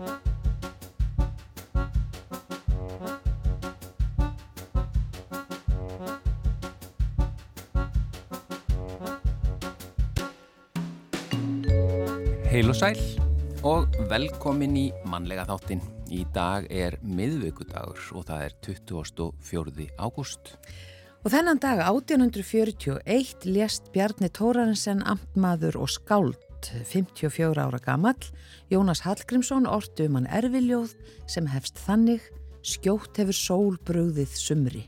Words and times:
Heil 0.00 0.08
og 12.72 12.76
sæl 12.76 12.96
og 13.68 13.92
velkomin 14.08 14.72
í 14.80 14.86
mannlega 15.04 15.44
þáttin. 15.44 15.84
Í 16.08 16.24
dag 16.32 16.64
er 16.72 16.96
miðvíkudagur 17.04 18.00
og 18.16 18.24
það 18.30 18.46
er 18.46 18.56
24. 18.64 19.90
ágúst. 20.00 20.56
Og 21.20 21.28
þennan 21.28 21.60
dag 21.60 21.84
1841 21.84 23.44
lést 23.44 23.92
Bjarni 23.92 24.32
Tórarensen 24.32 25.04
amtmaður 25.04 25.76
og 25.84 25.92
skáld 25.92 26.49
54 26.68 27.62
ára 27.62 27.80
gamall. 27.82 28.30
Jónas 28.70 29.02
Hallgrímsson 29.06 29.66
orti 29.66 30.06
um 30.08 30.20
hann 30.20 30.30
erfiljóð 30.30 30.94
sem 31.30 31.50
hefst 31.50 31.80
þannig 31.86 32.22
skjótt 32.62 33.20
hefur 33.20 33.36
sól 33.36 33.76
brúðið 33.86 34.34
sumri. 34.36 34.86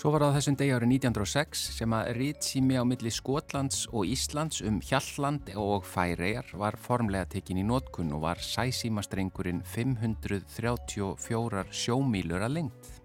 Svo 0.00 0.14
var 0.14 0.22
það 0.24 0.36
þessum 0.38 0.54
degi 0.56 0.72
árið 0.72 0.92
1906 0.94 1.62
sem 1.76 1.92
að 1.92 2.10
rýtsými 2.16 2.78
á 2.80 2.88
milli 2.88 3.10
Skotlands 3.12 3.82
og 3.90 4.08
Íslands 4.08 4.62
um 4.64 4.78
Hjalland 4.80 5.50
og 5.60 5.84
Færejar 5.84 6.48
var 6.56 6.78
formlega 6.80 7.28
tekinn 7.34 7.60
í 7.60 7.66
nótkunn 7.68 8.14
og 8.16 8.22
var 8.24 8.40
sæsímastrengurinn 8.40 9.60
534 9.66 11.66
sjómílur 11.68 12.46
að 12.46 12.56
lengt. 12.56 12.99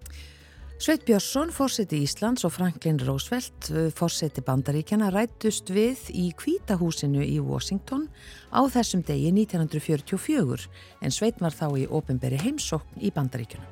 Sveit 0.75 1.05
Björnsson, 1.07 1.53
fórseti 1.55 2.01
Íslands 2.03 2.43
og 2.43 2.51
Franklin 2.51 2.97
Roosevelt, 2.99 3.69
fórseti 3.95 4.41
Bandaríkjana, 4.43 5.07
rættust 5.13 5.69
við 5.71 6.09
í 6.11 6.25
kvítahúsinu 6.35 7.23
í 7.23 7.37
Washington 7.39 8.09
á 8.51 8.59
þessum 8.67 8.99
degi 9.07 9.31
1944 9.31 10.67
en 10.99 11.15
Sveit 11.15 11.39
var 11.39 11.55
þá 11.55 11.79
í 11.79 11.85
ofinberi 11.87 12.41
heimsókn 12.43 12.99
í 12.99 13.13
Bandaríkjana. 13.15 13.63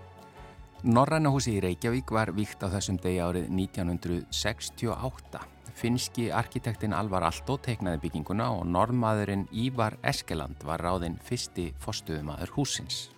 Norrænahúsi 0.83 1.57
í 1.57 1.61
Reykjavík 1.63 2.07
var 2.15 2.31
víkt 2.35 2.63
á 2.63 2.71
þessum 2.71 2.95
degi 3.03 3.19
árið 3.19 3.51
1968. 3.51 5.43
Finski 5.75 6.29
arkitektinn 6.31 6.95
Alvar 6.95 7.27
Altó 7.27 7.57
teiknaði 7.59 7.99
bygginguna 8.05 8.47
og 8.55 8.63
norðmaðurinn 8.71 9.49
Ívar 9.51 9.99
Eskeland 10.07 10.63
var 10.63 10.79
ráðinn 10.79 11.19
fyrsti 11.19 11.73
fostuðumadur 11.83 12.55
húsins. 12.55 13.12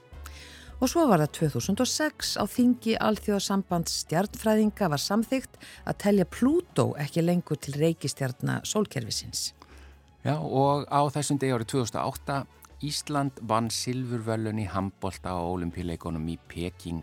Og 0.85 0.89
svo 0.91 1.07
var 1.09 1.17
það 1.17 1.31
2006 1.49 2.35
á 2.37 2.45
þingi 2.45 2.91
alþjóðsamband 3.01 3.89
stjarnfræðinga 3.89 4.85
var 4.93 5.01
samþygt 5.01 5.55
að 5.81 5.95
telja 6.03 6.25
Plútó 6.29 6.83
ekki 7.01 7.23
lengur 7.23 7.57
til 7.57 7.71
reykistjarna 7.81 8.59
sólkerfisins. 8.69 9.55
Já 10.21 10.35
og 10.37 10.83
á 10.85 11.01
þessum 11.15 11.39
degi 11.41 11.55
árið 11.55 11.71
2008 11.71 12.35
Ísland 12.85 13.41
vann 13.49 13.71
silfurvöllun 13.73 14.61
í 14.61 14.67
handbólta 14.69 15.33
á 15.33 15.41
olimpíuleikonum 15.41 16.27
í 16.29 16.37
Peking 16.53 17.01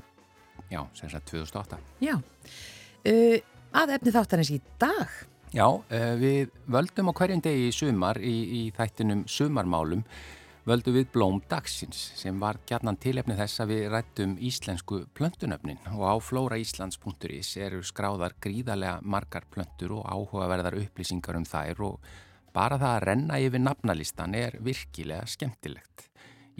Já, 0.70 0.84
sem 0.94 1.10
sagt 1.10 1.32
2008. 1.32 1.80
Já, 2.06 2.14
uh, 2.14 3.34
að 3.82 3.96
efni 3.96 4.12
þáttanins 4.14 4.52
í 4.54 4.60
dag. 4.78 5.10
Já, 5.50 5.66
uh, 5.66 6.14
við 6.22 6.54
völdum 6.70 7.10
á 7.10 7.12
hverjum 7.18 7.42
degi 7.42 7.66
í 7.66 7.74
sumar 7.74 8.22
í, 8.22 8.36
í 8.46 8.62
þættinum 8.78 9.26
sumarmálum 9.26 10.06
völdum 10.68 10.94
við 10.94 11.08
blóm 11.10 11.40
dagsins 11.50 11.98
sem 12.18 12.36
var 12.38 12.60
gætnan 12.68 12.98
tilefni 13.02 13.34
þess 13.34 13.62
að 13.64 13.72
við 13.72 13.86
rættum 13.90 14.34
íslensku 14.38 15.00
plöntunöfnin 15.18 15.80
og 15.96 16.04
á 16.06 16.14
flóraíslands.is 16.22 17.50
eru 17.66 17.80
skráðar 17.82 18.36
gríðarlega 18.42 19.00
margar 19.02 19.48
plöntur 19.50 19.96
og 19.98 20.06
áhugaverðar 20.06 20.78
upplýsingar 20.84 21.40
um 21.40 21.46
þær 21.48 21.82
og 21.88 22.12
bara 22.54 22.78
það 22.78 22.94
að 22.94 23.06
renna 23.08 23.40
yfir 23.42 23.64
nafnalistan 23.64 24.36
er 24.38 24.58
virkilega 24.62 25.26
skemmtilegt. 25.26 26.06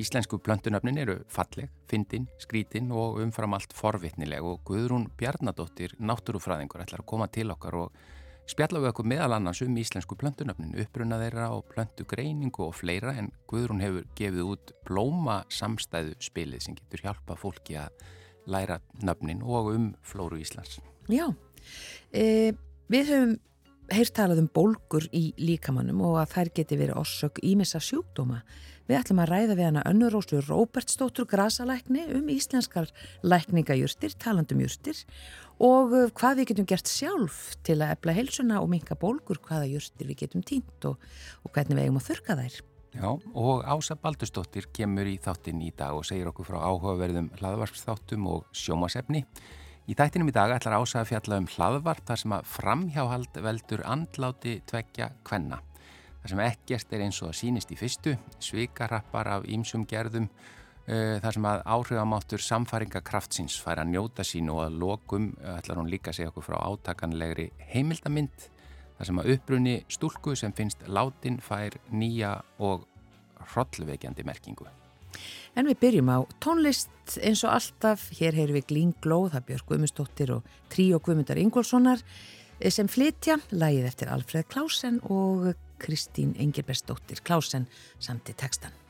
Íslensku 0.01 0.41
plöntunöfnin 0.41 0.99
eru 0.99 1.19
falleg, 1.31 1.71
fyndin, 1.87 2.27
skrítin 2.41 2.91
og 2.91 3.21
umfram 3.23 3.55
allt 3.55 3.75
forvitnileg 3.77 4.43
og 4.43 4.65
Guðrún 4.67 5.11
Bjarnadóttir, 5.21 5.95
náttúrufræðingur, 6.01 6.83
ætlar 6.83 7.05
að 7.05 7.11
koma 7.13 7.29
til 7.31 7.53
okkar 7.53 7.77
og 7.85 8.03
spjalla 8.51 8.81
við 8.83 8.91
okkur 8.91 9.09
meðal 9.13 9.37
annars 9.37 9.63
um 9.65 9.77
íslensku 9.79 10.17
plöntunöfnin, 10.19 10.75
uppruna 10.83 11.19
þeirra 11.21 11.51
og 11.57 11.69
plöntugreiningu 11.73 12.67
og 12.67 12.75
fleira 12.79 13.15
en 13.19 13.31
Guðrún 13.51 13.83
hefur 13.85 14.09
gefið 14.19 14.51
út 14.55 14.75
blóma 14.89 15.43
samstæðu 15.53 16.17
spilið 16.23 16.67
sem 16.67 16.77
getur 16.79 17.07
hjálpað 17.07 17.41
fólki 17.45 17.79
að 17.81 18.03
læra 18.51 18.81
nöfnin 19.03 19.45
og 19.47 19.73
um 19.73 19.89
flóru 20.03 20.41
Íslands. 20.43 20.81
Já, 21.11 21.29
e, 22.13 22.53
við 22.91 23.11
höfum 23.13 23.39
heyrt 23.93 24.15
talað 24.17 24.43
um 24.45 24.51
bólgur 24.53 25.07
í 25.15 25.33
líkamannum 25.41 26.03
og 26.07 26.21
að 26.23 26.35
þær 26.37 26.53
geti 26.59 26.79
verið 26.81 27.01
orsök 27.03 27.41
ímessa 27.45 27.81
sjúkdóma. 27.83 28.43
Við 28.89 28.99
ætlum 28.99 29.21
að 29.23 29.31
ræða 29.31 29.57
við 29.57 29.67
hana 29.69 29.83
önnuróslu 29.89 30.41
Róbertsdóttur 30.47 31.29
Grasalækni 31.31 32.09
um 32.17 32.31
íslenskar 32.33 32.91
lækningajurtir, 33.23 34.17
talandum 34.19 34.63
jurtir 34.65 34.99
og 35.63 35.95
uh, 35.95 36.11
hvað 36.19 36.41
við 36.41 36.51
getum 36.51 36.69
gert 36.73 36.91
sjálf 36.91 37.41
til 37.67 37.79
að 37.81 37.95
efla 37.95 38.17
heilsuna 38.17 38.61
og 38.63 38.69
minka 38.73 38.99
bólgur 38.99 39.41
hvaða 39.47 39.71
jurtir 39.71 40.11
við 40.11 40.25
getum 40.25 40.45
týnt 40.47 40.87
og, 40.91 41.01
og 41.47 41.55
hvernig 41.55 41.79
við 41.79 41.87
eigum 41.87 42.01
að 42.03 42.09
þurka 42.11 42.39
þær. 42.43 42.61
Já, 42.93 43.09
og 43.09 43.63
Ása 43.65 43.97
Baldustóttir 43.97 44.67
kemur 44.77 45.09
í 45.09 45.17
þáttin 45.23 45.63
í 45.65 45.71
dag 45.73 45.97
og 45.97 46.05
segir 46.05 46.29
okkur 46.29 46.51
frá 46.51 46.59
áhugaverðum 46.61 47.31
hlaðvarpsþáttum 47.39 48.27
og 48.29 48.51
sjómasefni. 48.53 49.25
Í 49.89 49.97
þættinum 49.97 50.29
í 50.29 50.35
dag 50.37 50.53
ætlar 50.53 50.77
Ása 50.77 51.01
að 51.01 51.15
fjalla 51.15 51.39
um 51.41 51.49
hlaðvarp 51.55 52.05
þar 52.11 52.21
sem 52.21 52.35
að 52.37 52.51
framhjáhald 52.53 53.39
veldur 53.47 53.85
andláti 53.89 54.59
tveggja 54.69 55.09
kvenna. 55.25 55.63
Það 56.21 56.35
sem 56.35 56.43
ekkert 56.45 56.93
er 56.93 57.07
eins 57.07 57.23
og 57.25 57.33
að 57.33 57.39
sínist 57.41 57.73
í 57.73 57.79
fyrstu, 57.81 58.13
svikarappar 58.45 59.31
af 59.39 59.49
ímsum 59.51 59.89
gerðum, 59.89 60.29
þar 60.87 61.37
sem 61.37 61.45
að 61.47 61.61
áhrifamáttur 61.77 62.43
samfæringakraftsins 62.43 63.55
fær 63.63 63.79
að 63.79 63.93
njóta 63.93 64.25
sín 64.27 64.51
og 64.51 64.65
að 64.65 64.79
lokum, 64.83 65.29
uh, 65.39 65.55
ætlar 65.61 65.79
hún 65.79 65.91
líka 65.93 66.11
að 66.11 66.19
segja 66.19 66.33
okkur 66.33 66.49
frá 66.49 66.59
átakanlegri 66.59 67.51
heimildamind, 67.71 68.49
þar 68.99 69.09
sem 69.09 69.21
að 69.23 69.31
uppbrunni 69.37 69.77
stúlku 69.91 70.35
sem 70.39 70.55
finnst 70.57 70.83
látin 70.91 71.39
fær 71.43 71.79
nýja 71.95 72.41
og 72.59 72.89
hrollveikjandi 73.53 74.27
merkingu. 74.27 74.67
En 75.55 75.69
við 75.69 75.81
byrjum 75.83 76.11
á 76.11 76.19
tónlist 76.43 77.17
eins 77.21 77.43
og 77.45 77.53
alltaf, 77.53 78.09
hér 78.17 78.37
heyrum 78.39 78.57
við 78.57 78.69
Glingló, 78.73 79.27
það 79.33 79.49
Björg 79.51 79.67
Guðmundsdóttir 79.69 80.37
og 80.39 80.55
Trí 80.73 80.89
og 80.97 81.05
Guðmundar 81.07 81.41
Ingólfssonar 81.43 82.03
eh, 82.59 82.73
sem 82.73 82.89
flytja, 82.91 83.39
lægið 83.53 83.91
eftir 83.91 84.13
Alfred 84.13 84.49
Klausen 84.51 85.03
og 85.05 85.53
Kristín 85.83 86.35
Engilbergsdóttir 86.41 87.23
Klausen 87.27 87.69
samt 88.01 88.33
í 88.33 88.39
textan. 88.39 88.82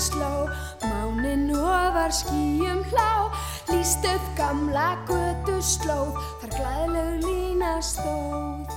Sló, 0.00 0.48
mánin 0.80 1.52
ofar 1.52 2.08
skýjum 2.08 2.80
hlá, 2.88 3.28
líst 3.68 4.00
upp 4.08 4.24
gamla 4.32 4.96
götu 5.04 5.58
slóð, 5.60 6.16
þar 6.40 6.54
glæðlegu 6.56 7.18
lína 7.26 7.74
stóð. 7.84 8.72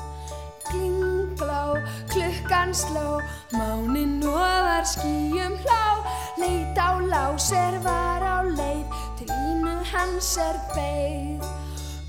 Klinglá, 0.67 1.79
klukkan 2.11 2.75
sló, 2.75 3.23
mánin 3.55 4.19
nóðar 4.19 4.83
skýjum 4.83 5.55
hlá, 5.63 6.03
leit 6.37 6.77
á 6.77 6.97
láser 6.99 7.77
var 7.83 8.21
á 8.23 8.41
leið, 8.43 8.87
til 9.17 9.29
ínu 9.29 9.75
hans 9.91 10.37
er 10.37 10.57
beigð. 10.73 11.45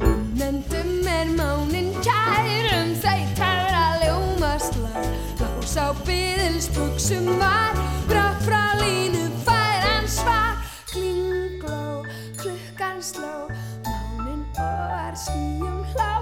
Unnendum 0.01 1.07
er 1.07 1.29
mánin 1.39 1.93
kærum, 2.05 2.95
þeir 3.03 3.29
tæra 3.39 3.87
ljómasla, 4.03 5.05
lás 5.41 5.77
á 5.77 5.93
byðilsbuksum 6.07 7.29
var, 7.41 7.77
brátt 8.09 8.41
frá 8.47 8.65
línu 8.81 9.29
færan 9.47 10.09
svar, 10.09 10.57
klinglá, 10.91 12.03
klukkan 12.41 13.03
sló, 13.03 13.49
mánin 13.85 14.43
ofar 14.57 15.15
skýjum 15.17 15.85
hlá, 15.93 16.15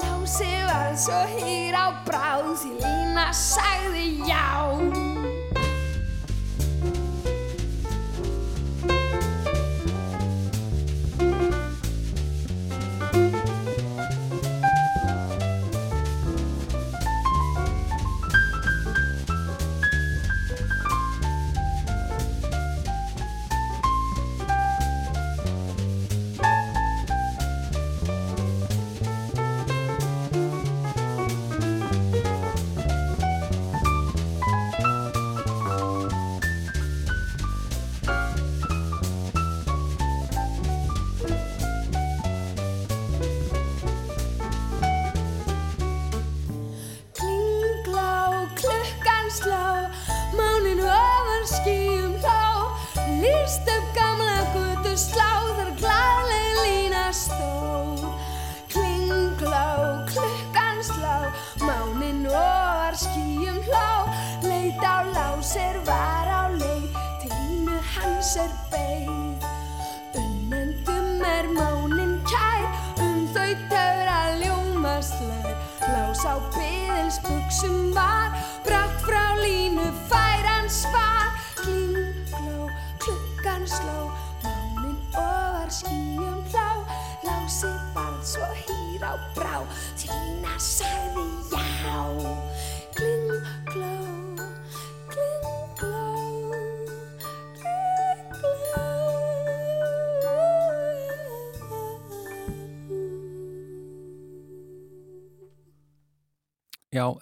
lási 0.00 0.52
var 0.70 0.96
svo 0.96 1.20
hýr 1.36 1.76
á 1.76 1.86
bráð 2.08 2.56
því 2.64 2.72
lína 2.80 3.28
sagði 3.32 4.08
já. 4.28 5.31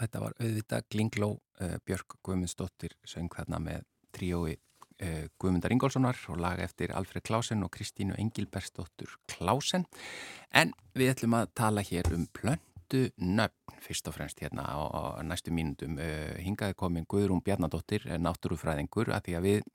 Þetta 0.00 0.22
var 0.22 0.34
auðvitað 0.40 0.88
Glingló 0.92 1.30
uh, 1.36 1.76
Björk 1.86 2.18
Guðmundsdóttir 2.26 2.96
söng 3.08 3.30
þarna 3.34 3.60
með 3.64 3.86
tríói 4.16 4.54
uh, 4.54 5.26
Guðmundar 5.40 5.74
Ingólfssonar 5.74 6.18
og 6.30 6.40
laga 6.42 6.66
eftir 6.66 6.94
Alfred 6.96 7.26
Klausen 7.26 7.64
og 7.66 7.72
Kristínu 7.74 8.16
Engilbertsdóttur 8.20 9.16
Klausen. 9.30 9.86
En 10.52 10.74
við 10.94 11.14
ætlum 11.14 11.38
að 11.40 11.54
tala 11.58 11.84
hér 11.86 12.10
um 12.14 12.26
plöndu 12.36 13.08
nöfn 13.16 13.78
fyrst 13.80 14.08
og 14.10 14.16
fremst 14.18 14.42
hérna 14.42 14.66
á, 14.66 14.78
á 14.78 15.02
næstu 15.24 15.54
mínundum. 15.54 15.98
Uh, 15.98 16.36
hingaði 16.42 16.78
komin 16.78 17.08
Guðrún 17.10 17.44
Bjarnadóttir, 17.44 18.06
náttúrufræðingur, 18.20 19.14
að 19.14 19.28
því 19.28 19.38
að 19.38 19.48
við 19.48 19.70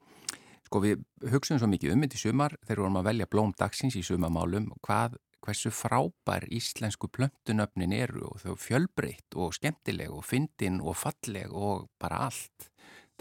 Sko 0.65 0.81
við 0.81 1.03
hugsaum 1.29 1.59
svo 1.61 1.67
mikið 1.69 1.93
um 1.93 2.03
þetta 2.03 2.17
í 2.17 2.21
sumar 2.23 2.55
þegar 2.63 2.79
við 2.79 2.83
vorum 2.83 2.97
að 2.99 3.07
velja 3.09 3.27
blóm 3.29 3.51
dagsins 3.53 3.97
í 3.99 4.01
sumamálum 4.05 4.71
hvað, 4.85 5.19
hversu 5.45 5.71
frábær 5.73 6.47
íslensku 6.53 7.09
plöntunöfnin 7.13 7.93
eru 7.95 8.25
og 8.31 8.41
þau 8.43 8.55
fjölbreytt 8.59 9.37
og 9.37 9.53
skemmtileg 9.57 10.13
og 10.13 10.25
fyndin 10.25 10.81
og 10.81 10.97
falleg 10.99 11.53
og 11.53 11.89
bara 12.01 12.25
allt. 12.27 12.71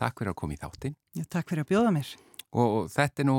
Takk 0.00 0.20
fyrir 0.20 0.32
að 0.32 0.38
koma 0.40 0.56
í 0.56 0.60
þáttin. 0.60 0.96
Já, 1.14 1.24
takk 1.30 1.52
fyrir 1.52 1.64
að 1.64 1.70
bjóða 1.74 1.92
mér. 1.94 2.14
Og, 2.54 2.86
þetta 2.90 3.22
er 3.22 3.26
nú, 3.26 3.36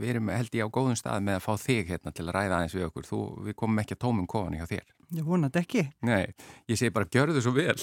við 0.00 0.10
erum 0.12 0.30
held 0.32 0.56
ég 0.56 0.68
á 0.68 0.74
góðum 0.74 0.98
stað 1.00 1.22
með 1.24 1.38
að 1.38 1.44
fá 1.46 1.52
þig 1.62 1.92
hérna 1.94 2.12
til 2.12 2.26
að 2.26 2.34
ræða 2.36 2.58
aðeins 2.58 2.76
við 2.76 2.86
okkur. 2.90 3.06
Þú, 3.08 3.20
við 3.46 3.56
komum 3.62 3.80
ekki 3.80 3.96
að 3.96 4.02
tómum 4.04 4.26
kofan 4.28 4.56
hjá 4.58 4.66
þér. 4.68 4.90
Ég 5.16 5.28
vonat 5.28 5.56
ekki. 5.56 5.84
Nei, 6.04 6.34
ég 6.68 6.80
segi 6.80 6.92
bara 6.92 7.08
gjör 7.08 7.32
þau 7.32 7.40
svo 7.46 7.54
vel. 7.56 7.76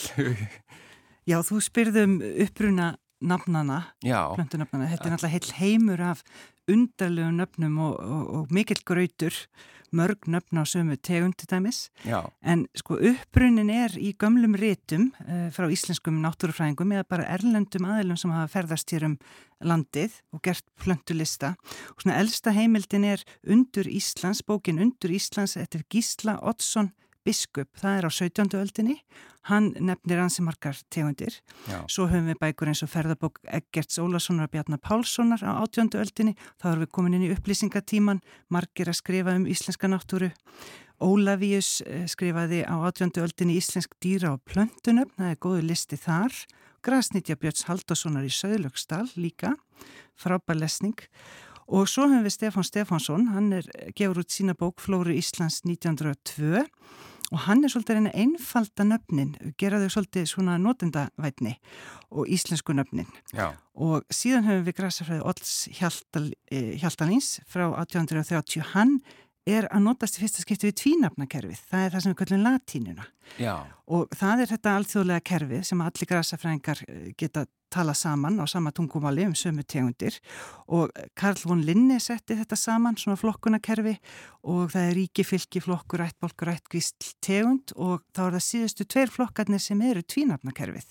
Já, 1.29 1.37
þú 1.45 1.59
spyrðum 1.65 2.13
uppruna 2.45 2.91
nafnana, 3.21 3.83
Já. 4.03 4.33
plöntunöfnana. 4.35 4.89
Þetta 4.91 5.07
er 5.07 5.13
náttúrulega 5.15 5.35
heil 5.35 5.53
heimur 5.59 6.01
af 6.01 6.23
undarlegu 6.71 7.35
nöfnum 7.35 7.77
og, 7.81 7.99
og, 7.99 8.33
og 8.35 8.51
mikill 8.53 8.81
gröytur, 8.87 9.35
mörg 9.91 10.27
nöfn 10.31 10.61
á 10.61 10.63
sömu 10.63 10.95
tegundi 11.03 11.47
dæmis. 11.51 11.89
Já. 12.07 12.23
En 12.41 12.65
sko 12.79 12.95
upprunin 12.95 13.69
er 13.73 13.97
í 13.99 14.13
gömlum 14.15 14.55
rétum 14.59 15.09
uh, 15.25 15.49
frá 15.51 15.67
íslenskum 15.67 16.21
náttúrufræðingum 16.23 16.93
eða 16.95 17.07
bara 17.11 17.27
erlendum 17.35 17.89
aðilum 17.89 18.19
sem 18.19 18.31
hafa 18.31 18.53
ferðast 18.55 18.93
hér 18.95 19.09
um 19.09 19.17
landið 19.59 20.15
og 20.31 20.43
gert 20.47 20.65
plöntulista. 20.79 21.53
Og 21.91 22.05
svona 22.05 22.21
elsta 22.23 22.55
heimildin 22.55 23.09
er 23.11 23.25
Undur 23.43 23.89
Íslands, 23.91 24.45
bókin 24.47 24.79
Undur 24.81 25.11
Íslands 25.11 25.57
eftir 25.59 25.83
Gísla 25.91 26.39
Oddsson 26.39 26.93
biskup, 27.25 27.69
það 27.79 27.97
er 27.97 28.07
á 28.07 28.11
17. 28.11 28.57
öldinni 28.59 28.95
hann 29.49 29.71
nefnir 29.81 30.21
ansi 30.21 30.43
margar 30.45 30.77
tegundir 30.93 31.39
Já. 31.65 31.81
svo 31.89 32.05
höfum 32.09 32.29
við 32.29 32.39
bækur 32.41 32.69
eins 32.69 32.83
og 32.85 32.91
ferðabók 32.93 33.39
Eggerts 33.49 33.97
Ólasonar 34.01 34.49
og 34.49 34.53
Bjarnar 34.53 34.81
Pálssonar 34.81 35.41
á 35.41 35.57
18. 35.63 35.97
öldinni, 35.97 36.35
þá 36.61 36.65
erum 36.71 36.85
við 36.85 36.91
komin 36.93 37.17
inn 37.17 37.25
í 37.25 37.33
upplýsingatíman, 37.33 38.21
margir 38.53 38.91
að 38.91 38.99
skrifa 39.01 39.35
um 39.37 39.47
íslenska 39.49 39.89
náttúru 39.89 40.31
Ólavíus 41.01 41.81
eh, 41.87 42.05
skrifaði 42.05 42.61
á 42.69 42.77
18. 42.77 43.17
öldinni 43.23 43.57
íslensk 43.57 43.97
dýra 44.03 44.35
og 44.35 44.43
plöntunöfn, 44.45 45.17
það 45.17 45.33
er 45.33 45.41
góðu 45.41 45.63
listi 45.65 45.97
þar 45.97 46.35
Grasnitja 46.85 47.37
Björns 47.37 47.65
Haldasonar 47.65 48.25
í 48.25 48.33
Söðlöksdal 48.33 49.07
líka 49.17 49.55
frábær 50.17 50.61
lesning 50.61 51.01
Og 51.71 51.87
svo 51.87 52.03
hefum 52.09 52.25
við 52.25 52.33
Stefán 52.35 52.65
Stefánsson, 52.67 53.29
hann 53.31 53.53
er, 53.55 53.67
gefur 53.95 54.25
út 54.25 54.33
sína 54.33 54.51
bók 54.59 54.81
Flóri 54.83 55.15
Íslands 55.15 55.61
1902 55.63 56.65
og 57.31 57.43
hann 57.45 57.63
er 57.63 57.71
svolítið 57.71 57.97
reyna 57.97 58.11
einfalda 58.17 58.85
nöfnin, 58.87 59.31
gera 59.59 59.79
þau 59.81 59.95
svolítið 59.95 60.27
svona 60.29 60.57
notendavætni 60.61 61.55
og 62.11 62.27
íslensku 62.27 62.75
nöfnin. 62.75 63.07
Já. 63.31 63.53
Og 63.73 64.03
síðan 64.11 64.47
hefum 64.49 64.67
við 64.67 64.77
græsafræði 64.81 65.25
Olls 65.31 65.53
Hjaltal, 65.79 66.25
eh, 66.51 66.73
Hjaltalins 66.81 67.39
frá 67.47 67.69
1830, 67.71 68.73
hann 68.73 68.99
er 69.47 69.65
að 69.73 69.87
notast 69.87 70.19
í 70.19 70.21
fyrsta 70.21 70.43
skipti 70.43 70.69
við 70.69 70.77
tvínafnakerfið, 70.83 71.63
það 71.71 71.85
er 71.85 71.95
það 71.95 72.03
sem 72.03 72.11
við 72.11 72.19
kallum 72.19 72.43
latínuna. 72.45 73.07
Já. 73.41 73.55
Og 73.87 74.11
það 74.13 74.43
er 74.43 74.51
þetta 74.51 74.75
alþjóðlega 74.77 75.25
kerfið 75.31 75.63
sem 75.65 75.81
allir 75.81 76.11
græsafræðingar 76.11 76.83
geta 77.17 77.47
tala 77.71 77.95
saman 77.97 78.39
á 78.43 78.45
sama 78.49 78.71
tungumáli 78.75 79.25
um 79.29 79.35
sömu 79.37 79.63
tegundir 79.63 80.19
og 80.67 80.91
Karl 81.15 81.39
von 81.45 81.63
Linne 81.65 81.99
setti 81.99 82.35
þetta 82.37 82.57
saman, 82.59 82.97
svona 82.99 83.19
flokkunakerfi 83.19 83.95
og 84.47 84.71
það 84.73 84.87
er 84.87 84.95
ríki 84.97 85.25
fylki 85.25 85.61
flokkur, 85.61 86.03
ættbolkur, 86.05 86.51
ættgvísl 86.55 87.11
tegund 87.23 87.73
og 87.75 88.01
þá 88.15 88.23
er 88.25 88.37
það 88.37 88.45
síðustu 88.47 88.87
tveir 88.89 89.13
flokkarnir 89.13 89.61
sem 89.61 89.81
eru 89.85 90.01
tvínafnakerfið. 90.01 90.87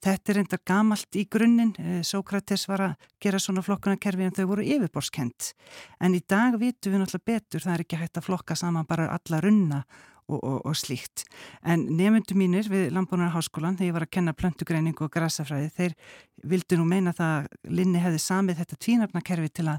Þetta 0.00 0.32
er 0.32 0.38
reyndar 0.40 0.62
gamalt 0.68 1.16
í 1.16 1.26
grunninn, 1.28 1.74
Sókrates 2.06 2.66
var 2.68 2.84
að 2.86 3.08
gera 3.20 3.40
svona 3.40 3.64
flokkunakerfi 3.64 4.28
en 4.28 4.36
þau 4.36 4.46
voru 4.52 4.64
yfirborskent. 4.64 5.52
En 6.00 6.16
í 6.16 6.22
dag 6.24 6.56
vitum 6.60 6.94
við 6.94 7.04
náttúrulega 7.04 7.28
betur, 7.32 7.64
það 7.66 7.74
er 7.74 7.84
ekki 7.84 8.00
hægt 8.00 8.20
að 8.20 8.28
flokka 8.30 8.56
saman 8.56 8.88
bara 8.88 9.10
alla 9.16 9.42
runna 9.44 9.84
Og, 10.30 10.38
og, 10.46 10.58
og 10.68 10.76
slíkt. 10.78 11.24
En 11.66 11.88
nefndu 11.98 12.36
mínir 12.38 12.68
við 12.70 12.92
Lambónarháskólan, 12.94 13.74
þegar 13.78 13.88
ég 13.88 13.96
var 13.96 14.04
að 14.06 14.12
kenna 14.14 14.34
plöntugreiningu 14.38 15.06
og 15.06 15.10
grasafræði, 15.10 15.72
þeir 15.74 15.96
vildu 16.52 16.78
nú 16.78 16.86
meina 16.86 17.14
það 17.16 17.32
að 17.40 17.72
Linni 17.80 18.02
hefði 18.04 18.20
samið 18.22 18.60
þetta 18.60 18.78
tvínarnakerfi 18.86 19.50
til, 19.58 19.72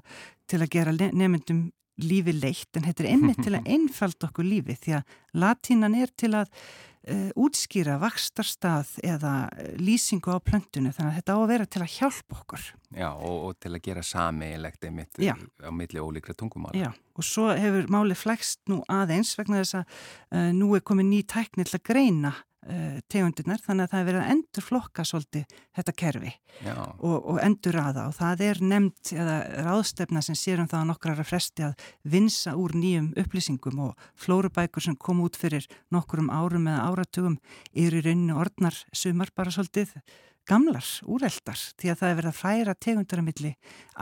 til 0.51 0.59
að 0.59 0.73
gera 0.75 0.95
nefndum 0.99 1.69
lífi 2.05 2.35
leitt, 2.37 2.69
en 2.75 2.85
þetta 2.87 3.03
er 3.03 3.11
einmitt 3.15 3.41
til 3.43 3.55
að 3.57 3.67
einfalda 3.75 4.29
okkur 4.29 4.47
lífi, 4.47 4.77
því 4.85 4.95
að 4.99 5.19
latínan 5.43 5.97
er 5.97 6.13
til 6.17 6.31
að 6.37 6.51
uh, 6.51 7.29
útskýra 7.39 7.97
vakstarstað 8.01 8.93
eða 9.07 9.33
lýsingu 9.79 10.35
á 10.35 10.39
plöntunu, 10.43 10.93
þannig 10.95 11.11
að 11.11 11.17
þetta 11.19 11.35
á 11.35 11.39
að 11.39 11.49
vera 11.53 11.69
til 11.71 11.83
að 11.85 11.95
hjálpa 11.97 12.39
okkur. 12.41 12.67
Já, 12.91 13.09
og, 13.13 13.37
og 13.47 13.57
til 13.63 13.73
að 13.73 13.83
gera 13.87 14.05
sameigilegt 14.05 14.87
einmitt 14.89 15.21
Já. 15.21 15.33
á 15.37 15.69
milli 15.71 16.03
ólíkra 16.03 16.37
tungumála. 16.37 16.77
Já, 16.77 16.91
og 16.91 17.27
svo 17.27 17.49
hefur 17.55 17.89
máli 17.93 18.17
flækst 18.17 18.63
nú 18.71 18.81
aðeins 18.91 19.33
vegna 19.39 19.63
þess 19.63 19.81
að 19.81 19.85
uh, 19.87 20.49
nú 20.57 20.73
er 20.77 20.85
komið 20.85 21.11
ný 21.11 21.21
tækni 21.29 21.67
til 21.67 21.79
að 21.79 21.85
greina 21.93 22.35
uh, 22.67 22.99
tegundirnar, 23.11 23.61
þannig 23.63 23.87
að 23.87 23.91
það 23.91 24.01
er 24.01 24.07
verið 24.09 24.21
að 24.21 24.31
endur 24.35 24.65
flokka 24.65 25.05
svolítið 25.07 25.57
þetta 25.77 25.95
kerfi 26.01 26.31
og, 26.99 27.17
og 27.17 27.37
endur 27.43 27.77
aða 27.81 28.07
og 28.09 28.15
það 28.17 28.43
er 28.47 28.63
nefnt 28.71 29.13
eða 29.15 29.37
ráðstefna 29.67 30.23
sem 30.25 30.39
sér 30.39 30.63
um 30.63 30.71
það 30.71 30.81
að 30.81 30.89
nokkrar 30.91 31.21
að 31.21 31.29
fresti 31.31 31.67
að 31.67 31.85
vinsa 32.15 32.55
úr 32.59 32.75
nýjum 32.77 33.11
upplýsingum 33.21 33.85
og 33.87 34.09
flórubækur 34.19 34.87
sem 34.87 34.97
kom 34.97 35.23
út 35.25 35.39
fyrir 35.39 35.67
nokkurum 35.93 36.31
árum 36.33 36.67
eða 36.71 36.89
áratugum 36.89 37.39
eru 37.73 38.01
í 38.01 38.05
rauninu 38.07 38.37
orðnar 38.41 38.83
sumar 38.93 39.33
bara 39.35 39.53
svolítið 39.53 39.95
gamlar, 40.49 40.85
úreldar, 41.07 41.59
því 41.79 41.91
að 41.91 41.99
það 41.99 42.09
er 42.09 42.17
verið 42.19 42.31
að 42.31 42.39
færa 42.39 42.75
tegundur 42.75 43.21
að 43.21 43.27
milli 43.27 43.51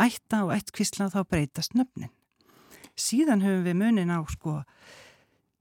ætta 0.05 0.45
og 0.45 0.53
ættkvísla 0.55 1.09
og 1.09 1.13
þá 1.13 1.19
breytast 1.33 1.75
nöfnin. 1.77 2.11
Síðan 2.99 3.43
höfum 3.43 3.65
við 3.67 3.77
munin 3.79 4.11
á 4.11 4.19
sko 4.27 4.59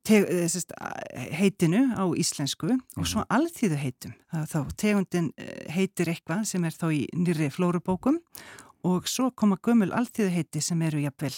heitinu 0.09 1.83
á 1.95 2.05
íslensku 2.17 2.71
og 2.75 3.09
svo 3.09 3.25
alþýðu 3.29 3.79
heitum. 3.81 4.15
Þá 4.33 4.59
tegundin 4.81 5.33
heitir 5.73 6.11
eitthvað 6.13 6.47
sem 6.51 6.65
er 6.65 6.77
þá 6.77 6.89
í 6.95 7.03
nýri 7.17 7.51
flórubókum 7.53 8.21
og 8.89 9.09
svo 9.11 9.31
koma 9.35 9.59
gömul 9.61 9.91
alþýðu 9.93 10.31
heiti 10.35 10.63
sem 10.65 10.83
eru 10.87 11.03
jafnvel 11.03 11.35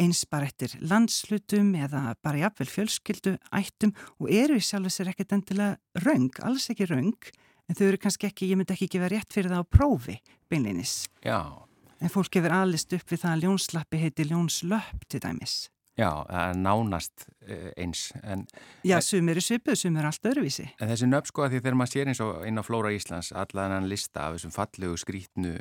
eins 0.00 0.22
bara 0.30 0.48
eftir 0.48 0.76
landslutum 0.80 1.72
eða 1.78 2.14
bara 2.22 2.44
jafnvel 2.46 2.68
fjölskyldu, 2.70 3.36
ættum 3.52 3.94
og 4.18 4.30
eru 4.32 4.58
í 4.58 4.64
sjálf 4.64 4.88
þessir 4.88 5.10
ekkert 5.12 5.34
endilega 5.36 6.04
raung, 6.04 6.30
alls 6.46 6.70
ekki 6.72 6.88
raung 6.90 7.32
en 7.68 7.78
þau 7.78 7.86
eru 7.88 8.00
kannski 8.02 8.30
ekki, 8.30 8.50
ég 8.50 8.58
myndi 8.58 8.74
ekki 8.74 8.90
gefa 8.94 9.10
rétt 9.12 9.34
fyrir 9.34 9.52
það 9.52 9.66
á 9.66 9.72
prófi 9.76 10.16
beinleinis. 10.50 10.94
Já. 11.26 11.40
En 12.00 12.12
fólk 12.12 12.38
hefur 12.38 12.54
alist 12.56 12.94
upp 12.96 13.12
við 13.12 13.22
það 13.24 13.34
að 13.34 13.44
ljónslappi 13.44 14.00
heiti 14.00 14.26
ljónslöpp 14.30 15.04
til 15.10 15.20
dæmis. 15.22 15.56
Já, 15.98 16.10
nánast 16.56 17.26
eins. 17.76 18.12
En, 18.22 18.46
Já, 18.86 19.00
sumir 19.04 19.36
er 19.36 19.44
svipuð, 19.44 19.76
sumir 19.76 20.04
er 20.04 20.10
allt 20.10 20.28
öðruvísi. 20.30 20.68
En 20.80 20.88
þessi 20.92 21.08
nöfn 21.10 21.28
sko 21.28 21.44
að 21.44 21.56
því 21.56 21.60
þegar 21.60 21.76
maður 21.80 21.92
sér 21.92 22.12
eins 22.12 22.22
og 22.24 22.46
inn 22.48 22.62
á 22.62 22.64
Flóra 22.64 22.92
Íslands, 22.94 23.32
allan 23.36 23.74
hann 23.74 23.90
lista 23.90 24.28
af 24.28 24.38
þessum 24.38 24.54
fallegu 24.54 24.96
skrítnu, 25.00 25.56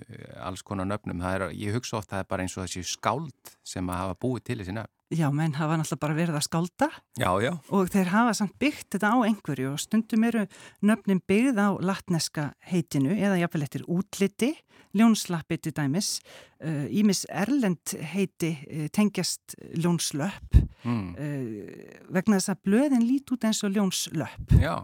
alls 0.45 0.63
konar 0.63 0.88
nöfnum, 0.88 1.25
er, 1.27 1.50
ég 1.57 1.75
hugsa 1.75 2.00
oft 2.00 2.12
að 2.12 2.19
það 2.19 2.24
er 2.24 2.31
bara 2.31 2.45
eins 2.45 2.57
og 2.57 2.65
þessi 2.67 2.86
skáld 2.93 3.53
sem 3.67 3.89
að 3.89 4.01
hafa 4.03 4.19
búið 4.21 4.45
til 4.48 4.59
þessi 4.62 4.77
nöfn. 4.77 4.95
Já, 5.09 5.25
menn 5.33 5.55
hafa 5.57 5.73
náttúrulega 5.79 6.03
bara 6.03 6.15
verið 6.17 6.35
að 6.37 6.43
skálda. 6.45 6.87
Já, 7.17 7.29
já. 7.41 7.51
og 7.73 7.87
þeir 7.89 8.11
hafa 8.13 8.33
samt 8.37 8.53
byggt 8.61 8.91
þetta 8.93 9.09
á 9.09 9.17
einhverju 9.25 9.71
og 9.71 9.79
stundum 9.81 10.25
eru 10.27 10.43
nöfnin 10.85 11.21
byggð 11.25 11.57
á 11.57 11.69
latneska 11.81 12.43
heitinu 12.69 13.15
eða 13.15 13.39
jáfnvel 13.41 13.65
eftir 13.65 13.87
útliti, 13.89 14.51
ljónslappi 14.93 15.57
til 15.57 15.73
dæmis, 15.73 16.19
Ímis 16.59 17.23
uh, 17.25 17.41
Erlend 17.41 17.95
heiti 18.11 18.51
uh, 18.67 18.85
tengjast 18.93 19.57
ljónslöpp. 19.81 20.61
Mm. 20.85 21.09
uh, 21.17 22.05
vegna 22.13 22.37
þess 22.37 22.53
að 22.53 22.61
blöðin 22.69 23.07
lít 23.09 23.33
út 23.33 23.49
eins 23.49 23.63
og 23.65 23.73
ljónslöpp. 23.73 24.55
Já, 24.61 24.77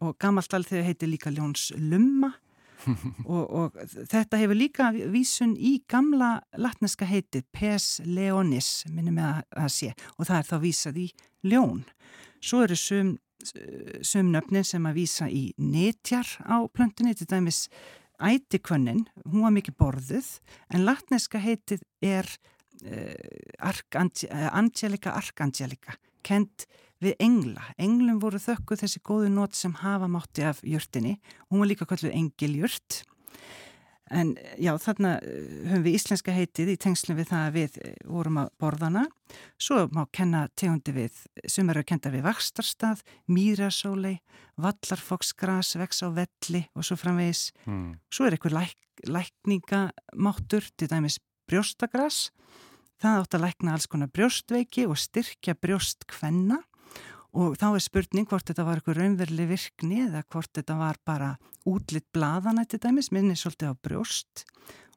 og 0.00 0.12
gammalt 0.20 0.52
alþjóð 0.60 0.90
heiti 0.90 1.08
líka 1.08 1.32
ljónslumma 1.32 2.34
og, 3.34 3.44
og 3.50 3.78
þetta 4.10 4.40
hefur 4.40 4.58
líka 4.58 4.90
vísun 5.12 5.54
í 5.56 5.78
gamla 5.90 6.38
latneska 6.60 7.08
heiti 7.08 7.42
Pes 7.52 8.00
Leonis 8.04 8.84
minnum 8.90 9.18
með 9.18 9.30
að 9.30 9.42
það 9.56 9.72
sé 9.76 9.90
og 10.16 10.28
það 10.28 10.36
er 10.38 10.48
þá 10.50 10.56
vísað 10.64 11.00
í 11.00 11.08
ljón. 11.50 11.82
Svo 12.40 12.62
eru 12.64 12.76
sum, 12.78 13.14
sum 14.06 14.30
nöfnin 14.32 14.66
sem 14.66 14.86
að 14.88 15.00
vísa 15.00 15.28
í 15.28 15.50
netjar 15.60 16.28
á 16.44 16.64
plöntunni, 16.72 17.16
til 17.16 17.28
dæmis 17.28 17.66
ætikönnin, 18.20 19.06
hún 19.24 19.44
var 19.46 19.54
mikið 19.54 19.76
borðuð 19.80 20.30
en 20.74 20.84
latneska 20.84 21.40
heitið 21.40 21.84
er 22.04 22.28
uh, 22.84 24.52
Angelica 24.52 25.14
Arcangelica, 25.16 25.96
kent 26.26 26.66
við 27.00 27.16
engla. 27.22 27.64
Englum 27.80 28.20
voru 28.22 28.40
þökku 28.40 28.78
þessi 28.80 29.02
góðu 29.04 29.30
nót 29.32 29.56
sem 29.58 29.72
hafa 29.80 30.08
mátti 30.10 30.44
af 30.46 30.60
jörtinni. 30.66 31.18
Hún 31.48 31.62
var 31.62 31.70
líka 31.70 31.88
kallið 31.88 32.16
engiljört. 32.16 33.02
En 34.10 34.32
já, 34.58 34.72
þarna 34.82 35.14
eh, 35.22 35.50
höfum 35.70 35.84
við 35.84 35.96
íslenska 36.00 36.34
heitið 36.34 36.72
í 36.72 36.78
tengslum 36.82 37.18
við 37.20 37.28
það 37.30 37.44
að 37.46 37.56
við 37.56 37.76
eh, 37.84 37.92
vorum 38.10 38.40
að 38.42 38.48
borðana. 38.58 39.04
Svo 39.54 39.84
má 39.94 40.02
kenna 40.10 40.48
tegundi 40.58 40.94
við, 40.96 41.20
sem 41.46 41.70
eru 41.70 41.84
að 41.84 41.90
kenda 41.92 42.10
við 42.10 42.24
Vakstarstað, 42.26 43.04
Mýrasólei, 43.30 44.16
Vallarfoksgras, 44.58 45.76
Vex 45.78 46.02
á 46.02 46.10
Velli 46.16 46.64
og 46.74 46.88
svo 46.88 46.98
framvegis. 46.98 47.44
Mm. 47.70 47.92
Svo 48.10 48.26
er 48.26 48.34
eitthvað 48.34 48.56
læk, 48.58 48.74
lækningamáttur, 49.06 50.66
til 50.74 50.90
dæmis 50.90 51.20
brjóstagras. 51.46 52.32
Það 53.00 53.22
átt 53.22 53.38
að 53.38 53.46
lækna 53.46 53.76
alls 53.76 53.86
konar 53.88 54.10
brjóstveiki 54.10 54.88
og 54.90 54.98
styrkja 54.98 55.54
brjóstkvenna 55.54 56.58
og 57.36 57.54
þá 57.60 57.66
er 57.70 57.84
spurning 57.84 58.26
hvort 58.30 58.48
þetta 58.50 58.66
var 58.66 58.80
eitthvað 58.80 59.00
raunverli 59.00 59.46
virkni 59.50 60.00
eða 60.06 60.24
hvort 60.32 60.50
þetta 60.56 60.76
var 60.80 60.98
bara 61.06 61.30
útlitt 61.68 62.08
blaðana 62.14 62.64
til 62.66 62.80
dæmis, 62.82 63.12
minni 63.14 63.36
svolítið 63.38 63.70
á 63.70 63.74
brjóst. 63.86 64.44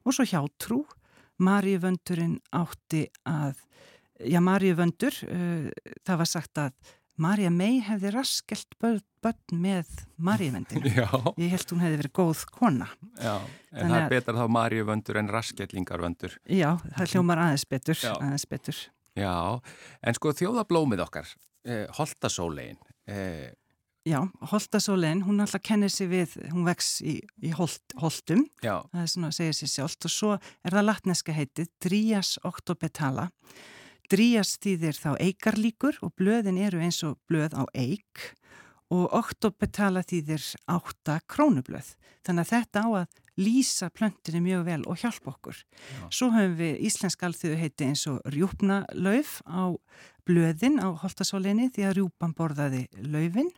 Og 0.04 0.16
svo 0.16 0.26
hjátrú. 0.28 0.82
Maríuvöndurinn 1.42 2.36
átti 2.54 3.08
að 3.26 3.58
já 4.22 4.38
Maríuvöndur 4.38 5.16
uh, 5.26 5.70
það 6.06 6.20
var 6.20 6.30
sagt 6.30 6.60
að 6.62 6.92
Marja 7.14 7.50
mei 7.50 7.78
hefði 7.82 8.10
raskelt 8.10 8.74
börn, 8.82 9.02
með 9.54 9.86
Maríuvöndinu 10.18 10.90
ég 11.42 11.52
held 11.52 11.70
hún 11.70 11.82
hefði 11.84 12.00
verið 12.00 12.12
góð 12.18 12.42
kona. 12.54 12.88
Já, 13.16 13.38
en 13.38 13.78
Þannig 13.78 13.94
það 13.94 14.00
er 14.00 14.10
betar 14.10 14.38
þá 14.38 14.44
Maríuvöndur 14.56 15.20
en 15.20 15.30
rasketlingarvöndur 15.32 16.34
Já, 16.50 16.68
það 16.98 17.14
hljómar 17.14 17.42
aðeins 17.46 17.66
betur, 17.70 18.02
aðeins 18.18 18.46
betur. 18.50 18.80
Já, 19.14 19.34
en 20.02 20.18
sko 20.18 20.34
þjóðablómið 20.34 21.04
okkar 21.06 21.30
eh, 21.64 21.84
Holtasólein 21.98 22.80
eh. 23.06 23.52
Já, 24.04 24.18
Holtasólein, 24.50 25.22
hún 25.24 25.40
alltaf 25.40 25.62
kennir 25.64 25.88
sig 25.88 26.10
við, 26.10 26.34
hún 26.52 26.66
vex 26.66 26.98
í, 27.00 27.22
í 27.40 27.54
holt, 27.56 27.94
Holtum, 27.96 28.42
Já. 28.60 28.82
það 28.92 29.00
er 29.00 29.12
svona 29.14 29.30
að 29.30 29.38
segja 29.38 29.54
sér 29.56 29.70
sjálft 29.72 30.04
og 30.04 30.12
svo 30.12 30.32
er 30.36 30.76
það 30.76 30.84
latneska 30.90 31.36
heitið 31.36 31.70
Drías 31.80 32.34
octopetala 32.44 33.30
Drías 34.12 34.58
þýðir 34.60 34.98
þá 35.00 35.10
eikarlíkur 35.16 35.98
og 36.04 36.12
blöðin 36.20 36.60
eru 36.60 36.82
eins 36.84 37.00
og 37.06 37.16
blöð 37.30 37.56
á 37.56 37.64
eik 37.72 38.34
og 38.92 39.08
octopetala 39.16 40.04
þýðir 40.04 40.44
átta 40.68 41.22
krónublöð 41.30 41.94
þannig 42.24 42.44
að 42.44 42.50
þetta 42.52 42.82
á 42.84 42.88
að 43.00 43.22
lýsa 43.40 43.88
plöntinni 43.90 44.42
mjög 44.44 44.66
vel 44.68 44.82
og 44.86 45.00
hjálpa 45.00 45.32
okkur. 45.32 45.56
Já. 45.58 46.04
Svo 46.14 46.28
höfum 46.34 46.54
við 46.60 46.84
íslensk 46.86 47.24
alþjóðu 47.26 47.56
heiti 47.58 47.88
eins 47.88 48.04
og 48.10 48.20
rjúpnalauf 48.30 49.40
á 49.48 49.74
blöðin 50.28 50.80
á 50.80 50.88
holtasólinni 51.02 51.70
því 51.74 51.86
að 51.88 51.96
rjúpan 51.98 52.34
borðaði 52.36 52.84
laufin 53.04 53.50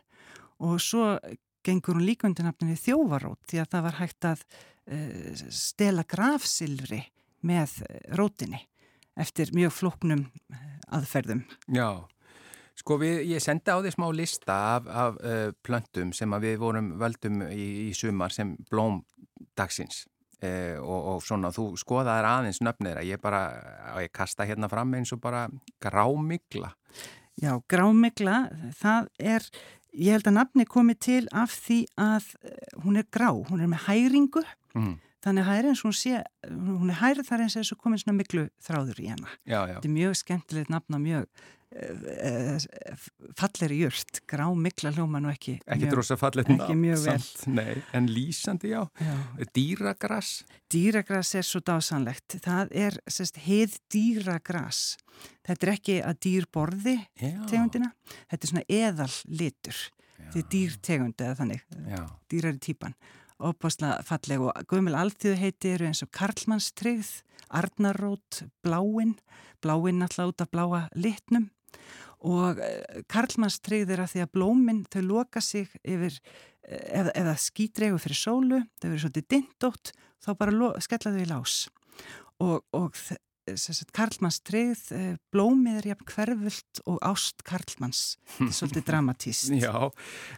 og 0.63 0.79
svo 0.83 1.17
gengur 1.67 1.97
hún 1.97 2.07
líka 2.07 2.27
undir 2.29 2.47
nafninni 2.47 2.77
þjóvarót 2.79 3.39
því 3.49 3.61
að 3.61 3.71
það 3.73 3.85
var 3.87 3.99
hægt 4.01 4.27
að 4.29 4.43
uh, 4.47 5.45
stela 5.53 6.05
grafsilfri 6.07 7.01
með 7.47 7.79
rótinni 8.17 8.63
eftir 9.17 9.51
mjög 9.55 9.73
floknum 9.73 10.27
aðferðum. 10.93 11.41
Já, 11.73 12.05
sko 12.77 12.99
við, 13.01 13.23
ég 13.31 13.43
sendi 13.43 13.73
á 13.73 13.81
því 13.81 13.93
smá 13.95 14.07
lista 14.13 14.57
af, 14.75 14.87
af 14.87 15.17
uh, 15.21 15.49
plöntum 15.65 16.13
sem 16.15 16.37
við 16.43 16.59
vorum 16.61 16.93
völdum 17.01 17.41
í, 17.49 17.89
í 17.89 17.95
sumar 17.97 18.33
sem 18.33 18.55
blóm 18.69 19.01
dagsins 19.57 20.05
eh, 20.43 20.77
og, 20.79 21.13
og 21.13 21.23
svona 21.25 21.51
þú 21.55 21.69
skoðaðir 21.79 22.27
aðeins 22.29 22.61
nöfnir 22.65 22.99
að 23.01 23.09
ég 23.11 23.21
bara, 23.23 23.41
að 23.93 24.05
ég 24.07 24.13
kasta 24.15 24.47
hérna 24.47 24.69
fram 24.71 24.93
eins 24.97 25.13
og 25.15 25.21
bara 25.23 25.47
grámigla 25.83 26.73
Já, 27.37 27.51
grámigla 27.69 28.47
það 28.79 29.09
er, 29.21 29.43
ég 29.93 30.15
held 30.17 30.29
að 30.31 30.39
nafni 30.39 30.65
komi 30.69 30.95
til 30.97 31.25
af 31.29 31.53
því 31.67 31.83
að 32.01 32.31
eh, 32.43 32.63
hún 32.85 33.01
er 33.01 33.09
grá, 33.13 33.29
hún 33.33 33.61
er 33.61 33.69
með 33.71 33.85
hæringu 33.89 34.45
mm. 34.73 34.95
þannig 35.25 35.51
að 35.51 35.59
er 35.59 35.69
eins 35.71 35.83
og 35.83 35.91
hún 35.91 35.99
sé 35.99 36.23
hún 36.49 36.93
er 36.93 37.01
hærið 37.03 37.29
þar 37.29 37.45
eins 37.45 37.73
og 37.73 37.81
komin 37.83 38.01
svona 38.01 38.17
miklu 38.17 38.47
þráður 38.63 39.03
í 39.03 39.11
hana 39.13 39.29
já, 39.43 39.59
já. 39.59 39.77
þetta 39.77 39.89
er 39.91 39.95
mjög 39.99 40.19
skemmtilegt 40.23 40.73
nafna, 40.73 41.01
mjög 41.01 41.29
falleri 43.35 43.81
jörst 43.81 44.21
grá 44.29 44.45
mikla 44.55 44.93
hljóma 44.95 45.19
nú 45.19 45.27
ekki 45.33 45.57
ekki 45.67 45.89
drosa 45.91 46.15
fallet 46.19 46.47
en 46.47 48.07
lýsandi 48.07 48.71
já, 48.71 48.85
já. 49.01 49.15
dýragras? 49.53 50.45
Dýragras 50.71 51.33
er 51.35 51.43
svo 51.43 51.59
dásanlegt 51.59 52.37
það 52.45 52.71
er 52.71 52.97
sérst 53.11 53.41
heið 53.43 53.75
dýragras. 53.91 54.95
Þetta 55.43 55.67
er 55.67 55.73
ekki 55.73 55.97
að 56.05 56.19
dýr 56.23 56.47
borði 56.53 56.95
tegundina, 57.19 57.91
þetta 58.29 58.41
er 58.41 58.51
svona 58.53 58.65
eðal 58.69 59.11
litur, 59.27 59.83
þetta 60.17 60.39
er 60.39 60.49
dýrtegund 60.53 61.25
eða 61.25 61.39
þannig, 61.41 61.65
dýrari 62.31 62.63
típan. 62.63 62.95
Óbáslega 63.37 63.99
falleg 64.07 64.41
og 64.41 64.63
gömul 64.71 64.95
alþjóðu 64.97 65.37
heiti 65.37 65.75
eru 65.75 65.91
eins 65.91 66.01
og 66.01 66.09
Karlmannstrygð 66.15 67.11
Arnarót, 67.53 68.47
Bláinn. 68.65 69.13
Bláinn 69.61 70.01
alltaf 70.01 70.31
út 70.31 70.41
af 70.41 70.49
bláa 70.53 70.87
litnum 70.95 71.51
og 72.25 72.61
eh, 72.63 73.03
Karlmannstryggðir 73.11 74.01
að 74.03 74.13
því 74.15 74.25
að 74.25 74.33
blóminn 74.33 74.83
þau 74.93 75.01
loka 75.05 75.43
sig 75.43 75.69
yfir 75.83 76.17
eh, 76.17 77.01
eða, 77.01 77.13
eða 77.13 77.37
skýtregu 77.41 78.01
fyrir 78.01 78.21
sólu 78.21 78.61
þau 78.81 78.89
verður 78.89 79.05
svolítið 79.05 79.29
dindótt 79.35 79.93
þá 80.23 80.31
bara 80.39 80.73
skella 80.83 81.13
þau 81.13 81.21
í 81.21 81.29
lás. 81.29 81.57
Og, 82.43 82.61
og 82.77 82.97
Karlmannstryggð 83.95 84.81
eh, 84.95 85.13
blómið 85.31 85.77
er 85.79 85.89
jafn 85.93 86.09
hverfult 86.09 86.81
og 86.89 86.97
ást 87.05 87.45
Karlmanns. 87.47 88.01
Þetta 88.35 88.49
er 88.49 88.57
svolítið 88.57 88.87
dramatíst 88.89 89.53
Já, 89.61 89.75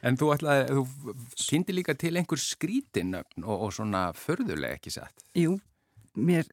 en 0.06 0.20
þú 0.20 0.34
ætlaði, 0.36 0.68
þú 0.76 1.16
kynnti 1.48 1.78
líka 1.80 1.96
til 1.98 2.14
einhver 2.20 2.44
skrítinöfn 2.44 3.48
og, 3.48 3.66
og 3.66 3.74
svona 3.80 4.10
förðuleg 4.18 4.78
ekki 4.78 4.94
satt? 5.00 5.26
Jú, 5.38 5.58
mér 6.20 6.52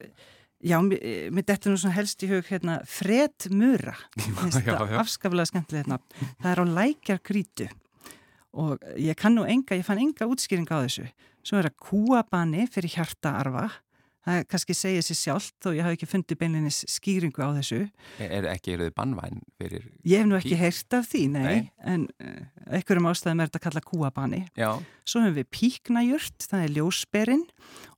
Já, 0.65 0.79
mér, 0.81 1.29
mér 1.29 1.45
dettur 1.45 1.73
nú 1.73 1.77
svona 1.77 1.97
helst 1.97 2.23
í 2.25 2.29
hug 2.31 2.47
hérna 2.49 2.79
Fred 2.89 3.49
Mura. 3.53 3.93
Afskaflega 5.01 5.45
skemmtilegt 5.49 5.91
nafn. 5.91 6.23
Það 6.41 6.51
er 6.53 6.61
á 6.61 6.65
lækjar 6.79 7.21
grítu 7.25 7.67
og 8.57 8.81
ég 8.97 9.17
kann 9.19 9.35
nú 9.37 9.43
enga, 9.45 9.77
ég 9.77 9.85
fann 9.85 10.01
enga 10.01 10.25
útskýring 10.25 10.65
á 10.73 10.81
þessu. 10.81 11.05
Svo 11.45 11.59
er 11.59 11.69
það 11.69 11.75
kúabani 11.89 12.65
fyrir 12.71 12.95
hjartaarfa 12.95 13.67
það 14.27 14.43
kannski 14.51 14.75
segja 14.75 15.03
sér 15.05 15.17
sjálft 15.21 15.55
þó 15.63 15.69
ég 15.75 15.85
hafi 15.85 15.97
ekki 15.97 16.09
fundið 16.09 16.39
beinleginis 16.41 16.81
skýringu 16.91 17.43
á 17.43 17.49
þessu 17.55 17.79
Er 18.23 18.47
ekki, 18.51 18.75
eru 18.75 18.87
þið 18.89 18.95
bannvæn 18.97 19.41
fyrir 19.59 19.87
Ég 20.07 20.21
hef 20.21 20.29
nú 20.29 20.37
ekki 20.39 20.59
heyrt 20.59 20.97
af 20.97 21.09
því, 21.11 21.23
nei, 21.33 21.41
nei. 21.47 21.71
en 21.87 22.05
uh, 22.23 22.43
einhverjum 22.77 23.09
ástæðum 23.11 23.43
er 23.43 23.51
þetta 23.51 23.61
að 23.61 23.65
kalla 23.67 23.83
kúabani 23.87 24.41
Já. 24.59 24.69
Svo 25.07 25.23
hefum 25.23 25.37
við 25.39 25.49
píknajurt, 25.55 26.47
það 26.51 26.65
er 26.65 26.75
ljósberinn 26.77 27.45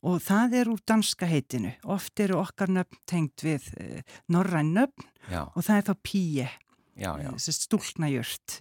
og 0.06 0.24
það 0.26 0.58
er 0.62 0.74
úr 0.74 0.84
danska 0.94 1.30
heitinu 1.30 1.76
oft 1.90 2.24
eru 2.24 2.40
okkar 2.44 2.74
nöfn 2.78 3.04
tengt 3.10 3.46
við 3.46 3.70
uh, 3.82 4.02
norræn 4.32 4.74
nöfn 4.78 5.08
Já. 5.30 5.48
og 5.50 5.64
það 5.64 5.78
er 5.78 5.88
þá 5.90 5.96
píi 6.06 6.50
stúlnajurt 7.00 8.58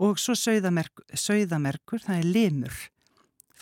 og 0.00 0.16
svo 0.16 0.32
sögðamerkur, 0.38 1.04
sögðamerkur 1.12 2.00
það 2.00 2.22
er 2.22 2.28
limur 2.38 2.78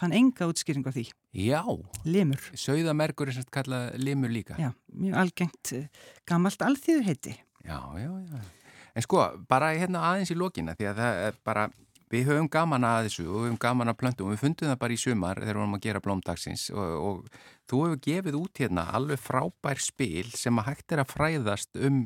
fann 0.00 0.17
enga 0.17 0.49
útskýring 0.49 0.87
á 0.88 0.93
því. 0.95 1.09
Já. 1.37 1.62
Limur. 2.04 2.42
Sauðamerkur 2.58 3.30
er 3.30 3.37
semst 3.38 3.52
kallað 3.54 3.92
limur 4.02 4.32
líka. 4.32 4.56
Já, 4.58 4.72
mjög 4.99 5.20
algengt 5.20 5.72
eh, 5.76 6.08
gammalt 6.26 6.64
alþýðu 6.66 7.04
heiti. 7.06 7.37
Já, 7.62 7.78
já, 8.00 8.10
já. 8.10 8.40
En 8.96 9.06
sko, 9.06 9.22
bara 9.49 9.70
hérna 9.78 10.02
aðeins 10.08 10.32
í 10.34 10.38
lokina 10.38 10.75
því 10.75 10.90
að 10.90 10.99
það 10.99 11.20
er 11.28 11.38
bara, 11.46 11.66
við 12.10 12.30
höfum 12.32 12.49
gaman 12.50 12.87
að 12.88 13.06
þessu 13.06 13.26
og 13.28 13.37
við 13.37 13.46
höfum 13.46 13.60
gaman 13.62 13.92
að 13.92 13.99
plöntu 14.00 14.26
og 14.26 14.32
við 14.32 14.42
fundum 14.42 14.72
það 14.72 14.80
bara 14.82 14.96
í 14.96 15.00
sumar 15.04 15.38
þegar 15.38 15.54
við 15.54 15.62
varum 15.62 15.76
að 15.78 15.84
gera 15.87 16.02
blómdagsins 16.06 16.64
og, 16.75 16.94
og 17.06 17.44
þú 17.70 17.82
hefur 17.84 18.00
gefið 18.08 18.40
út 18.40 18.62
hérna 18.64 18.88
alveg 18.99 19.22
frábær 19.22 19.84
spil 19.84 20.32
sem 20.34 20.58
að 20.58 20.72
hægt 20.72 20.96
er 20.96 21.04
að 21.04 21.14
fræðast 21.14 21.78
um 21.78 22.02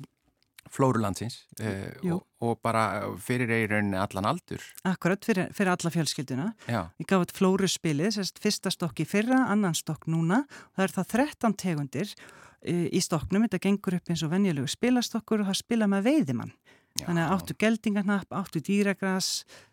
flórulandsins 0.72 1.40
uh, 1.60 2.12
og, 2.14 2.22
og 2.44 2.60
bara 2.64 2.84
fyrir 3.22 3.50
rauninni 3.70 3.98
allan 4.00 4.28
aldur. 4.30 4.62
Akkurat, 4.88 5.24
fyrir, 5.26 5.50
fyrir 5.56 5.74
alla 5.74 5.92
fjölskylduna. 5.94 6.48
Já. 6.68 6.80
Ég 7.00 7.10
gaf 7.10 7.24
þetta 7.24 7.38
flóruspilið, 7.40 8.20
fyrsta 8.42 8.72
stokk 8.74 9.04
í 9.04 9.08
fyrra, 9.08 9.44
annan 9.52 9.76
stokk 9.76 10.08
núna. 10.10 10.44
Það 10.76 10.86
er 10.86 10.96
það 10.98 11.10
13 11.18 11.58
tegundir 11.64 12.14
uh, 12.14 12.86
í 12.88 13.02
stokknum. 13.04 13.46
Þetta 13.48 13.62
gengur 13.68 13.98
upp 13.98 14.14
eins 14.14 14.24
og 14.26 14.32
venjulegu 14.34 14.70
spilastokkur 14.72 15.44
og 15.44 15.52
það 15.52 15.60
spila 15.64 15.90
með 15.90 16.08
veiðimann. 16.10 16.56
Já. 16.94 17.08
Þannig 17.08 17.24
að 17.24 17.32
áttu 17.34 17.54
geldingarnapp, 17.58 18.34
áttu 18.38 18.60
dýragras 18.62 19.28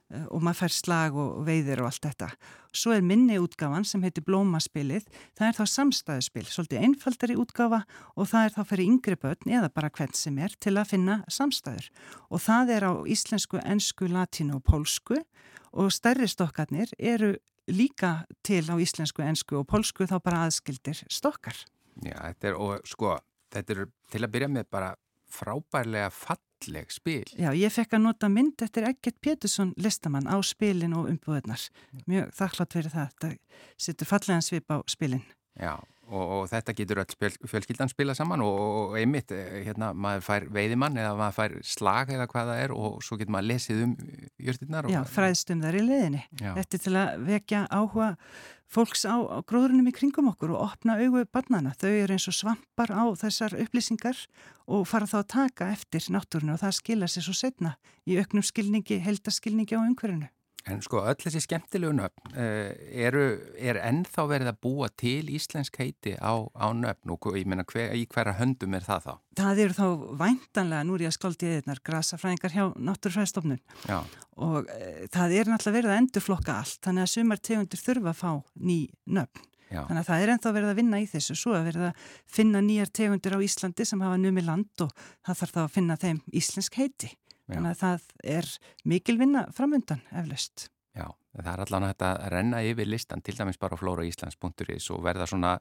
uh, 0.10 0.26
og 0.34 0.42
maður 0.42 0.64
fær 0.64 0.74
slag 0.74 1.18
og 1.22 1.44
veiðir 1.46 1.84
og 1.84 1.92
allt 1.92 2.08
þetta. 2.08 2.30
Svo 2.74 2.96
er 2.96 3.04
minni 3.06 3.36
útgáfan 3.38 3.86
sem 3.86 4.02
heitir 4.02 4.26
Blómaspilið. 4.26 5.06
Það 5.38 5.48
er 5.48 5.58
þá 5.60 5.74
samstæðuspil, 5.76 6.46
svolítið 6.50 6.88
einfaldari 6.88 7.38
útgáfa 7.38 7.84
og 8.16 8.30
það 8.32 8.48
er 8.48 8.56
þá 8.56 8.62
fyrir 8.72 8.90
yngri 8.90 9.20
börn 9.22 9.54
eða 9.60 9.70
bara 9.76 9.92
hvern 9.94 10.18
sem 10.18 10.40
er 10.42 10.56
til 10.58 10.74
að 10.80 10.96
finna 10.96 11.20
samstæður. 11.30 11.92
Og 12.34 12.42
það 12.42 12.74
er 12.78 12.88
á 12.90 12.94
íslensku, 13.14 13.62
ennsku, 13.62 14.10
latínu 14.10 14.58
og 14.58 14.66
pólsku 14.66 15.20
og 15.72 15.94
stærri 15.94 16.26
stokkarnir 16.32 16.96
eru 16.98 17.36
líka 17.70 18.24
til 18.42 18.66
á 18.66 18.76
íslensku, 18.82 19.22
ennsku 19.22 19.62
og 19.62 19.68
pólsku 19.70 20.10
þá 20.10 20.18
bara 20.24 20.46
aðskildir 20.48 21.04
stokkar. 21.06 21.60
Já, 22.02 22.18
þetta 22.18 22.50
er, 22.50 22.58
og 22.58 22.90
sko, 22.90 23.14
þetta 23.54 23.76
er 23.76 23.86
til 24.10 24.24
að 24.26 24.34
byrja 24.34 24.50
með 24.58 24.70
bara 24.74 24.96
frábærlega 25.32 26.10
falleg 26.62 26.92
spil. 26.92 27.26
Já, 27.38 27.52
ég 27.56 27.74
fekk 27.74 27.98
að 27.98 28.06
nota 28.06 28.30
mynd 28.32 28.62
eftir 28.62 28.86
Egert 28.90 29.18
Pétursson 29.22 29.74
listamann 29.82 30.30
á 30.30 30.38
spilin 30.46 30.94
og 30.98 31.10
umbúðunar. 31.10 31.64
Mjög 32.10 32.34
þakklátt 32.38 32.76
fyrir 32.78 32.94
það. 32.94 33.16
Þetta 33.16 33.32
setur 33.78 34.10
fallegan 34.10 34.46
svip 34.46 34.72
á 34.72 34.78
spilin. 34.90 35.24
Já, 35.60 35.74
og, 36.08 36.24
og 36.38 36.46
þetta 36.52 36.76
getur 36.78 37.02
öll 37.04 37.34
fjölskyldan 37.50 37.92
spila 37.92 38.16
saman 38.16 38.44
og, 38.46 38.62
og 38.62 38.96
einmitt, 39.00 39.34
hérna, 39.66 39.92
maður 39.94 40.26
fær 40.30 40.48
veiðimann 40.54 40.98
eða 41.02 41.18
maður 41.20 41.38
fær 41.40 41.58
slag 41.74 42.14
eða 42.16 42.30
hvað 42.32 42.54
það 42.54 42.64
er 42.64 42.76
og 42.78 43.04
svo 43.06 43.20
getur 43.20 43.36
maður 43.36 43.52
lesið 43.52 43.84
um 43.88 43.98
jörtirnar. 44.40 44.90
Já, 44.92 45.02
fræðstum 45.12 45.66
þar 45.66 45.82
í 45.82 45.86
leðinni. 45.90 46.26
Þetta 46.40 46.80
er 46.80 46.86
til 46.88 46.98
að 47.02 47.28
vekja 47.28 47.66
áhuga 47.70 48.16
fólks 48.72 49.04
á, 49.04 49.20
á 49.20 49.38
gróðurinnum 49.44 49.90
í 49.92 49.94
kringum 49.96 50.30
okkur 50.32 50.56
og 50.56 50.64
opna 50.70 50.98
augu 51.02 51.26
barnana. 51.28 51.74
Þau 51.76 51.92
eru 51.92 52.16
eins 52.16 52.28
og 52.32 52.38
svampar 52.38 52.94
á 52.96 53.04
þessar 53.20 53.58
upplýsingar 53.60 54.20
og 54.72 54.88
fara 54.88 55.10
þá 55.10 55.18
að 55.22 55.32
taka 55.36 55.72
eftir 55.76 56.08
náttúrunu 56.14 56.56
og 56.56 56.62
það 56.64 56.78
skilja 56.80 57.12
sér 57.12 57.28
svo 57.28 57.36
setna 57.36 57.76
í 58.08 58.20
auknum 58.22 58.46
skilningi, 58.46 59.02
heldaskilningi 59.04 59.76
á 59.76 59.84
umhverfinu. 59.84 60.32
En 60.70 60.82
sko 60.86 61.02
öll 61.10 61.18
þessi 61.18 61.42
skemmtilegu 61.42 61.94
nöfn 61.98 62.36
uh, 62.36 62.70
eru, 63.08 63.24
er 63.58 63.80
ennþá 63.82 64.26
verið 64.30 64.52
að 64.52 64.60
búa 64.62 64.90
til 64.94 65.32
íslensk 65.34 65.80
heiti 65.82 66.14
á, 66.22 66.38
á 66.54 66.68
nöfn 66.78 67.16
og 67.16 67.30
ég 67.34 67.50
meina 67.50 67.66
hver, 67.66 67.96
í 67.98 68.06
hverja 68.12 68.36
höndum 68.38 68.78
er 68.78 68.86
það 68.86 69.08
þá? 69.08 69.14
Það 69.42 69.62
eru 69.66 69.78
þá 69.80 69.86
væntanlega, 70.22 70.86
nú 70.86 70.98
er 70.98 71.06
ég 71.08 71.14
að 71.14 71.18
skáldi 71.18 71.50
eðinar, 71.50 71.82
grasafræðingar 71.90 72.56
hjá 72.56 72.66
Náttúrfræðstofnun 72.78 73.62
og 74.42 74.60
uh, 74.62 75.06
það 75.14 75.38
er 75.40 75.50
náttúrulega 75.50 75.78
verið 75.80 75.94
að 75.96 76.02
endurflokka 76.04 76.60
allt 76.62 76.84
þannig 76.86 77.08
að 77.08 77.14
sumar 77.16 77.42
tegundir 77.42 77.82
þurfa 77.82 78.14
að 78.14 78.22
fá 78.22 78.32
ný 78.62 78.78
nöfn. 79.10 79.48
Já. 79.72 79.86
Þannig 79.88 80.02
að 80.02 80.08
það 80.10 80.22
er 80.22 80.32
ennþá 80.34 80.52
verið 80.52 80.70
að 80.70 80.80
vinna 80.82 81.00
í 81.00 81.06
þessu, 81.08 81.36
svo 81.40 81.54
að 81.56 81.68
verið 81.70 81.86
að 81.88 82.08
finna 82.36 82.62
nýjar 82.66 82.90
tegundir 82.92 83.38
á 83.40 83.46
Íslandi 83.46 83.86
sem 83.88 84.02
hafa 84.04 84.18
numi 84.20 84.44
land 84.44 84.84
og 84.84 84.92
það 85.24 85.38
þarf 85.42 85.54
þá 85.56 85.62
að 85.64 85.76
finna 85.78 85.98
þeim 86.02 86.20
íslensk 86.42 86.80
heiti. 86.82 87.12
Þannig 87.56 87.72
að 87.72 87.82
það 87.82 88.06
er 88.36 88.52
mikil 88.92 89.18
vinna 89.20 89.48
framöndan 89.56 90.04
eflaust. 90.12 90.70
Já, 90.96 91.08
það 91.38 91.52
er 91.54 91.64
allan 91.66 91.86
að 91.88 91.92
þetta 91.94 92.30
renna 92.34 92.62
yfir 92.68 92.90
listan 92.90 93.24
til 93.24 93.36
dæmis 93.38 93.60
bara 93.62 93.78
á 93.80 93.82
flóraíslands.is 93.82 94.90
og 94.92 95.04
verða 95.06 95.28
svona 95.30 95.54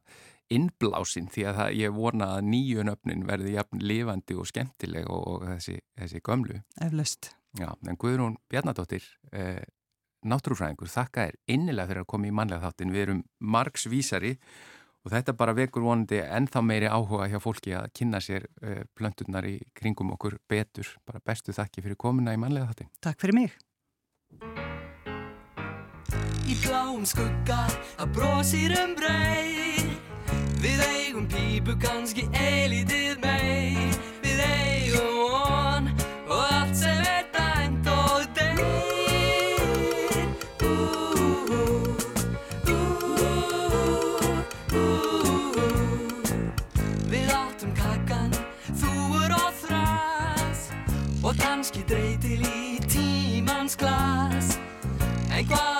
innblásinn 0.51 1.29
því 1.31 1.45
að 1.47 1.61
það, 1.61 1.75
ég 1.79 1.95
vorna 1.95 2.31
að 2.37 2.49
nýju 2.51 2.87
nöfnin 2.89 3.27
verði 3.29 3.55
jafn 3.55 3.85
lifandi 3.85 4.39
og 4.39 4.49
skemmtileg 4.51 5.11
og, 5.11 5.27
og 5.35 5.45
þessi, 5.53 5.77
þessi 6.01 6.25
gömlu. 6.27 6.63
Eflaust. 6.83 7.31
Já, 7.59 7.71
en 7.87 7.99
Guðrún 7.99 8.37
Bjarnadóttir, 8.51 9.07
eh, 9.35 9.63
náttúrufræðingur, 10.27 10.91
þakka 10.91 11.31
er 11.31 11.39
innilega 11.51 11.91
fyrir 11.91 12.05
að 12.05 12.13
koma 12.13 12.29
í 12.29 12.35
manlega 12.35 12.67
þáttin. 12.67 12.93
Við 12.95 13.07
erum 13.07 13.25
margsvísari 13.39 14.35
Og 14.35 14.80
þetta 15.09 15.33
bara 15.33 15.55
vekur 15.57 15.87
vonandi 15.87 16.21
ennþá 16.21 16.61
meiri 16.61 16.91
áhuga 16.93 17.31
hjá 17.33 17.41
fólki 17.41 17.73
að 17.73 17.89
kynna 17.97 18.21
sér 18.21 18.45
uh, 18.61 18.83
plönturnar 18.95 19.49
í 19.49 19.57
kringum 19.73 20.13
okkur 20.17 20.37
betur. 20.49 20.91
Bara 21.09 21.23
bestu 21.25 21.57
þakki 21.57 21.87
fyrir 21.87 21.97
komuna 21.97 22.37
í 22.37 22.41
manlega 22.41 22.69
þátti. 22.69 22.91
Takk 23.01 23.25
fyrir 23.25 23.39
mig. 23.39 23.57
Í 26.51 26.57
bláum 26.65 27.07
skugga 27.07 27.65
að 28.03 28.13
brósir 28.17 28.75
um 28.81 28.97
brei 28.99 29.61
Við 30.61 30.81
eigum 30.85 31.27
pípu 31.31 31.77
kannski 31.81 32.27
eilítið 32.37 33.21
mei 33.23 34.10
kannski 51.71 51.87
dreytil 51.87 52.43
í 52.43 52.81
tímans 52.91 53.77
glas. 53.79 54.59
En 55.31 55.47
hvað 55.47 55.80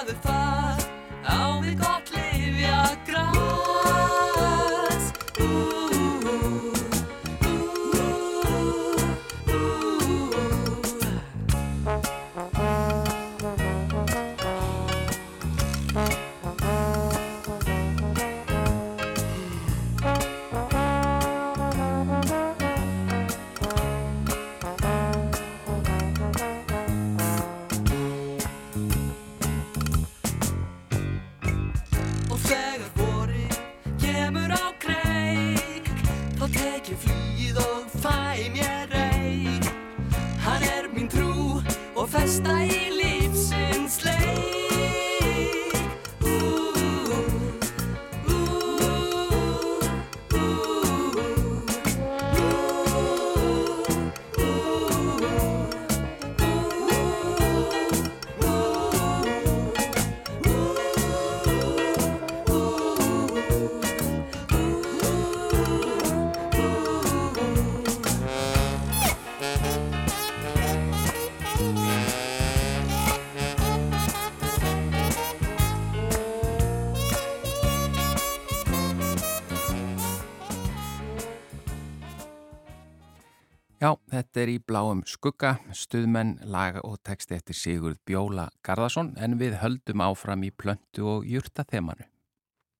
þetta 84.21 84.43
er 84.43 84.53
í 84.53 84.61
bláum 84.61 85.03
skugga, 85.09 85.57
stuðmenn, 85.77 86.37
laga 86.45 86.83
og 86.85 87.01
texti 87.07 87.37
eftir 87.37 87.57
Sigurð 87.57 88.01
Bjóla 88.09 88.49
Garðarsson 88.67 89.15
en 89.21 89.39
við 89.41 89.59
höldum 89.63 90.05
áfram 90.05 90.45
í 90.45 90.53
plöntu 90.53 91.07
og 91.17 91.29
júrta 91.29 91.65
þemanu. 91.69 92.07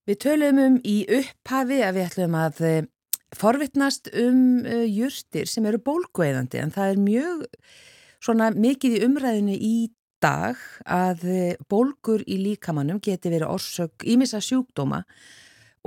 Við 0.09 0.19
töluðum 0.25 0.61
um 0.65 0.81
í 0.85 0.97
upphafi 1.21 1.81
að 1.87 1.97
við 1.99 2.09
ætlum 2.09 2.37
að 2.41 2.65
eh, 2.67 2.81
forvittnast 3.37 4.11
um 4.19 4.43
uh, 4.65 4.85
júrtir 4.89 5.49
sem 5.49 5.67
eru 5.71 5.81
bólgueðandi 5.87 6.61
en 6.61 6.75
það 6.75 6.95
er 6.95 7.03
mjög 7.05 7.45
svona 8.21 8.51
mikið 8.53 8.97
í 8.99 9.05
umræðinu 9.07 9.55
í 9.55 9.77
dag 10.21 10.59
að 10.85 11.29
eh, 11.31 11.61
bólgur 11.71 12.25
í 12.29 12.41
líkamannum 12.43 13.01
geti 13.01 13.33
verið 13.33 13.55
orsök 13.55 14.05
ímissa 14.05 14.43
sjúkdóma 14.45 15.05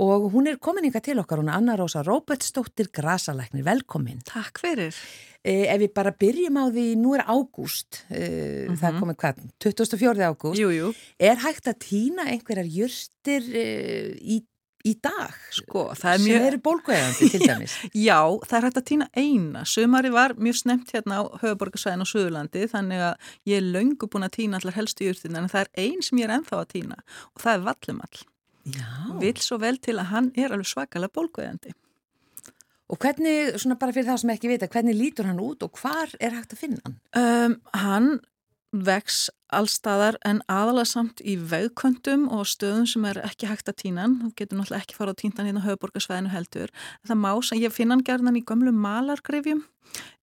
og 0.02 0.32
hún 0.32 0.48
er 0.50 0.58
komin 0.58 0.88
ykkar 0.88 1.04
til 1.06 1.20
okkar, 1.22 1.38
hún 1.38 1.52
er 1.52 1.60
Anna 1.60 1.76
Rósa 1.78 2.02
Róbertsdóttir 2.02 2.88
Grasalæknir, 2.90 3.62
velkomin. 3.66 4.24
Takk 4.26 4.58
fyrir. 4.58 4.96
Eh, 5.44 5.66
ef 5.68 5.76
við 5.82 5.90
bara 5.92 6.08
byrjum 6.16 6.56
á 6.56 6.64
því, 6.72 6.82
nú 6.96 7.10
er 7.18 7.22
ágúst, 7.28 7.98
eh, 8.08 8.64
það 8.80 8.86
er 8.88 8.94
komið 8.96 9.16
hvað, 9.20 9.42
24. 9.60 10.24
ágúst, 10.32 11.02
er 11.20 11.36
hægt 11.42 11.68
að 11.68 11.76
týna 11.84 12.24
einhverjar 12.32 12.70
júrstir 12.72 13.50
eh, 13.52 14.14
í, 14.24 14.38
í 14.88 14.94
dag 15.04 15.36
sko, 15.52 15.90
það 16.00 16.14
er 16.14 16.22
sem 16.22 16.30
mjög 16.30 16.46
eru 16.48 16.62
bólgveðandi 16.64 17.28
til 17.34 17.42
dæmis. 17.50 17.76
Já, 17.92 18.22
það 18.48 18.56
er 18.56 18.68
hægt 18.70 18.80
að 18.80 18.88
týna 18.88 19.10
eina. 19.12 19.66
Sumari 19.68 20.14
var 20.16 20.32
mjög 20.40 20.60
snemt 20.62 20.96
hérna 20.96 21.20
á 21.20 21.22
höfuborgarsvæðin 21.44 22.06
og 22.06 22.12
Suðurlandi 22.14 22.64
þannig 22.72 23.04
að 23.10 23.30
ég 23.52 23.60
er 23.60 23.68
löngu 23.76 24.08
búin 24.08 24.24
að 24.24 24.36
týna 24.40 24.62
allar 24.62 24.80
helstu 24.80 25.10
júrtin 25.10 25.36
en 25.36 25.52
það 25.52 25.66
er 25.66 25.72
ein 25.84 26.00
sem 26.00 26.24
ég 26.24 26.30
er 26.30 26.38
ennþá 26.38 26.62
að 26.62 26.70
týna 26.72 27.02
og 27.04 27.44
það 27.44 27.52
er 27.58 27.66
Vallumall. 27.68 28.26
Já. 28.64 28.90
Vil 29.20 29.36
svo 29.44 29.60
vel 29.60 29.76
til 29.76 30.00
að 30.00 30.08
hann 30.08 30.32
er 30.40 30.56
alveg 30.56 30.72
svakalega 30.72 31.12
bólgveðandi. 31.20 31.76
Og 32.92 33.00
hvernig, 33.00 33.54
svona 33.56 33.78
bara 33.80 33.94
fyrir 33.96 34.10
það 34.10 34.20
sem 34.22 34.34
ekki 34.34 34.50
vita, 34.52 34.68
hvernig 34.68 34.98
lítur 34.98 35.28
hann 35.30 35.40
út 35.40 35.64
og 35.64 35.80
hvar 35.80 36.10
er 36.20 36.36
hægt 36.36 36.52
að 36.52 36.60
finna 36.66 36.82
hann? 36.84 36.98
Um, 37.16 37.58
hann 37.80 38.10
vex 38.74 39.28
allstaðar 39.54 40.16
en 40.26 40.40
aðalega 40.50 40.88
samt 40.90 41.22
í 41.22 41.36
vegkvöndum 41.38 42.26
og 42.34 42.48
stöðum 42.50 42.88
sem 42.90 43.04
er 43.06 43.20
ekki 43.22 43.48
hægt 43.48 43.70
að 43.70 43.78
týna 43.84 44.04
hann. 44.04 44.16
Þú 44.20 44.30
getur 44.40 44.58
náttúrulega 44.58 44.82
ekki 44.82 44.98
fara 44.98 45.14
á 45.14 45.20
týndan 45.20 45.48
hérna 45.48 45.62
á 45.62 45.66
höfuborgarsvæðinu 45.68 46.32
heldur. 46.34 46.74
Það 47.06 47.20
má 47.22 47.30
sem 47.46 47.62
ég 47.62 47.74
finna 47.74 47.96
hann 47.96 48.04
gerðan 48.06 48.40
í 48.40 48.44
gömlu 48.44 48.74
malargrefjum 48.74 49.62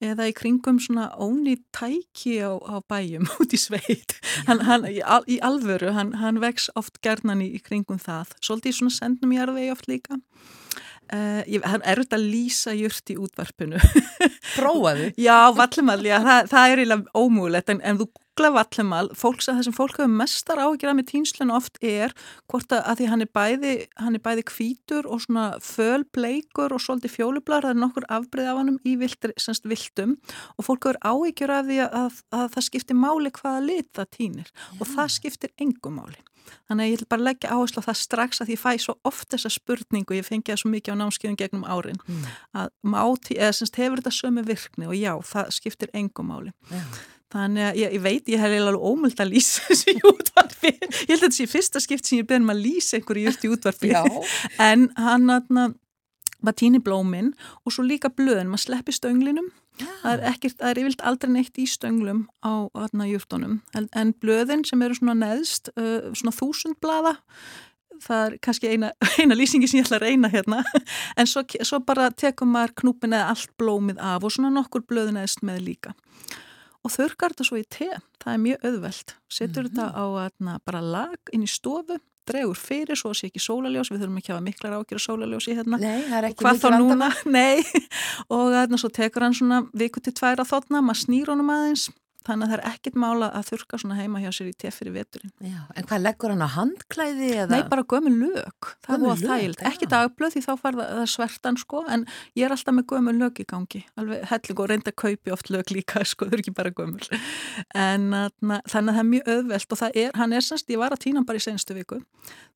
eða 0.04 0.28
í 0.28 0.34
kringum 0.36 0.82
svona 0.84 1.08
óni 1.16 1.56
tæki 1.72 2.42
á, 2.44 2.52
á 2.60 2.84
bæjum 2.92 3.30
út 3.40 3.56
í 3.56 3.62
sveit. 3.62 4.18
Hann, 4.50 4.66
hann, 4.68 4.88
í, 4.90 5.00
al, 5.00 5.24
í 5.32 5.40
alvöru, 5.40 5.94
hann, 5.96 6.18
hann 6.20 6.42
vex 6.44 6.68
oft 6.76 7.00
gerðan 7.06 7.46
í, 7.46 7.54
í 7.56 7.64
kringum 7.64 8.02
það. 8.02 8.36
Svolítið 8.44 8.82
svona 8.82 8.98
sendnum 8.98 9.38
jarðvegi 9.38 9.72
oft 9.74 9.88
líka. 9.92 10.20
Uh, 11.12 11.42
ég, 11.44 11.60
hann 11.68 11.84
er 11.84 12.00
auðvitað 12.00 12.22
að 12.22 12.28
lýsa 12.32 12.74
jurt 12.78 13.12
í 13.12 13.18
útvarpinu. 13.20 13.80
Prófaðu. 14.56 15.12
Já, 15.20 15.52
vallumal, 15.58 16.00
já, 16.08 16.18
það, 16.24 16.52
það 16.54 16.68
er 16.68 16.84
eiginlega 16.84 17.24
ómúlegt 17.24 17.74
en 17.74 17.82
ef 17.84 18.00
þú 18.00 18.08
googla 18.32 18.52
vallumal, 18.56 19.10
fólk 19.18 19.42
sem 19.44 19.58
þessum 19.58 19.76
fólk 19.76 19.98
hefur 20.00 20.12
mestar 20.12 20.60
áhyggjur 20.62 20.92
af 20.92 20.96
með 20.98 21.08
týnslun 21.12 21.52
oft 21.54 21.78
er 21.84 22.14
hvort 22.50 22.72
að, 22.72 22.82
að 22.88 22.98
því 23.02 23.10
hann 23.12 23.22
er 23.26 23.30
bæði 23.36 23.74
hann 24.00 24.16
er 24.16 24.24
bæði 24.24 24.46
hvítur 24.50 25.10
og 25.10 25.22
svona 25.26 25.46
fölbleikur 25.62 26.72
og 26.72 26.82
svolítið 26.82 27.16
fjólublar 27.18 27.68
það 27.68 27.76
er 27.76 27.82
nokkur 27.84 28.08
afbreyð 28.10 28.52
af 28.52 28.62
hann 28.62 28.80
í 28.88 28.96
viltur, 29.02 29.36
semst 29.38 29.68
viltum 29.68 30.18
og 30.56 30.68
fólk 30.68 30.88
hefur 30.88 31.02
áhyggjur 31.04 31.56
af 31.58 31.68
því 31.68 31.80
að, 31.86 31.98
að, 32.02 32.20
að 32.40 32.48
það 32.56 32.68
skiptir 32.70 33.02
máli 33.04 33.34
hvaða 33.36 33.66
lit 33.68 33.92
það 34.00 34.12
týnir 34.18 34.54
og 34.80 34.92
það 34.96 35.16
skiptir 35.20 35.56
engum 35.60 36.00
máli 36.00 36.20
Þannig 36.70 36.84
að 36.86 36.92
ég 36.92 37.00
vil 37.02 37.08
bara 37.12 37.26
leggja 37.28 37.52
áherslu 37.56 37.82
á 37.84 37.88
það 37.90 37.98
strax 38.02 38.42
að 38.42 38.52
ég 38.54 38.60
fæ 38.62 38.72
svo 38.80 38.96
oft 39.04 39.30
þessa 39.34 39.50
spurningu, 39.52 40.16
ég 40.16 40.28
fengi 40.28 40.52
það 40.54 40.62
svo 40.64 40.70
mikið 40.72 40.94
á 40.96 41.00
námskeiðum 41.02 41.38
gegnum 41.42 41.66
árin, 41.68 42.00
Mm. 42.08 42.28
að 42.56 42.70
máti, 42.84 43.38
eða 43.38 43.54
semst 43.58 43.76
hefur 43.76 44.00
þetta 44.02 44.14
sömu 44.22 44.46
virkni 44.46 44.88
og 44.88 44.96
já, 44.96 45.14
það 45.22 45.52
skiptir 45.58 45.90
engum 45.94 46.28
máli. 46.32 46.54
Já. 46.72 46.84
Þannig 47.32 47.64
að 47.64 47.76
ég, 47.80 47.94
ég 47.96 48.02
veit, 48.04 48.26
ég 48.28 48.40
hef 48.44 48.52
alveg 48.60 48.82
ómöld 48.84 49.20
að 49.24 49.30
lýsa 49.32 49.62
þessu 49.70 49.94
í 49.96 50.02
útvarfi. 50.04 50.72
Ég 50.82 51.14
held 51.14 51.22
að 51.22 51.22
þetta 51.30 51.38
sé 51.38 51.46
fyrsta 51.48 51.80
skipt 51.80 52.06
sem 52.06 52.20
ég 52.20 52.28
beðum 52.28 52.52
að 52.52 52.60
lýsa 52.66 52.98
einhverju 53.00 53.32
í 53.32 53.52
útvarfi. 53.56 53.92
En 54.60 54.90
hann 55.00 55.30
aðna, 55.32 55.70
maður 56.42 56.60
týnir 56.62 56.84
blóminn 56.86 57.34
og 57.66 57.76
svo 57.76 57.86
líka 57.88 58.12
blöðin, 58.14 58.52
maður 58.52 58.66
sleppi 58.68 58.96
stönglinum. 58.96 59.50
Það 59.82 60.12
er, 60.12 60.24
ekkert, 60.34 60.58
það 60.60 60.70
er 60.70 60.80
yfirlt 60.82 61.04
aldrei 61.10 61.32
neitt 61.32 61.58
í 61.58 61.66
stönglum 61.70 62.26
á 62.44 62.70
aðna 62.78 63.08
jurtunum. 63.10 63.60
En, 63.78 63.88
en 63.98 64.14
blöðin 64.22 64.66
sem 64.68 64.82
eru 64.86 64.98
svona 64.98 65.16
neðst, 65.18 65.72
uh, 65.80 66.12
svona 66.18 66.36
þúsundblada, 66.36 67.16
það 68.04 68.26
er 68.28 68.38
kannski 68.46 68.74
eina, 68.74 68.92
eina 69.22 69.38
lýsingi 69.38 69.70
sem 69.72 69.80
ég 69.80 69.88
ætla 69.88 70.02
að 70.02 70.08
reyna 70.10 70.32
hérna. 70.34 70.62
En 71.20 71.30
svo, 71.30 71.46
svo 71.66 71.82
bara 71.88 72.12
tekum 72.12 72.54
maður 72.54 72.76
knúpin 72.84 73.16
eða 73.16 73.32
allt 73.34 73.56
blómið 73.62 74.02
af 74.04 74.28
og 74.28 74.36
svona 74.36 74.54
nokkur 74.54 74.86
blöðin 74.90 75.20
neðst 75.20 75.46
með 75.46 75.66
líka 75.70 75.96
og 76.82 76.94
þurkar 76.94 77.34
þetta 77.34 77.46
svo 77.48 77.60
í 77.60 77.66
te, 77.70 77.90
það 78.22 78.34
er 78.34 78.42
mjög 78.46 78.64
auðvelt 78.68 79.16
setur 79.32 79.68
þetta 79.70 79.88
á 79.94 80.06
atna, 80.26 80.58
bara 80.66 80.82
lag 80.82 81.34
inn 81.34 81.46
í 81.46 81.50
stofu, 81.50 82.00
dregur 82.32 82.58
fyrir 82.60 83.00
svo 83.00 83.14
sé 83.18 83.30
ekki 83.30 83.42
sólaljós, 83.44 83.92
við 83.94 84.04
þurfum 84.06 84.20
ekki 84.22 84.32
að 84.32 84.38
hafa 84.38 84.48
miklar 84.48 84.76
ágjör 84.80 85.04
sólaljósi 85.06 85.56
hérna, 85.58 85.80
Nei, 85.82 86.04
það 86.10 86.18
er 86.20 86.30
ekki 86.32 86.46
hvað 86.46 86.62
þá 86.64 86.70
núna? 86.78 87.10
vandamál. 87.12 87.34
nei, 87.38 87.82
og 88.32 88.56
atna, 88.64 88.80
svo 88.82 88.92
tekur 88.94 89.28
hann 89.28 89.38
svona 89.38 89.64
viku 89.78 90.04
til 90.04 90.16
tværa 90.18 90.48
þotna, 90.48 90.84
maður 90.86 91.04
snýr 91.06 91.34
honum 91.34 91.52
aðeins 91.54 91.90
þannig 92.28 92.46
að 92.46 92.52
það 92.52 92.58
er 92.58 92.64
ekkit 92.70 92.98
mála 93.02 93.30
að 93.38 93.48
þurka 93.50 93.80
svona 93.82 93.98
heima 93.98 94.22
hjá 94.22 94.30
sér 94.36 94.50
í 94.52 94.54
te 94.62 94.72
fyrir 94.74 94.96
veturinn. 94.96 95.32
Já, 95.42 95.62
en 95.76 95.88
hvað 95.90 96.04
leggur 96.06 96.34
hann 96.34 96.46
á 96.46 96.50
handklæði 96.56 97.30
eða? 97.34 97.50
Nei, 97.54 97.70
bara 97.72 97.86
gömul 97.94 98.14
lög, 98.20 98.70
það 98.86 99.06
var 99.08 99.24
þægild, 99.24 99.64
ekki 99.72 99.90
dagblöð 99.92 100.36
því 100.36 100.44
þá 100.46 100.52
fær 100.62 100.80
það 100.82 101.02
svertan 101.16 101.60
sko, 101.62 101.84
en 101.90 102.06
ég 102.38 102.48
er 102.48 102.56
alltaf 102.56 102.78
með 102.78 102.88
gömul 102.94 103.16
lög 103.18 103.42
í 103.42 103.48
gangi, 103.50 103.84
alveg 104.02 104.28
helling 104.32 104.62
og 104.62 104.72
reynda 104.72 104.94
að 104.94 105.00
kaupi 105.06 105.36
oft 105.36 105.52
lög 105.54 105.74
líka, 105.74 106.06
sko, 106.12 106.30
þau 106.30 106.38
eru 106.38 106.46
ekki 106.46 106.56
bara 106.62 106.74
gömul. 106.78 107.02
En 107.74 108.12
atna, 108.22 108.62
þannig 108.70 108.94
að 108.94 109.02
það 109.02 109.04
er 109.04 109.12
mjög 109.16 109.34
auðvelt 109.36 109.76
og 109.76 109.84
það 109.84 110.00
er, 110.06 110.16
hann 110.22 110.38
er 110.38 110.46
semst, 110.46 110.72
ég 110.72 110.82
var 110.82 110.96
að 110.96 111.06
týna 111.08 111.22
hann 111.22 111.30
bara 111.30 111.42
í 111.42 111.46
senstu 111.48 111.78
viku, 111.78 112.02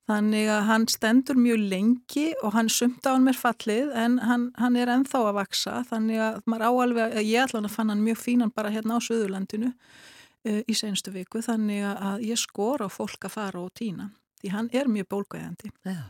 þannig 0.09 0.49
að 0.53 0.65
hann 0.69 0.87
stendur 0.91 1.39
mjög 1.39 1.63
lengi 1.71 2.25
og 2.41 2.53
hann 2.55 2.69
sumta 2.69 3.11
á 3.11 3.15
hann 3.15 3.25
mér 3.25 3.39
fallið, 3.39 3.93
en 3.97 4.19
hann, 4.21 4.49
hann 4.61 4.77
er 4.79 4.91
ennþá 4.93 5.23
að 5.29 5.37
vaksa, 5.39 5.79
þannig 5.89 6.21
að 6.21 6.41
maður 6.45 6.67
áalveg, 6.69 7.17
ég 7.25 7.47
allan 7.47 7.69
að 7.69 7.77
fann 7.77 7.93
hann 7.93 8.05
mjög 8.05 8.21
fínan 8.21 8.53
bara 8.55 8.73
hérna 8.73 8.99
á 8.99 9.05
Suðurlandinu 9.05 9.71
uh, 9.71 10.61
í 10.61 10.77
senstu 10.77 11.13
viku 11.15 11.41
þannig 11.45 11.87
að 11.95 12.27
ég 12.29 12.41
skor 12.41 12.85
á 12.85 12.89
fólk 12.91 13.27
að 13.27 13.35
fara 13.39 13.65
og 13.65 13.73
týna 13.77 14.11
því 14.45 14.53
hann 14.53 14.71
er 14.73 14.89
mjög 14.91 15.09
bólgæðandi. 15.13 15.73
Já. 15.87 16.09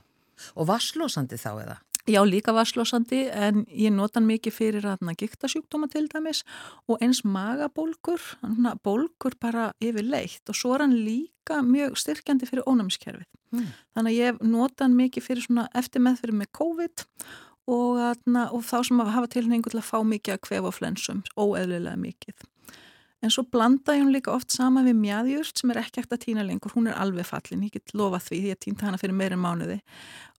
Og 0.60 0.68
vasslósandi 0.68 1.40
þá 1.40 1.52
eða? 1.64 1.78
Já, 2.06 2.20
líka 2.22 2.54
vasslósandi 2.54 3.24
en 3.34 3.64
ég 3.74 3.94
nota 3.94 4.20
hann 4.20 4.28
mikið 4.30 4.54
fyrir 4.54 4.86
aðna 4.92 5.16
giktasjúkdóma 5.18 5.88
til 5.90 6.06
dæmis 6.12 6.44
og 6.86 7.02
eins 7.02 7.24
magabólgur, 7.26 8.22
hann 8.44 8.68
bólgur 8.86 9.34
bara 9.42 9.72
yfir 9.82 10.06
leitt 10.06 10.52
og 10.52 10.60
svo 10.60 10.76
er 10.76 10.86
hann 10.86 10.94
líka 10.94 11.64
mjög 11.66 11.98
styrkjandi 12.04 12.46
fyrir 12.46 12.68
ónæmiskerfið. 12.70 13.26
Mm. 13.56 13.70
Þannig 13.96 14.14
að 14.14 14.20
ég 14.20 14.44
nota 14.52 14.86
hann 14.86 14.98
mikið 15.00 15.28
fyrir 15.30 15.48
svona 15.48 15.68
eftir 15.78 16.04
meðfyrir 16.06 16.40
með 16.42 16.52
COVID 16.60 17.06
og, 17.72 18.02
aðna, 18.12 18.50
og 18.54 18.66
þá 18.68 18.76
sem 18.90 19.06
hafa 19.16 19.32
tilhengu 19.36 19.72
til 19.72 19.82
að 19.82 19.88
fá 19.88 19.98
mikið 20.06 20.36
að 20.36 20.44
kvefa 20.50 20.74
flensum, 20.76 21.24
óeðlilega 21.40 21.98
mikið. 22.02 22.46
En 23.26 23.32
svo 23.34 23.42
blanda 23.50 23.96
ég 23.96 24.04
hún 24.04 24.14
líka 24.14 24.34
oft 24.36 24.54
sama 24.54 24.84
við 24.86 25.00
mjadjurt 25.00 25.58
sem 25.58 25.72
er 25.74 25.80
ekki 25.82 26.04
ekkert 26.04 26.18
að 26.20 26.26
týna 26.28 26.46
lengur, 26.46 26.76
hún 26.76 26.92
er 26.92 27.00
alveg 27.02 27.26
fallin, 27.26 27.64
ég 27.66 27.74
get 27.74 27.96
lofa 27.98 28.20
því 28.22 28.42
því 28.44 28.52
ég 28.52 28.62
týnta 28.62 28.86
hana 28.86 29.00
fyrir 29.02 29.18
meira 29.18 29.40
mánuði 29.40 29.80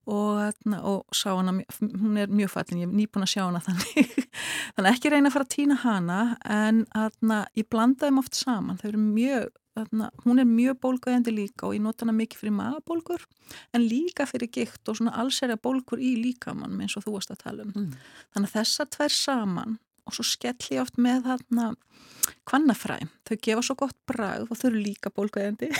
og, 0.06 0.38
atna, 0.44 0.80
og 0.86 1.16
hana, 1.24 1.56
hún 1.82 2.18
er 2.20 2.30
mjög 2.30 2.52
fallin, 2.52 2.84
ég 2.84 2.90
er 2.90 2.94
nýbúin 2.94 3.26
að 3.26 3.32
sjá 3.32 3.42
hana 3.42 3.62
þannig, 3.64 4.12
þannig 4.76 4.90
ekki 4.92 5.12
reyna 5.12 5.32
að 5.32 5.36
fara 5.36 5.48
að 5.48 5.54
týna 5.56 5.78
hana 5.82 6.20
en 6.58 6.84
atna, 6.94 7.40
ég 7.58 7.68
blanda 7.72 8.06
þeim 8.06 8.20
oft 8.22 8.38
saman, 8.38 8.78
þau 8.78 8.88
eru 8.92 9.02
mjög, 9.02 9.48
atna, 9.80 10.10
hún 10.24 10.40
er 10.42 10.48
mjög 10.48 10.78
bólgæðandi 10.84 11.34
líka 11.34 11.68
og 11.68 11.76
ég 11.76 11.82
nota 11.84 12.04
hana 12.04 12.14
mikið 12.16 12.42
fyrir 12.42 12.56
magabólgur 12.56 13.24
en 13.76 13.84
líka 13.86 14.26
fyrir 14.28 14.50
gikt 14.52 14.88
og 14.88 14.98
svona 14.98 15.14
allsherja 15.20 15.58
bólgur 15.60 16.02
í 16.02 16.14
líkamann 16.22 16.80
eins 16.82 16.96
og 16.98 17.06
þú 17.06 17.16
varst 17.16 17.34
að 17.34 17.42
tala 17.44 17.66
um. 17.66 17.74
Mm. 17.74 17.92
Þannig 18.34 18.52
að 18.52 18.56
þessar 18.60 18.90
tvær 18.96 19.16
saman 19.16 19.78
og 20.06 20.16
svo 20.16 20.26
skell 20.26 20.70
ég 20.70 20.82
oft 20.82 21.00
með 21.02 21.24
þarna 21.26 21.68
kvannafræ, 22.46 22.98
þau 23.26 23.36
gefa 23.42 23.62
svo 23.66 23.78
gott 23.78 23.96
bragð 24.08 24.50
og 24.50 24.58
þau 24.58 24.68
eru 24.70 24.82
líka 24.82 25.12
bólgæðandi 25.14 25.70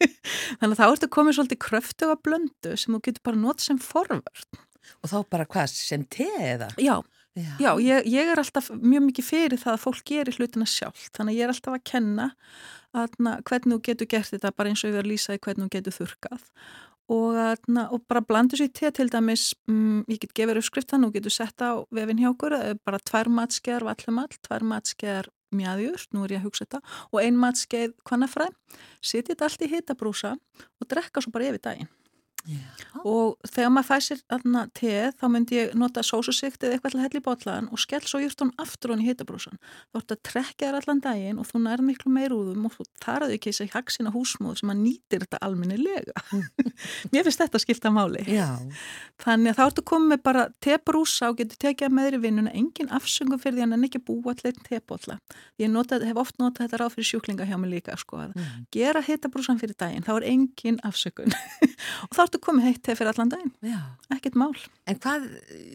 þannig 0.60 0.74
að 0.74 0.80
þá 0.80 0.86
ertu 0.88 1.10
komið 1.12 1.38
svolítið 1.38 1.62
kröftuga 1.66 2.16
blöndu 2.24 2.74
sem 2.76 2.96
þú 2.96 3.02
getur 3.04 3.24
bara 3.28 3.40
notað 3.40 3.66
sem 3.68 3.80
forvörd 3.84 4.60
Og 5.00 5.10
þá 5.10 5.16
bara 5.32 5.46
hvað, 5.48 5.72
sem 5.72 6.04
te 6.10 6.26
eða? 6.44 6.70
Já, 6.80 6.98
Já, 7.40 7.54
já 7.62 7.70
ég, 7.84 8.10
ég 8.10 8.32
er 8.32 8.42
alltaf 8.42 8.70
mjög 8.74 9.06
mikið 9.08 9.26
fyrir 9.26 9.62
það 9.62 9.76
að 9.76 9.82
fólk 9.84 10.04
gerir 10.10 10.38
hlutina 10.38 10.68
sjálf 10.68 11.08
þannig 11.16 11.34
að 11.34 11.38
ég 11.38 11.46
er 11.46 11.54
alltaf 11.54 11.76
að 11.76 11.88
kenna 11.92 12.28
atna, 12.96 13.38
hvernig 13.46 13.76
þú 13.76 13.82
getur 13.86 14.10
gert 14.10 14.32
þetta 14.34 14.54
bara 14.56 14.72
eins 14.72 14.84
og 14.84 14.90
ég 14.90 14.96
verður 14.96 15.08
að 15.08 15.12
lýsa 15.14 15.36
í 15.36 15.42
hvernig 15.44 15.66
þú 15.68 15.74
getur 15.76 15.96
þurkað 15.98 16.46
og, 17.10 17.38
atna, 17.42 17.86
og 17.90 18.04
bara 18.10 18.22
blandu 18.22 18.58
sér 18.58 18.70
te 18.74 18.90
til 18.94 19.08
dæmis, 19.10 19.50
mm, 19.70 20.06
ég 20.10 20.22
get 20.22 20.34
gefið 20.38 20.62
uppskrift 20.62 20.92
þannig, 20.92 21.10
þú 21.10 21.18
getur 21.18 21.34
sett 21.34 21.64
á 21.64 21.70
vefin 21.94 22.22
hjá 22.22 22.30
okkur 22.30 22.56
eh, 22.58 22.74
bara 22.86 23.02
tvær 23.02 23.30
matskeðar 23.34 23.86
vallumall, 23.88 24.30
tvær 24.46 24.66
matskeðar 24.72 25.30
mjadjur, 25.54 26.06
nú 26.14 26.24
er 26.24 26.36
ég 26.36 26.42
að 26.42 26.46
hugsa 26.48 26.66
þetta 26.66 26.82
og 27.10 27.22
ein 27.22 27.38
matskeið 27.38 27.96
kvannafræ 28.06 28.50
setja 29.02 29.32
þetta 29.32 29.48
allt 29.48 29.64
í 29.66 29.70
hitabrúsa 29.72 30.36
og 30.60 30.90
drekka 30.90 31.22
svo 31.24 31.34
bara 31.34 31.50
yfir 31.50 31.64
daginn 31.64 31.90
já. 32.46 32.60
og 33.04 33.36
þegar 33.48 33.72
maður 33.74 33.88
fæ 33.90 33.96
sér 34.06 34.22
aðna 34.36 34.62
teð 34.76 35.10
þá 35.20 35.24
myndi 35.34 35.58
ég 35.58 35.74
nota 35.78 36.04
sósusikt 36.06 36.64
eða 36.64 36.76
eitthvað 36.76 36.94
til 36.94 37.00
að 37.00 37.04
hella 37.06 37.20
í 37.20 37.24
botlaðan 37.26 37.68
og 37.72 37.82
skell 37.82 38.02
svo 38.06 38.20
júrtun 38.22 38.52
aftur 38.62 38.94
hann 38.94 39.02
í 39.04 39.08
hitabrúsan 39.10 39.58
þá 39.60 40.00
ertu 40.00 40.16
að 40.16 40.22
trekja 40.30 40.70
þér 40.70 40.78
allan 40.80 41.02
daginn 41.04 41.40
og 41.42 41.48
þú 41.50 41.62
nær 41.66 41.84
miklu 41.84 42.12
meir 42.14 42.34
úðum 42.36 42.68
og 42.70 42.76
þú 42.78 42.86
taraðu 43.04 43.36
ekki 43.36 43.52
þessi 43.52 43.68
haksina 43.74 44.12
húsmóð 44.14 44.60
sem 44.62 44.72
að 44.72 44.80
nýtir 44.84 45.24
þetta 45.24 45.40
almennilega. 45.46 46.24
Mér 47.12 47.26
finnst 47.26 47.42
þetta 47.42 47.60
skipta 47.62 47.92
máli. 47.94 48.22
Já, 48.30 48.48
þannig 49.22 49.52
að 49.52 49.58
þá 49.60 49.64
ertu 49.66 49.84
komið 49.90 50.22
bara 50.24 50.46
tebrúsa 50.64 51.30
og 51.30 51.38
getur 51.40 51.60
tekið 51.66 51.88
að 51.88 51.94
með 51.96 52.08
þér 52.08 52.18
í 52.18 52.22
vinnuna 52.24 52.54
engin 52.56 52.90
afsöngum 52.96 53.40
fyrir 53.42 53.58
því 53.58 53.64
hann 53.66 53.76
en 53.78 53.86
ekki 53.88 54.02
búa 54.04 54.34
allir 54.34 54.56
tebotla 54.66 55.18
ég 55.60 55.70
nota, 55.72 55.98
hef 56.02 56.20
oft 56.20 56.38
notað 56.40 56.66
þetta 56.66 56.80
ráð 56.82 56.94
fyrir 56.96 57.08
sjúklinga 57.10 57.46
hjá 57.48 57.56
mig 57.60 57.72
líka 57.74 57.96
sko, 58.00 58.20
Mm. 58.30 58.66
gera 58.70 59.00
hitabrúsan 59.02 59.56
fyrir 59.58 59.74
daginn 59.80 60.04
ertu 62.30 62.44
komið 62.46 62.70
heitt 62.70 62.92
fyrir 62.94 63.10
allan 63.12 63.32
daginn. 63.32 63.82
Ekkert 64.14 64.38
mál. 64.38 64.54
En 64.88 65.02
hvað, 65.02 65.26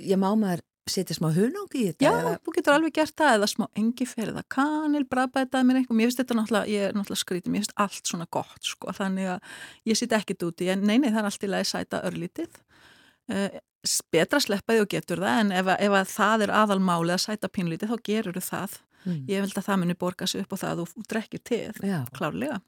ég 0.08 0.20
má 0.22 0.32
maður 0.32 0.64
setja 0.90 1.16
smá 1.18 1.32
hunang 1.34 1.72
í 1.74 1.88
þetta? 1.90 2.06
Já, 2.06 2.12
eða? 2.14 2.34
þú 2.46 2.54
getur 2.56 2.76
alveg 2.76 2.96
gert 2.96 3.16
það 3.18 3.38
eða 3.40 3.50
smá 3.50 3.66
engi 3.82 4.06
fyrir 4.06 4.36
það 4.36 4.48
kanil, 4.54 5.04
brabætað 5.10 5.66
mér 5.66 5.80
eitthvað, 5.82 5.98
mér 5.98 6.10
finnst 6.10 6.22
þetta 6.22 6.38
náttúrulega, 6.38 6.70
ég 6.70 6.86
er 6.86 6.98
náttúrulega 6.98 7.22
skrítið, 7.24 7.54
mér 7.54 7.64
finnst 7.64 7.78
allt 7.86 8.12
svona 8.12 8.28
gott 8.38 8.70
sko, 8.70 8.94
þannig 8.94 9.32
að 9.34 9.56
ég 9.90 9.98
sitt 9.98 10.14
ekkit 10.14 10.46
úti, 10.46 10.70
en 10.70 10.86
nei, 10.86 11.00
nei, 11.02 11.10
það 11.10 11.22
er 11.24 11.30
allt 11.32 11.48
í 11.48 11.50
lagi 11.50 11.70
sæta 11.72 12.04
örlítið, 12.06 12.60
uh, 13.34 13.58
betra 14.14 14.42
sleppaði 14.46 14.84
og 14.84 14.92
getur 14.94 15.24
það. 15.26 15.40
En 15.42 15.56
ef, 15.58 15.72
ef 15.88 15.98
að 15.98 16.14
það 16.14 16.46
er 16.46 16.56
aðalmáli 16.62 17.16
að 17.18 17.24
sæta 17.26 17.50
pínlítið 17.50 17.94
þá 17.96 17.98
gerur 18.06 18.42
það 18.42 18.78
mm. 19.06 19.22
ég 19.32 19.44
held 19.46 19.56
að 19.56 19.68
það 19.70 19.82
muni 19.82 19.98
borga 20.02 20.28
sig 20.30 20.44
upp 20.44 20.56
og 20.56 20.62
það 20.62 20.84
drekkir 21.12 21.44
til, 21.46 21.72
Já. 21.86 22.00
klárlega 22.16 22.60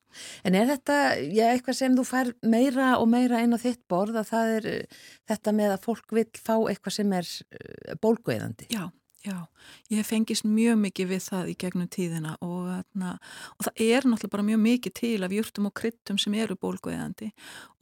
En 0.47 0.55
er 0.57 0.69
þetta, 0.71 0.97
já, 1.19 1.49
eitthvað 1.51 1.77
sem 1.77 1.97
þú 1.97 2.05
fær 2.07 2.31
meira 2.41 2.93
og 3.01 3.09
meira 3.11 3.41
inn 3.43 3.53
á 3.53 3.59
þitt 3.61 3.83
borð 3.91 4.21
að 4.21 4.29
það 4.31 4.53
er 4.55 4.69
uh, 4.71 5.01
þetta 5.29 5.55
með 5.59 5.73
að 5.75 5.83
fólk 5.83 6.15
vil 6.17 6.27
fá 6.37 6.55
eitthvað 6.55 6.95
sem 6.95 7.17
er 7.19 7.27
uh, 7.27 7.97
bólgueðandi? 8.01 8.69
Já, 8.73 8.87
Já, 9.27 9.47
ég 9.91 9.99
hef 9.99 10.07
fengist 10.11 10.45
mjög 10.47 10.77
mikið 10.79 11.09
við 11.09 11.21
það 11.25 11.49
í 11.51 11.55
gegnum 11.59 11.87
tíðina 11.91 12.35
og, 12.45 12.67
na, 12.95 13.15
og 13.57 13.67
það 13.67 13.81
er 13.83 14.05
náttúrulega 14.07 14.33
bara 14.35 14.45
mjög 14.47 14.59
mikið 14.63 14.93
til 14.99 15.17
af 15.25 15.33
júrtum 15.35 15.67
og 15.67 15.73
kryttum 15.75 16.19
sem 16.21 16.35
eru 16.39 16.55
bólguðandi 16.61 17.27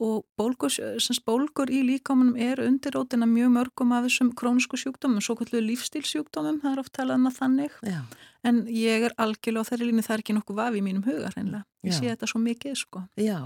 og 0.02 0.24
bólgur, 0.38 0.74
bólgur 1.28 1.70
í 1.70 1.82
líkamunum 1.86 2.38
er 2.48 2.62
undirótina 2.64 3.28
mjög 3.30 3.52
mörgum 3.58 3.94
af 3.94 4.08
þessum 4.08 4.32
krónisku 4.38 4.80
sjúkdómum, 4.80 5.22
svo 5.22 5.36
kvöldu 5.38 5.62
lífstílsjúkdómum, 5.68 6.58
það 6.64 6.72
er 6.72 6.82
oft 6.82 6.94
talað 6.96 7.20
um 7.20 7.28
það 7.28 7.38
þannig, 7.38 7.78
Já. 7.86 8.00
en 8.50 8.62
ég 8.72 9.06
er 9.06 9.14
algjörlega 9.22 9.62
á 9.62 9.68
þeirri 9.70 9.90
línu, 9.90 10.06
það 10.06 10.16
er 10.16 10.24
ekki 10.24 10.36
nokkuð 10.40 10.60
vafi 10.62 10.82
í 10.82 10.86
mínum 10.88 11.06
huga 11.06 11.30
hreinlega, 11.34 11.66
ég 11.86 11.94
Já. 11.94 11.98
sé 12.00 12.10
þetta 12.10 12.30
svo 12.32 12.42
mikið 12.42 12.80
sko. 12.82 13.04
Já, 13.20 13.38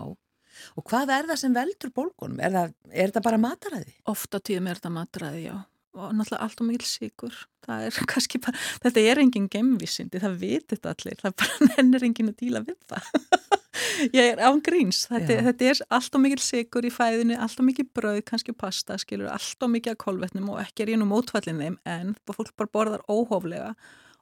og 0.77 0.87
hvað 0.89 1.13
er 1.19 1.29
það 1.29 1.43
sem 1.43 1.59
veldur 1.59 1.93
bólgunum? 1.97 2.41
Er, 2.41 2.57
það, 2.57 2.73
er 2.93 3.13
þetta 3.13 3.25
bara 3.29 3.43
mataræði? 3.45 3.95
Ofta 4.11 4.41
tíðum 4.41 4.71
er 4.71 4.81
þetta 4.81 4.95
matræði, 4.97 5.45
já 5.51 5.59
og 5.96 6.12
náttúrulega 6.14 6.44
allt 6.44 6.61
og 6.62 6.68
mikil 6.68 6.87
síkur 6.87 7.38
það 7.66 7.87
er 7.87 7.96
kannski 8.12 8.40
bara, 8.42 8.66
þetta 8.85 9.07
er 9.12 9.22
engin 9.22 9.48
gemvísindi, 9.53 10.20
það 10.22 10.37
vitir 10.42 10.76
þetta 10.76 10.94
allir 10.94 11.22
það 11.24 11.38
bara 11.42 11.68
nennir 11.70 12.07
engin 12.11 12.33
að 12.33 12.44
díla 12.44 12.64
við 12.66 12.79
það. 12.90 13.11
Ég 14.16 14.33
er 14.33 14.40
án 14.42 14.61
gríns 14.64 15.05
þetta, 15.09 15.38
þetta 15.46 15.66
er 15.70 15.81
allt 15.96 16.16
og 16.16 16.22
mikil 16.24 16.42
síkur 16.42 16.87
í 16.87 16.90
fæðinu 16.92 17.37
allt 17.40 17.61
og 17.62 17.66
mikil 17.68 17.87
brauð, 17.94 18.20
kannski 18.29 18.55
pasta 18.57 18.98
skilur, 19.00 19.31
allt 19.33 19.64
og 19.64 19.72
mikil 19.72 19.94
að 19.94 20.00
kolvetnum 20.05 20.50
og 20.55 20.61
ekki 20.62 20.85
er 20.85 20.94
ég 20.94 21.00
nú 21.00 21.09
mótfallin 21.09 21.61
þeim 21.62 21.79
en 21.88 22.14
fólk 22.29 22.53
bara 22.59 22.72
borðar 22.74 23.05
óhóflega 23.09 23.74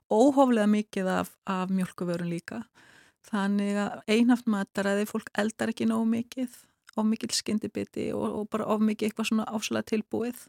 óhóflega 0.09 0.69
mikið 0.69 1.09
af, 1.13 1.33
af 1.45 1.69
mjölkuvörun 1.73 2.31
líka. 2.31 2.63
Þannig 3.29 3.77
að 3.77 3.99
einhaft 4.09 4.47
mataræði 4.49 5.05
fólk 5.09 5.29
eldar 5.37 5.73
ekki 5.73 5.87
nógu 5.89 6.07
mikið 6.09 6.55
of 6.97 7.05
mikil 7.05 7.29
skyndibiti 7.33 8.09
og, 8.15 8.25
og 8.41 8.47
bara 8.51 8.67
of 8.73 8.81
mikið 8.83 9.09
eitthvað 9.09 9.29
svona 9.29 9.45
áslega 9.53 9.85
tilbúið 9.91 10.47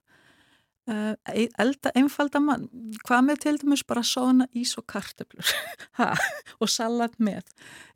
elda 1.61 1.93
einfalda 1.99 2.41
mann 2.43 2.67
hvað 3.07 3.27
með 3.27 3.41
til 3.45 3.55
dæmis 3.63 3.85
bara 3.87 4.03
sóna 4.07 4.47
ís 4.57 4.75
og 4.81 4.87
kartöflur? 4.91 5.53
Og 6.61 6.69
salat 6.69 7.17
með? 7.23 7.47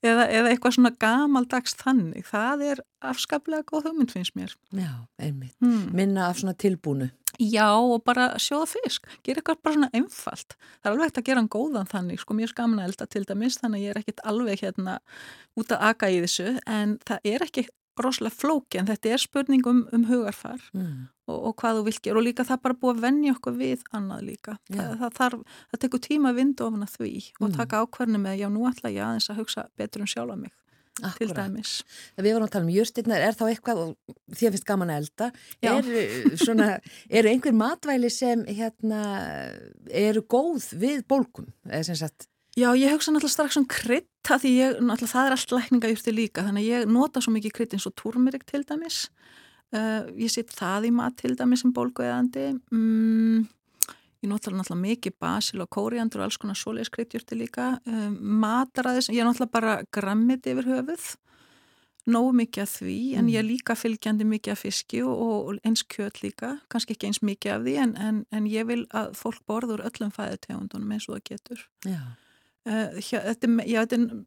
Eða, 0.04 0.28
eða 0.28 0.52
eitthvað 0.52 0.76
svona 0.78 0.94
gamaldags 1.00 1.76
þannig, 1.80 2.24
það 2.28 2.64
er 2.70 2.82
afskaplega 3.04 3.66
góð 3.68 3.90
hugmynd 3.90 4.14
finnst 4.14 4.36
mér. 4.38 4.54
Já, 4.72 5.04
einmitt. 5.20 5.56
hmm. 5.60 5.90
Minna 5.96 6.30
af 6.30 6.40
svona 6.40 6.56
tilbúnu. 6.56 7.10
Já 7.42 7.66
og 7.74 8.04
bara 8.06 8.34
sjóða 8.38 8.68
fisk. 8.70 9.08
Gera 9.26 9.40
eitthvað 9.40 9.62
bara 9.66 9.78
svona 9.78 9.90
einfalt. 9.92 10.54
Það 10.80 10.88
er 10.88 10.92
alveg 10.92 11.08
hægt 11.08 11.20
að 11.20 11.28
gera 11.28 11.42
hann 11.42 11.50
góðan 11.50 11.90
þannig, 11.90 12.20
sko 12.22 12.36
mér 12.38 12.52
skaman 12.52 12.82
að 12.82 12.92
elda 12.92 13.08
til 13.10 13.24
dæmis 13.26 13.58
þannig 13.60 13.80
að 13.80 13.84
ég 13.84 13.94
er 13.94 14.02
ekkit 14.02 14.22
alveg 14.30 14.62
hérna 14.62 14.98
út 15.58 15.74
að 15.74 15.88
aga 15.90 16.12
í 16.14 16.20
þessu 16.24 16.52
en 16.70 16.98
það 17.08 17.32
er 17.34 17.46
ekki 17.48 17.66
rosalega 18.02 18.34
flóki 18.34 18.78
en 18.80 18.86
þetta 18.86 19.12
er 19.14 19.18
spurning 19.22 19.66
um, 19.66 19.84
um 19.92 20.04
hugarfar 20.08 20.60
Mm. 20.74 21.08
og, 21.28 21.38
og 21.48 21.54
hvað 21.56 21.78
þú 21.78 21.84
vilt 21.86 22.02
gera 22.02 22.18
og 22.18 22.24
líka 22.26 22.44
það 22.44 22.62
bara 22.62 22.74
búið 22.74 22.96
að 22.96 23.04
vennja 23.06 23.34
okkur 23.36 23.54
við 23.60 23.82
annað 23.92 24.22
líka. 24.26 24.58
Já. 24.68 24.80
Það, 24.82 24.98
það, 24.98 25.14
þarf, 25.20 25.46
það 25.70 25.80
tekur 25.84 26.00
tíma 26.08 26.30
að 26.32 26.36
vinda 26.42 26.64
ofan 26.66 26.82
að 26.88 26.96
því 26.98 27.14
og 27.40 27.48
Mm. 27.48 27.56
taka 27.56 27.80
ákvarni 27.84 28.18
með 28.18 28.38
já 28.42 28.48
nú 28.50 28.66
ætla 28.68 28.90
ég 28.90 29.04
aðeins 29.06 29.30
að 29.30 29.36
hugsa 29.44 29.68
betur 29.78 30.00
um 30.02 30.06
sjálfa 30.06 30.36
mig 30.36 30.52
til 30.94 31.04
Akkúrat. 31.28 31.36
dæmis. 31.50 31.82
Við 32.16 32.32
vorum 32.34 32.46
að 32.46 32.50
tala 32.54 32.64
um 32.64 32.70
júrstirnar, 32.70 33.18
er 33.26 33.34
þá 33.34 33.44
eitthvað, 33.50 33.78
og 33.82 34.14
þér 34.30 34.52
finnst 34.54 34.64
gaman 34.68 34.90
að 34.94 35.00
elda, 35.02 35.32
er, 35.62 36.36
svona, 36.38 36.68
eru 37.10 37.28
einhver 37.32 37.52
matvæli 37.52 38.10
sem 38.14 38.44
hérna, 38.46 39.00
eru 39.90 40.22
góð 40.22 40.68
við 40.78 41.02
bólgum? 41.10 41.48
Eða 41.66 41.84
sem 41.90 41.96
sagt, 41.98 42.28
Já 42.54 42.68
ég 42.78 42.92
hugsa 42.92 43.10
náttúrulega 43.10 43.34
strax 43.34 43.58
um 43.58 43.64
krydd 43.66 44.06
það 44.22 44.44
því 44.44 44.50
ég, 44.54 44.76
náttúrulega 44.78 45.10
það 45.10 45.26
er 45.26 45.34
allt 45.34 45.54
lækningajurti 45.56 46.14
líka 46.14 46.44
þannig 46.46 46.62
að 46.62 46.70
ég 46.70 46.92
nota 46.94 47.22
svo 47.24 47.34
mikið 47.34 47.54
krydd 47.56 47.74
eins 47.74 47.88
og 47.90 47.96
túrmerik 47.98 48.46
til 48.46 48.62
dæmis. 48.68 49.08
Uh, 49.74 50.06
ég 50.14 50.30
set 50.30 50.54
það 50.54 50.86
í 50.86 50.92
mat 50.94 51.18
til 51.18 51.34
dæmis 51.34 51.64
sem 51.64 51.74
bólguðandi. 51.74 52.46
Mm, 52.70 53.42
ég 54.22 54.30
nota 54.30 54.54
náttúrulega 54.54 54.84
mikið 54.84 55.18
basil 55.26 55.64
og 55.66 55.70
kóriandur 55.74 56.22
og 56.22 56.28
alls 56.28 56.38
konar 56.38 56.60
svoleiðis 56.60 56.94
kryddjurti 56.94 57.40
líka. 57.42 57.72
Uh, 57.90 58.08
mataræðis, 58.14 59.10
ég 59.10 59.26
náttúrulega 59.26 59.56
bara 59.58 59.76
grammit 59.90 60.46
yfir 60.46 60.70
höfuð. 60.70 61.10
Nógu 62.06 62.34
mikið 62.36 62.62
af 62.68 62.72
því 62.78 62.98
en 63.18 63.28
ég 63.32 63.40
er 63.40 63.46
líka 63.48 63.74
fylgjandi 63.80 64.26
mikið 64.28 64.52
af 64.52 64.60
fiski 64.60 65.00
og, 65.02 65.22
og 65.24 65.62
eins 65.64 65.82
kjöt 65.88 66.20
líka, 66.20 66.58
kannski 66.70 66.94
ekki 66.94 67.08
eins 67.08 67.22
mikið 67.24 67.54
af 67.54 67.64
því 67.64 67.78
en, 67.80 67.94
en, 67.96 68.18
en 68.28 68.46
ég 68.46 68.68
vil 68.68 68.82
að 68.92 69.14
fólk 69.16 69.40
borður 69.48 69.82
öllum 69.88 70.12
fæðutegundunum 70.12 70.92
eins 70.92 71.08
og 71.08 71.16
það 71.16 71.24
getur. 71.30 71.64
já, 71.88 72.02
Uh, 72.64 72.96
hjá, 73.02 73.18
þetta, 73.26 73.50
já, 73.68 73.82
þetta, 73.84 74.22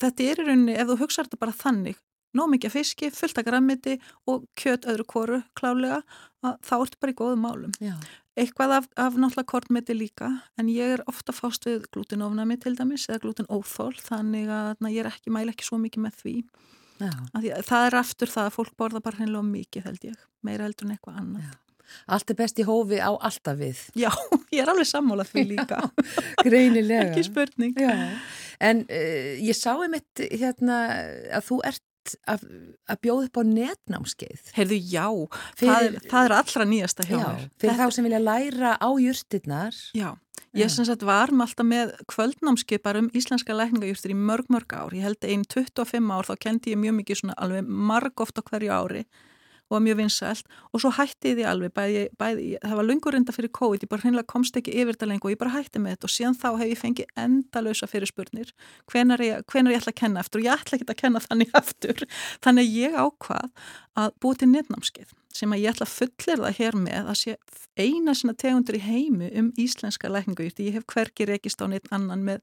þetta 0.00 0.24
er 0.24 0.40
í 0.40 0.46
rauninni, 0.46 0.74
ef 0.80 0.88
þú 0.88 0.98
hugsaður 1.02 1.28
þetta 1.28 1.42
bara 1.42 1.56
þannig, 1.58 2.00
nóg 2.38 2.50
mikið 2.54 2.70
af 2.70 2.76
fiski, 2.78 3.10
fullt 3.12 3.40
af 3.40 3.44
grammiti 3.44 3.98
og 4.30 4.46
kjöt 4.56 4.88
öðru 4.88 5.06
koru 5.12 5.40
klálega, 5.58 6.00
að, 6.40 6.58
þá 6.64 6.74
ertu 6.78 7.00
bara 7.04 7.12
í 7.12 7.18
góðum 7.20 7.46
málum. 7.46 7.74
já, 7.82 7.96
Eitthvað 8.32 8.72
af, 8.78 8.86
af 8.96 9.16
náttúrulega 9.20 9.50
kortmeti 9.52 9.92
líka, 9.92 10.30
en 10.56 10.70
ég 10.72 10.94
er 10.94 11.02
ofta 11.10 11.34
fást 11.36 11.66
við 11.68 11.82
glútenofnami 11.92 12.56
til 12.62 12.72
dæmis 12.78 13.04
eða 13.10 13.20
glútenóþól, 13.26 13.92
þannig 14.00 14.48
að 14.48 14.80
na, 14.80 14.88
ég 14.88 15.04
er 15.04 15.10
ekki, 15.10 15.32
mæla 15.34 15.52
ekki 15.52 15.68
svo 15.68 15.76
mikið 15.82 16.06
með 16.06 16.16
því. 16.22 16.32
já. 17.02 17.10
Að 17.12 17.42
því, 17.42 17.50
að 17.58 17.66
það 17.68 17.88
er 17.90 17.98
aftur 18.00 18.32
það 18.32 18.48
að 18.48 18.56
fólk 18.56 18.72
borða 18.80 19.02
bara 19.04 19.20
hreinlega 19.20 19.50
mikið 19.50 19.84
held 19.90 20.08
ég, 20.08 20.24
meira 20.40 20.64
heldur 20.64 20.88
en 20.88 20.94
eitthvað 20.96 21.20
annað. 21.20 21.52
Allt 22.06 22.30
er 22.30 22.38
best 22.38 22.58
í 22.58 22.66
hófi 22.68 22.98
á 23.02 23.10
alltaf 23.14 23.56
við. 23.60 23.80
Já, 23.98 24.10
ég 24.54 24.62
er 24.64 24.72
alveg 24.72 24.88
sammálað 24.88 25.32
því 25.34 25.44
líka, 25.54 25.80
Greinilega. 26.44 27.08
ekki 27.10 27.24
spurning. 27.28 27.74
Já, 27.78 27.94
en 28.62 28.84
uh, 28.88 29.32
ég 29.42 29.56
sá 29.58 29.72
einmitt 29.76 30.22
hérna 30.30 30.80
að 31.38 31.48
þú 31.50 31.60
ert 31.72 31.82
að, 32.26 32.42
að 32.90 32.98
bjóða 33.06 33.28
upp 33.28 33.38
á 33.38 33.42
netnámskeið. 33.46 34.48
Heyrðu, 34.56 34.78
já, 34.90 35.06
Fyrir- 35.54 35.70
það, 35.70 35.86
er, 35.86 35.96
það 36.10 36.26
er 36.28 36.34
allra 36.40 36.66
nýjasta 36.72 37.06
hjá 37.06 37.14
Já, 37.14 37.22
mér. 37.28 37.46
fyrir 37.58 37.72
Þetta- 37.76 37.78
þá 37.86 37.96
sem 37.98 38.08
vilja 38.08 38.22
læra 38.26 38.72
á 38.82 38.88
júrstirnar. 39.04 39.78
Já, 39.94 40.08
ég 40.58 40.68
sem 40.74 40.84
sagt 40.88 41.04
var 41.06 41.30
alltaf 41.32 41.64
með 41.64 41.92
kvöldnámskið 42.10 42.82
bara 42.84 42.98
um 43.04 43.10
íslenska 43.16 43.54
lækningajúrstir 43.56 44.12
í 44.12 44.18
mörg 44.18 44.50
mörg 44.52 44.74
ár. 44.74 44.90
Ég 44.98 45.06
held 45.06 45.22
einn 45.30 45.46
25 45.46 46.10
ár 46.12 46.26
þá 46.28 46.34
kendi 46.42 46.74
ég 46.74 46.82
mjög 46.82 46.98
mikið 46.98 47.20
svona 47.22 47.38
alveg 47.38 47.70
marg 47.70 48.20
oft 48.26 48.36
á 48.36 48.42
hverju 48.50 48.74
ári 48.74 49.04
og 49.72 49.78
var 49.78 49.84
mjög 49.86 50.00
vinsælt. 50.02 50.50
Og 50.72 50.82
svo 50.82 50.92
hætti 50.92 51.32
ég 51.32 51.38
því 51.38 51.46
alveg 51.48 51.72
bæði, 51.72 52.02
bæði, 52.20 52.46
það 52.60 52.76
var 52.80 52.88
lungur 52.88 53.16
reynda 53.16 53.32
fyrir 53.32 53.52
COVID, 53.56 53.86
ég 53.86 53.92
bara 53.92 54.04
hreinlega 54.04 54.28
komst 54.28 54.58
ekki 54.60 54.74
yfir 54.76 54.92
þetta 54.92 55.08
lengur 55.08 55.30
og 55.30 55.34
ég 55.34 55.40
bara 55.40 55.54
hætti 55.56 55.80
með 55.80 55.96
þetta. 55.96 56.10
Og 56.10 56.14
síðan 56.16 56.38
þá 56.42 56.48
hef 56.60 56.68
ég 56.74 56.82
fengið 56.82 57.24
endalösa 57.24 57.88
fyrir 57.88 58.12
spurnir 58.12 58.52
hvenar 58.92 59.24
ég, 59.24 59.40
hvenar 59.48 59.72
ég 59.72 59.80
ætla 59.80 59.96
að 59.96 60.00
kenna 60.02 60.20
aftur? 60.20 60.42
Og 60.42 60.50
ég 60.50 60.60
ætla 60.60 60.78
ekki 60.78 60.90
að 60.92 61.00
kenna 61.00 61.24
þannig 61.24 61.56
aftur. 61.62 62.06
Þannig 62.44 62.76
ég 62.76 63.00
ákvað 63.00 63.50
að 63.96 64.14
búið 64.20 64.44
til 64.44 64.52
netnámskeið 64.52 65.18
sem 65.36 65.52
að 65.54 65.62
ég 65.62 65.72
ætla 65.72 65.86
að 65.88 65.94
fullir 65.96 66.42
það 66.42 66.58
hér 66.58 66.78
með 66.78 67.10
að 67.12 67.18
sé 67.20 67.36
eina 67.80 68.12
svona 68.16 68.34
tegundur 68.36 68.76
í 68.76 68.82
heimi 68.84 69.30
um 69.40 69.48
íslenska 69.60 70.10
lækningajurti. 70.12 70.66
Ég 70.68 70.76
hef 70.76 70.86
hverki 70.92 71.26
rekist 71.28 71.62
á 71.64 71.66
neitt 71.70 71.88
annan 71.94 72.24
með 72.26 72.42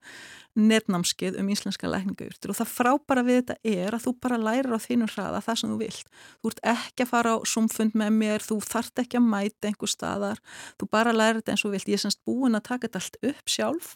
netnámskeið 0.57 1.37
um 1.41 1.51
íslenska 1.53 1.89
lækningajurtir 1.91 2.53
og 2.53 2.57
það 2.57 2.73
frábara 2.73 3.23
við 3.27 3.39
þetta 3.43 3.57
er 3.75 3.97
að 3.97 4.05
þú 4.07 4.15
bara 4.25 4.41
lærir 4.41 4.73
á 4.73 4.79
þínum 4.81 5.13
hraða 5.13 5.43
það 5.45 5.61
sem 5.61 5.73
þú 5.73 5.79
vilt. 5.83 6.11
Þú 6.41 6.53
ert 6.53 6.65
ekki 6.73 7.05
að 7.05 7.13
fara 7.13 7.35
á 7.35 7.37
sumfund 7.53 7.97
með 8.01 8.19
mér, 8.19 8.45
þú 8.45 8.59
þart 8.65 9.05
ekki 9.05 9.21
að 9.21 9.29
mæta 9.29 9.69
einhver 9.69 9.93
staðar, 9.93 10.43
þú 10.81 10.89
bara 10.97 11.15
lærir 11.15 11.41
þetta 11.43 11.55
eins 11.55 11.65
og 11.65 11.75
vilt. 11.77 11.89
Ég 11.89 11.99
er 11.99 12.05
semst 12.07 12.23
búin 12.25 12.57
að 12.57 12.69
taka 12.71 12.87
þetta 12.87 13.03
allt 13.03 13.19
upp 13.29 13.57
sjálf 13.57 13.95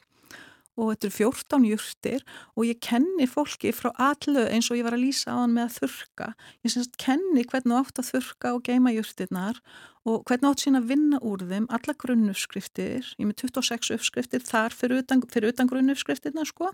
og 0.78 0.90
þetta 0.92 1.08
eru 1.10 1.16
14 1.20 1.68
jurtir 1.70 2.26
og 2.58 2.68
ég 2.68 2.82
kenni 2.84 3.28
fólki 3.30 3.74
frá 3.76 3.92
allu 4.02 4.46
eins 4.48 4.72
og 4.72 4.80
ég 4.80 4.88
var 4.88 4.98
að 4.98 5.06
lýsa 5.06 5.36
á 5.36 5.42
hann 5.44 5.56
með 5.56 5.68
að 5.68 5.76
þurka. 5.80 6.30
Ég 6.66 6.74
semst 6.74 6.98
kenni 7.02 7.46
hvernig 7.46 7.74
þú 7.74 7.82
átt 7.82 8.02
að 8.02 8.12
þurka 8.14 8.54
og 8.58 8.64
geima 8.68 8.94
jurtirnar 8.96 9.62
og 10.04 10.24
hvernig 10.28 10.50
átt 10.50 10.64
sín 10.66 10.76
að 10.76 10.90
vinna 10.92 11.20
úr 11.24 11.46
þeim, 11.48 11.66
alla 11.72 11.94
grunnuppskriftir, 12.04 13.14
ég 13.16 13.28
með 13.28 13.46
26 13.46 13.94
uppskriftir 13.96 14.44
þar 14.44 14.76
fyrir 14.76 15.04
utan, 15.04 15.22
utan 15.24 15.70
grunnuppskriftirna 15.70 16.44
sko. 16.48 16.74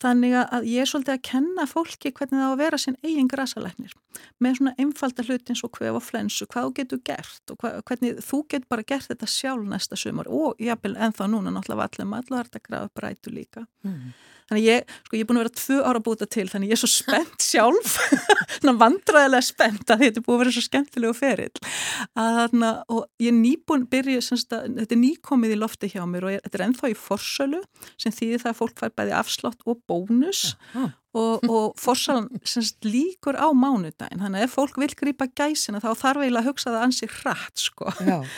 Þannig 0.00 0.36
að 0.42 0.68
ég 0.68 0.84
er 0.84 0.90
svolítið 0.90 1.14
að 1.14 1.24
kenna 1.30 1.66
fólki 1.68 2.12
hvernig 2.12 2.36
það 2.36 2.52
á 2.52 2.52
að 2.52 2.60
vera 2.60 2.80
sinn 2.80 2.98
eigin 3.04 3.30
grasalæknir 3.32 3.96
með 4.42 4.58
svona 4.58 4.74
einfalda 4.80 5.24
hluti 5.24 5.54
eins 5.54 5.64
og 5.64 5.72
hvef 5.76 5.96
og 5.96 6.04
flensu, 6.04 6.48
hvað 6.50 6.72
getur 6.80 7.00
gert 7.06 7.52
og 7.52 7.60
hva, 7.62 7.72
hvernig 7.88 8.20
þú 8.24 8.42
getur 8.50 8.70
bara 8.72 8.86
gert 8.92 9.08
þetta 9.08 9.28
sjálf 9.30 9.68
næsta 9.68 9.98
sumar 10.00 10.28
og 10.28 10.60
jafnvel 10.60 10.96
ennþá 10.96 11.28
núna 11.30 11.52
náttúrulega 11.54 11.84
vallum 11.84 12.16
allar 12.18 12.48
þetta 12.50 12.64
grafa 12.66 12.92
brætu 12.96 13.32
líka. 13.34 13.66
Mm. 13.86 14.12
Þannig 14.50 14.66
ég, 14.66 14.94
sko 15.06 15.16
ég 15.16 15.22
er 15.22 15.28
búin 15.28 15.38
að 15.38 15.44
vera 15.44 15.54
tvö 15.60 15.78
ára 15.86 16.02
búta 16.04 16.26
til 16.26 16.46
þannig 16.50 16.72
ég 16.72 16.76
er 16.76 16.82
svo 16.82 16.90
spennt 16.90 17.44
sjálf. 17.44 17.96
Vandræðilega 18.82 19.46
spennt 19.46 19.92
að 19.92 20.04
þetta 20.04 20.20
er 20.20 20.26
búin 20.26 20.36
að 20.36 20.42
vera 20.42 20.54
svo 20.56 20.64
skemmtilegu 20.66 21.16
ferill. 21.16 21.64
Að 22.18 22.38
þarna, 22.40 22.70
og 22.90 23.04
ég 23.22 23.30
er 23.30 23.36
nýbúin 23.38 23.86
byrja, 23.90 24.24
semst 24.26 24.54
að 24.56 24.70
þetta 24.80 24.96
er 24.96 25.02
nýkomið 25.04 25.54
í 25.54 25.60
lofti 25.60 25.92
hjá 25.92 26.02
mér 26.10 26.26
og 26.26 26.34
ég, 26.34 26.42
þetta 26.46 26.60
er 26.60 26.66
ennþá 26.66 26.90
í 26.90 26.96
forsölu 26.98 27.60
sem 27.94 28.16
þýðir 28.16 28.42
það 28.44 28.52
að 28.52 28.58
fólk 28.62 28.82
fær 28.82 28.96
bæði 28.98 29.14
afslátt 29.20 29.68
og 29.70 29.84
bónus. 29.90 30.42
Ja, 30.74 30.88
og, 31.18 31.46
og 31.50 31.78
forsalan 31.80 32.28
semst 32.46 32.84
líkur 32.86 33.34
á 33.34 33.50
mánudagin 33.50 34.22
þannig 34.22 34.44
að 34.44 34.46
ef 34.46 34.52
fólk 34.54 34.76
vil 34.78 34.92
grýpa 34.94 35.26
gæsina 35.34 35.80
þá 35.82 35.90
þarf 35.98 36.22
eiginlega 36.22 36.44
að 36.44 36.50
hugsa 36.52 36.70
það 36.70 36.84
ansi 36.88 37.10
hratt 37.20 37.68
sko. 37.68 37.94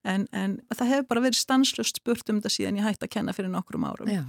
En, 0.00 0.22
en 0.32 0.54
það 0.72 0.88
hefur 0.88 1.06
bara 1.10 1.20
verið 1.26 1.36
stanslust 1.42 1.98
spurt 2.00 2.30
um 2.32 2.38
þetta 2.38 2.48
síðan 2.54 2.78
ég 2.78 2.86
hætti 2.86 3.04
að 3.04 3.10
kenna 3.12 3.34
fyrir 3.36 3.50
nokkrum 3.52 3.82
árum. 3.84 4.08
Já 4.08 4.22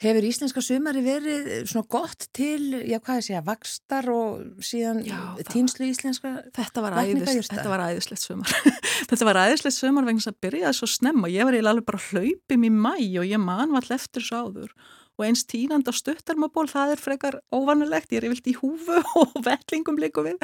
Hefur 0.00 0.24
íslenska 0.24 0.62
sumari 0.64 1.02
verið 1.04 1.48
svona 1.68 1.84
gott 1.92 2.24
til, 2.36 2.70
já 2.88 2.96
hvað 2.96 3.18
ég 3.18 3.26
segja, 3.26 3.42
vakstar 3.44 4.06
og 4.08 4.62
síðan 4.64 5.02
týnslu 5.50 5.90
íslenska? 5.90 6.38
Þetta 6.56 6.84
var, 6.86 6.96
æðis, 7.02 7.50
þetta 7.50 7.68
var 7.68 7.84
æðislegt 7.90 8.24
sumar. 8.24 8.54
þetta 9.10 9.28
var 9.28 9.42
æðislegt 9.42 9.76
sumar 9.76 10.08
vegna 10.08 10.22
þess 10.22 10.32
að 10.32 10.38
byrjaði 10.46 10.78
svo 10.78 10.88
snemma. 10.88 11.28
Ég 11.28 11.44
var 11.44 11.58
eiginlega 11.58 11.76
alveg 11.76 11.90
bara 11.90 12.02
hlaupim 12.06 12.64
í 12.64 12.72
mæ 12.72 12.94
og 13.20 13.28
ég 13.28 13.44
man 13.44 13.76
vall 13.76 13.92
eftir 13.98 14.24
svo 14.24 14.46
áður 14.46 14.72
og 15.20 15.26
eins 15.28 15.44
tínand 15.48 15.88
á 15.88 15.92
stuttarmaból 15.94 16.66
það 16.70 16.94
er 16.94 17.02
frekar 17.02 17.38
óvanulegt, 17.52 18.12
ég 18.14 18.22
er 18.22 18.28
yfirlt 18.30 18.48
í 18.50 18.56
húfu 18.56 18.96
og 19.20 19.36
vellingum 19.44 20.00
líku 20.00 20.24
við. 20.24 20.40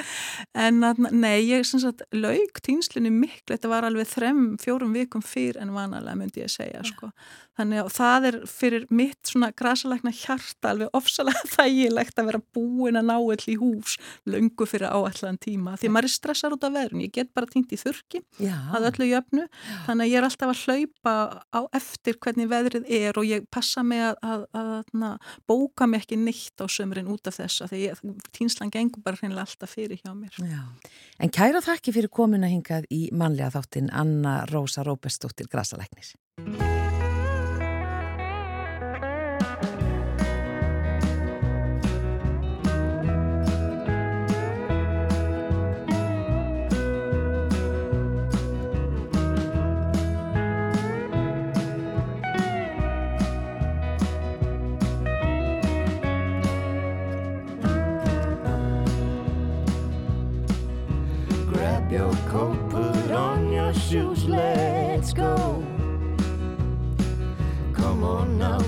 En 0.57 0.85
nei, 1.11 1.41
ég 1.49 1.62
er 1.62 1.69
sem 1.69 1.83
sagt 1.83 2.05
laug 2.15 2.61
tínslunni 2.67 3.12
miklu, 3.12 3.55
þetta 3.55 3.73
var 3.73 3.89
alveg 3.89 4.11
þrem, 4.11 4.45
fjórum 4.62 4.95
vikum 4.97 5.25
fyrr 5.25 5.61
en 5.62 5.73
vanalega 5.75 6.19
myndi 6.19 6.45
ég 6.45 6.53
segja 6.53 6.83
sko, 6.87 7.11
þannig 7.57 7.83
að 7.83 7.91
það 7.97 8.29
er 8.31 8.39
fyrir 8.51 8.87
mitt 8.93 9.31
svona 9.31 9.51
grasalegna 9.57 10.12
hjarta 10.15 10.73
alveg 10.75 10.97
ofsalega 10.97 11.43
þægilegt 11.57 12.21
að 12.21 12.31
vera 12.31 12.43
búin 12.57 13.01
að 13.01 13.09
ná 13.09 13.17
all 13.17 13.49
í 13.49 13.57
hús 13.61 13.97
löngu 14.29 14.69
fyrir 14.69 14.93
áallan 14.93 15.41
tíma, 15.43 15.77
því 15.81 15.93
maður 15.93 16.11
er 16.11 16.15
stressar 16.17 16.57
út 16.57 16.67
af 16.67 16.75
verðin, 16.77 17.07
ég 17.07 17.15
get 17.17 17.33
bara 17.37 17.49
týnt 17.51 17.73
í 17.73 17.81
þurki 17.81 18.23
Já. 18.43 18.57
að 18.77 18.91
öllu 18.91 19.11
jöfnu, 19.11 19.47
þannig 19.89 20.07
að 20.07 20.12
ég 20.12 20.21
er 20.21 20.29
alltaf 20.29 20.53
að 20.53 20.65
hlaupa 20.67 21.17
á 21.57 21.61
eftir 21.77 22.21
hvernig 22.21 22.51
veðrið 22.51 22.91
er 23.01 23.21
og 23.21 23.29
ég 23.29 23.47
passa 23.53 23.85
mig 23.87 24.03
að, 24.05 24.19
að, 24.27 24.47
að 24.66 25.07
að 25.07 25.33
bóka 25.48 25.88
mig 25.88 26.05
ekki 26.05 26.18
neitt 26.20 26.62
á 26.62 26.66
sömurinn 26.70 27.11
út 27.12 27.31
af 27.31 27.38
þess 27.40 27.64
að 27.66 27.74
týnslan 28.37 28.72
gengur 28.74 29.05
bara 29.05 29.20
hreinlega 29.20 29.46
alltaf 29.46 29.76
fyrir 29.76 30.00
hjá 30.02 30.12
mér. 30.14 30.37
Já. 30.42 30.62
En 31.22 31.33
kæra 31.33 31.62
þakki 31.64 31.96
fyrir 31.96 32.12
komuna 32.12 32.50
hingað 32.50 32.88
í 32.92 33.07
manlega 33.12 33.55
þáttin 33.57 33.92
Anna 33.92 34.42
Rósa 34.50 34.85
Róbestóttir 34.87 35.50
Grasalæknis. 35.52 36.16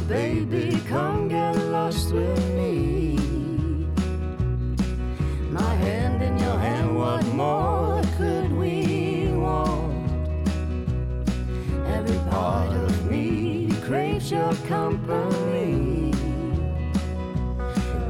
Baby, 0.08 0.80
come 0.88 1.28
get 1.28 1.54
lost 1.70 2.12
with 2.12 2.48
me. 2.56 3.14
My 5.50 5.74
hand 5.74 6.22
in 6.22 6.38
your 6.38 6.58
hand, 6.58 6.96
what 6.96 7.24
more 7.26 8.02
could 8.16 8.50
we 8.52 9.28
want? 9.34 10.10
Every 11.86 12.18
part 12.30 12.72
of 12.72 13.10
me 13.10 13.70
craves 13.82 14.30
your 14.30 14.54
company. 14.66 16.12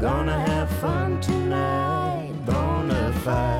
Gonna 0.01 0.39
have 0.39 0.71
fun 0.79 1.21
tonight, 1.21 2.33
bona 2.47 3.13
fide. 3.25 3.58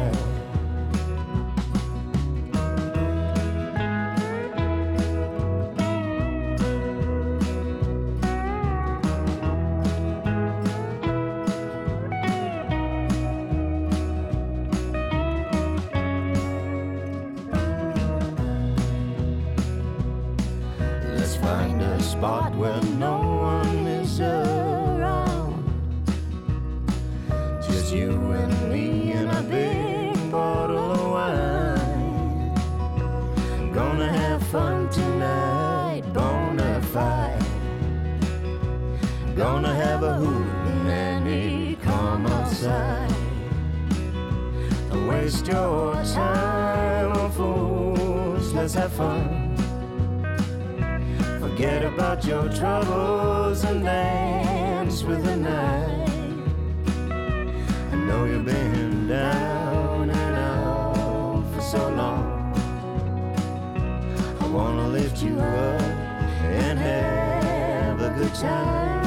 About 51.99 52.25
your 52.25 52.49
troubles 52.49 53.65
and 53.65 53.85
dance 53.85 55.03
with 55.03 55.25
the 55.25 55.37
night. 55.37 56.09
I 57.93 57.97
know 57.97 58.25
you've 58.25 58.45
been 58.45 59.09
down 59.09 60.11
and 60.11 60.37
out 60.37 61.45
for 61.55 61.61
so 61.61 61.89
long. 61.91 62.25
I 64.41 64.47
wanna 64.47 64.89
lift 64.89 65.23
you 65.23 65.39
up 65.39 65.83
and 66.43 66.79
have 66.79 68.01
a 68.01 68.11
good 68.19 68.35
time. 68.35 68.98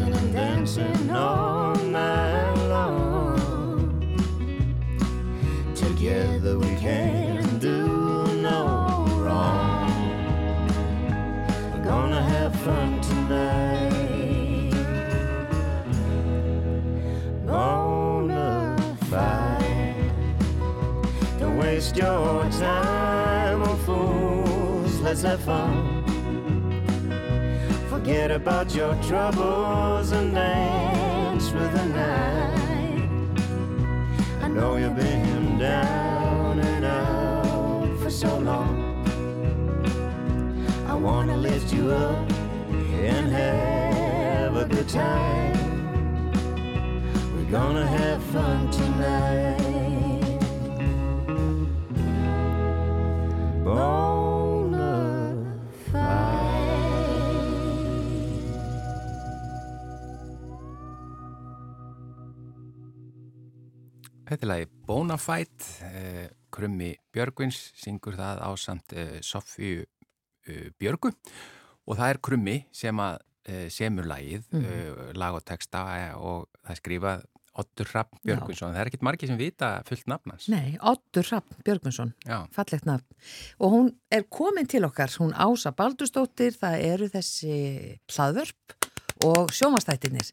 dancing 0.00 0.14
and 0.14 0.32
dancing 0.32 1.10
all 1.10 1.74
night 1.74 2.54
long. 2.68 4.16
Together 5.74 6.58
we 6.58 6.74
can 6.76 7.58
do 7.58 8.26
no 8.40 9.06
wrong. 9.18 9.90
We're 11.72 11.84
gonna 11.84 12.22
have 12.22 12.54
fun 12.60 13.00
tonight. 13.02 13.90
Gonna 17.46 18.76
fight. 19.10 20.12
Don't 21.38 21.58
waste 21.58 21.96
your 21.96 22.48
time 22.50 23.62
on 23.62 23.78
fools. 23.80 25.00
Let's 25.00 25.22
have 25.22 25.40
fun. 25.40 25.79
Forget 28.10 28.32
about 28.32 28.74
your 28.74 28.92
troubles 29.04 30.10
and 30.10 30.34
dance 30.34 31.52
with 31.52 31.72
the 31.72 31.84
night. 31.84 33.08
I 34.42 34.48
know 34.48 34.74
you've 34.74 34.96
been 34.96 35.60
down 35.60 36.58
and 36.58 36.84
out 36.84 37.96
for 38.00 38.10
so 38.10 38.36
long. 38.38 39.06
I 40.88 40.94
wanna 40.94 41.36
lift 41.36 41.72
you 41.72 41.92
up 41.92 42.28
and 42.72 43.28
have 43.30 44.56
a 44.56 44.64
good 44.64 44.88
time. 44.88 46.32
We're 47.36 47.52
gonna 47.58 47.86
have 47.86 48.20
fun 48.24 48.70
tonight. 48.72 50.42
Oh, 53.64 54.09
Þetta 64.30 64.46
er 64.54 64.68
Bonafide, 64.86 65.64
uh, 65.82 66.26
Krummi 66.54 66.92
Björgvins 67.10 67.58
syngur 67.78 68.14
það 68.14 68.44
á 68.46 68.50
samt 68.62 68.94
uh, 68.94 69.16
Sofíu 69.26 69.82
uh, 69.82 70.68
Björgu. 70.78 71.10
Og 71.90 71.98
það 71.98 72.12
er 72.12 72.22
Krummi 72.22 72.56
sem 72.70 73.02
að 73.02 73.18
semur 73.72 74.04
lagið, 74.06 74.44
mm. 74.52 75.14
lag 75.18 75.34
og 75.34 75.40
texta 75.48 75.80
og 76.20 76.44
það 76.60 76.74
er 76.74 76.78
skrifað 76.78 77.22
Ottur 77.58 77.88
Rapp 77.96 78.18
Björgvinsson, 78.20 78.74
það 78.76 78.82
er 78.82 78.90
ekkit 78.90 79.06
margi 79.08 79.30
sem 79.30 79.38
vita 79.40 79.70
fullt 79.88 80.06
nafnans. 80.12 80.44
Nei, 80.52 80.76
Ottur 80.86 81.26
Rapp 81.32 81.56
Björgvinsson, 81.66 82.12
fallegt 82.54 82.86
nafn. 82.86 83.16
Og 83.58 83.72
hún 83.74 83.88
er 84.12 84.28
komin 84.30 84.68
til 84.70 84.84
okkar, 84.86 85.10
hún 85.18 85.32
Ása 85.32 85.72
Baldurstóttir, 85.74 86.54
það 86.60 86.84
eru 86.92 87.10
þessi 87.16 87.56
hlaðvörp 88.12 88.79
og 89.24 89.52
sjómastættirnir. 89.52 90.30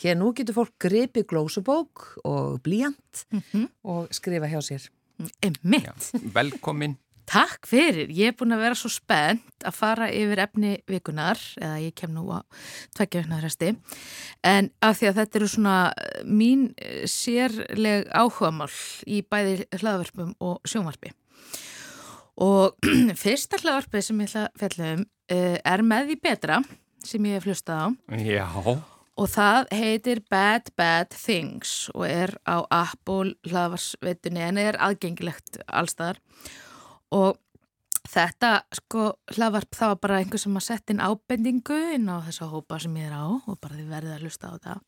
Hér 0.00 0.16
nú 0.18 0.32
getur 0.36 0.56
fólk 0.56 0.72
gripi 0.80 1.24
glósubók 1.28 2.16
og 2.24 2.60
blíjant 2.62 3.26
mm 3.30 3.42
-hmm. 3.52 3.68
og 3.84 4.08
skrifa 4.10 4.46
hjá 4.46 4.60
sér. 4.60 4.88
Emmitt. 5.42 6.12
Velkomin. 6.34 6.96
Takk 7.30 7.66
fyrir, 7.66 8.08
ég 8.10 8.32
er 8.32 8.34
búin 8.34 8.50
að 8.50 8.58
vera 8.64 8.74
svo 8.74 8.88
spennt 8.90 9.64
að 9.64 9.76
fara 9.76 10.08
yfir 10.10 10.40
efni 10.42 10.72
vikunar, 10.88 11.38
eða 11.60 11.76
ég 11.78 11.94
kem 11.94 12.10
nú 12.10 12.24
á 12.26 12.42
tveggja 12.96 13.20
vikunar 13.20 13.44
resti, 13.44 13.76
en 14.42 14.70
af 14.82 14.98
því 14.98 15.06
að 15.06 15.14
þetta 15.14 15.38
eru 15.38 15.48
svona 15.48 15.92
mín 16.24 16.74
sérleg 17.06 18.08
áhugamál 18.10 18.72
í 19.06 19.22
bæði 19.22 19.68
hlaðvarpum 19.78 20.34
og 20.40 20.58
sjónvarpi. 20.64 21.12
Og 22.36 22.74
fyrsta 23.22 23.62
hlaðvarpi 23.62 24.02
sem 24.02 24.20
ég 24.20 24.28
ætla 24.28 24.48
að 24.48 24.58
fjalla 24.58 24.92
um 24.96 25.06
er 25.30 25.82
með 25.86 26.08
því 26.10 26.16
betra 26.24 26.62
sem 27.06 27.28
ég 27.28 27.38
hef 27.38 27.48
hlustað 27.48 27.84
á. 27.84 27.86
Já. 28.20 28.46
Og 29.20 29.28
það 29.28 29.68
heitir 29.76 30.22
Bad 30.32 30.70
Bad 30.78 31.12
Things 31.12 31.90
og 31.92 32.06
er 32.08 32.34
á 32.48 32.64
Apple 32.72 33.34
hlaðvarsveitunni 33.48 34.42
en 34.46 34.60
er 34.60 34.78
aðgengilegt 34.80 35.60
allstaðar. 35.66 36.20
Og 37.12 37.36
þetta 38.08 38.52
sko 38.74 39.10
hlaðvarp 39.34 39.76
það 39.76 39.92
var 39.92 40.00
bara 40.04 40.20
einhver 40.20 40.40
sem 40.40 40.56
að 40.56 40.66
setja 40.66 40.94
inn 40.94 41.04
ábendingu 41.04 41.78
inn 41.96 42.08
á 42.08 42.24
þessa 42.26 42.48
hópa 42.50 42.80
sem 42.80 42.96
ég 42.96 43.10
er 43.10 43.18
á 43.18 43.28
og 43.28 43.58
bara 43.60 43.76
þið 43.76 43.92
verðið 43.92 44.16
að 44.16 44.24
hlusta 44.24 44.52
á 44.52 44.54
það. 44.64 44.82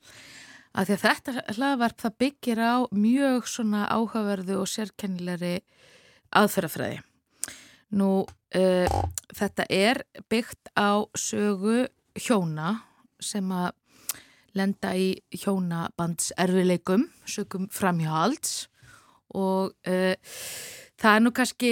Af 0.72 0.88
því 0.88 0.94
að 0.94 1.02
þetta 1.04 1.56
hlaðvarp 1.58 1.98
það 2.00 2.18
byggir 2.22 2.60
á 2.64 2.74
mjög 2.96 3.48
svona 3.52 3.82
áhugaverðu 3.92 4.60
og 4.62 4.70
sérkennilegri 4.72 5.56
aðferðafræði. 6.32 7.02
Nú, 8.00 8.12
uh, 8.24 9.00
þetta 9.36 9.66
er 9.68 10.00
byggt 10.32 10.72
á 10.72 11.04
sögu 11.12 11.82
hjóna 12.18 12.76
sem 13.22 13.48
að 13.54 13.72
lenda 14.58 14.92
í 14.98 15.14
hjónabandserfileikum, 15.42 17.06
sögum 17.24 17.68
framhjáhalds 17.72 18.66
og 19.32 19.72
uh, 19.88 20.14
það 21.00 21.14
er 21.16 21.22
nú 21.24 21.32
kannski 21.34 21.70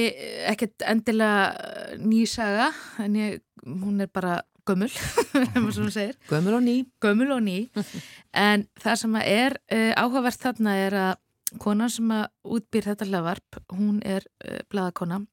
ekkert 0.49 0.87
endilega 0.89 1.99
nýsaga 2.01 2.71
en 3.05 3.19
ég, 3.19 3.43
hún 3.67 4.01
er 4.01 4.09
bara 4.13 4.41
gömul, 4.69 4.91
gömul 6.31 6.57
og 6.57 6.65
ný. 6.65 6.77
Gömul 7.03 7.35
og 7.37 7.43
ný. 7.45 7.59
En 8.33 8.67
það 8.81 9.01
sem 9.03 9.17
er 9.21 9.59
uh, 9.73 9.93
áhugavert 9.99 10.41
þarna 10.41 10.77
er 10.87 10.99
að 11.05 11.15
konan 11.61 11.91
sem 11.91 12.11
að 12.15 12.29
útbýr 12.47 12.87
þetta 12.93 13.09
hlaðvarp, 13.09 13.61
hún 13.75 14.01
er 14.07 14.27
uh, 14.47 14.61
bladakona, 14.71 15.25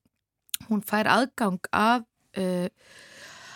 hún 0.68 0.82
fær 0.86 1.10
aðgang 1.14 1.62
af 1.72 2.08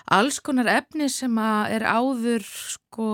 alls 0.10 0.40
konar 0.44 0.70
efni 0.72 1.10
sem 1.12 1.38
er 1.42 1.86
áður 1.86 2.46
sko, 2.46 3.10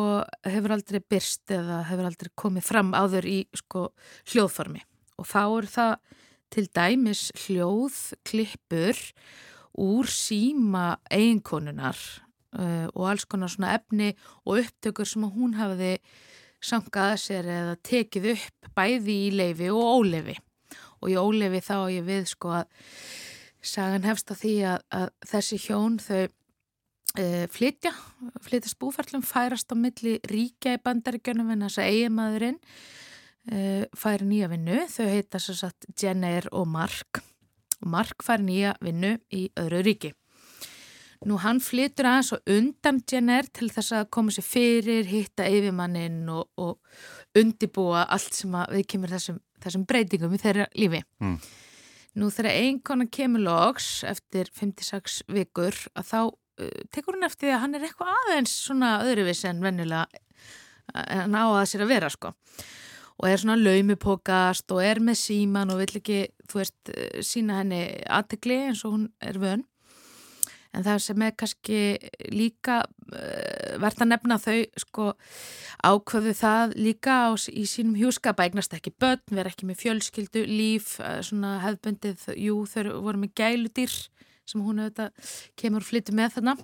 hefur 0.47 0.75
aldrei 0.77 1.01
byrst 1.01 1.51
eða 1.53 1.81
hefur 1.89 2.09
aldrei 2.09 2.31
komið 2.35 2.67
fram 2.69 2.93
áður 2.97 3.27
í 3.29 3.39
sko, 3.55 3.89
hljóðformi. 4.31 4.83
Og 5.17 5.27
þá 5.27 5.43
er 5.43 5.69
það 5.73 5.93
til 6.53 6.65
dæmis 6.75 7.27
hljóðklippur 7.43 9.01
úr 9.77 10.09
síma 10.09 10.97
eiginkonunar 11.11 11.97
uh, 12.57 12.87
og 12.93 13.03
alls 13.11 13.27
konar 13.29 13.51
svona 13.51 13.75
efni 13.77 14.13
og 14.45 14.63
upptökur 14.63 15.07
sem 15.07 15.27
hún 15.27 15.57
hafiði 15.59 15.97
sangaða 16.63 17.17
sér 17.21 17.49
eða 17.53 17.77
tekið 17.85 18.31
upp 18.33 18.71
bæði 18.77 19.17
í 19.27 19.31
leifi 19.35 19.69
og 19.69 20.01
óleifi 20.01 20.37
og 21.01 21.11
í 21.11 21.17
óleifi 21.19 21.61
þá 21.67 21.77
ég 21.93 22.07
við 22.07 22.29
sko 22.31 22.55
að 22.61 22.71
sagan 23.67 24.07
hefst 24.07 24.31
að 24.31 24.41
því 24.41 24.55
að, 24.71 24.81
að 24.95 25.07
þessi 25.31 25.59
hjón 25.67 25.99
þau 26.01 26.23
flytja, 27.53 27.93
flytja 28.45 28.71
spúferlum, 28.71 29.23
færast 29.25 29.71
á 29.73 29.75
milli 29.77 30.17
ríkja 30.29 30.75
í 30.77 30.83
bandaríkjunum 30.83 31.49
en 31.53 31.65
þess 31.65 31.81
að 31.81 31.89
eigimadurinn 31.93 32.59
uh, 32.59 33.83
færi 33.97 34.27
nýja 34.29 34.51
vinnu, 34.51 34.83
þau 34.91 35.07
heita 35.09 35.41
svo 35.41 35.57
satt 35.57 35.89
Jenner 35.97 36.49
og 36.51 36.67
Mark 36.69 37.21
og 37.81 37.91
Mark 37.93 38.25
færi 38.25 38.47
nýja 38.47 38.77
vinnu 38.83 39.17
í 39.33 39.47
öðru 39.59 39.83
ríki. 39.85 40.13
Nú 41.25 41.39
hann 41.41 41.57
flytur 41.63 42.05
aðeins 42.05 42.33
og 42.35 42.51
undan 42.53 42.99
Jenner 43.09 43.47
til 43.49 43.71
þess 43.73 43.95
að 43.97 44.09
koma 44.13 44.33
sér 44.33 44.45
fyrir, 44.45 45.07
hitta 45.09 45.47
yfirmannin 45.49 46.27
og, 46.29 46.51
og 46.61 47.37
undibúa 47.37 48.03
allt 48.05 48.37
sem 48.37 48.53
við 48.53 48.85
kemur 48.93 49.15
þessum, 49.15 49.39
þessum 49.63 49.87
breytingum 49.89 50.35
í 50.37 50.41
þeirra 50.43 50.67
lífi. 50.77 51.01
Mm. 51.23 51.39
Nú 52.17 52.29
þegar 52.33 52.59
einkona 52.61 53.07
kemur 53.13 53.43
loks 53.45 54.03
eftir 54.05 54.49
56 54.53 55.23
vikur 55.33 55.73
að 55.97 56.11
þá 56.11 56.21
tekur 56.93 57.17
hún 57.17 57.27
eftir 57.27 57.47
því 57.47 57.53
að 57.55 57.61
hann 57.63 57.77
er 57.77 57.85
eitthvað 57.87 58.13
aðeins 58.15 58.53
svona 58.65 58.91
öðruvis 59.05 59.43
en 59.49 59.61
vennilega 59.63 60.07
en 60.95 61.35
á 61.35 61.45
að 61.45 61.65
sér 61.69 61.85
að 61.85 61.93
vera 61.93 62.11
sko. 62.11 62.33
Og 63.17 63.29
er 63.29 63.41
svona 63.41 63.57
laumupokast 63.57 64.69
og 64.75 64.83
er 64.85 65.01
með 65.01 65.17
síman 65.23 65.73
og 65.73 65.81
vill 65.81 65.99
ekki, 65.99 66.19
þú 66.49 66.61
veist, 66.61 66.91
sína 67.25 67.63
henni 67.63 67.81
aðtegli 68.13 68.59
eins 68.67 68.83
og 68.85 68.93
hún 68.93 69.09
er 69.25 69.39
vön. 69.41 69.65
En 70.75 70.83
það 70.85 70.99
sem 71.01 71.23
er 71.25 71.33
kannski 71.33 71.79
líka 72.29 72.81
uh, 72.83 73.77
verðt 73.81 74.03
að 74.03 74.09
nefna 74.11 74.37
þau 74.37 74.57
sko 74.83 75.05
ákvöðu 75.87 76.33
það 76.37 76.75
líka 76.77 77.15
á, 77.25 77.27
í 77.49 77.63
sínum 77.65 77.95
hjúskap 77.97 78.43
eignast 78.43 78.75
ekki 78.77 78.93
börn, 78.99 79.23
vera 79.31 79.49
ekki 79.49 79.65
með 79.65 79.81
fjölskyldu 79.81 80.43
líf, 80.45 80.97
uh, 81.01 81.17
svona 81.25 81.55
hefðbundið 81.63 82.27
jú 82.43 82.59
þau 82.69 82.99
voru 83.07 83.23
með 83.23 83.33
gæludýr 83.39 83.97
sem 84.47 84.63
hún 84.63 84.81
auðvitað 84.81 85.33
kemur 85.59 85.85
og 85.85 85.89
flyttur 85.89 86.17
með 86.17 86.37
þarna 86.37 86.57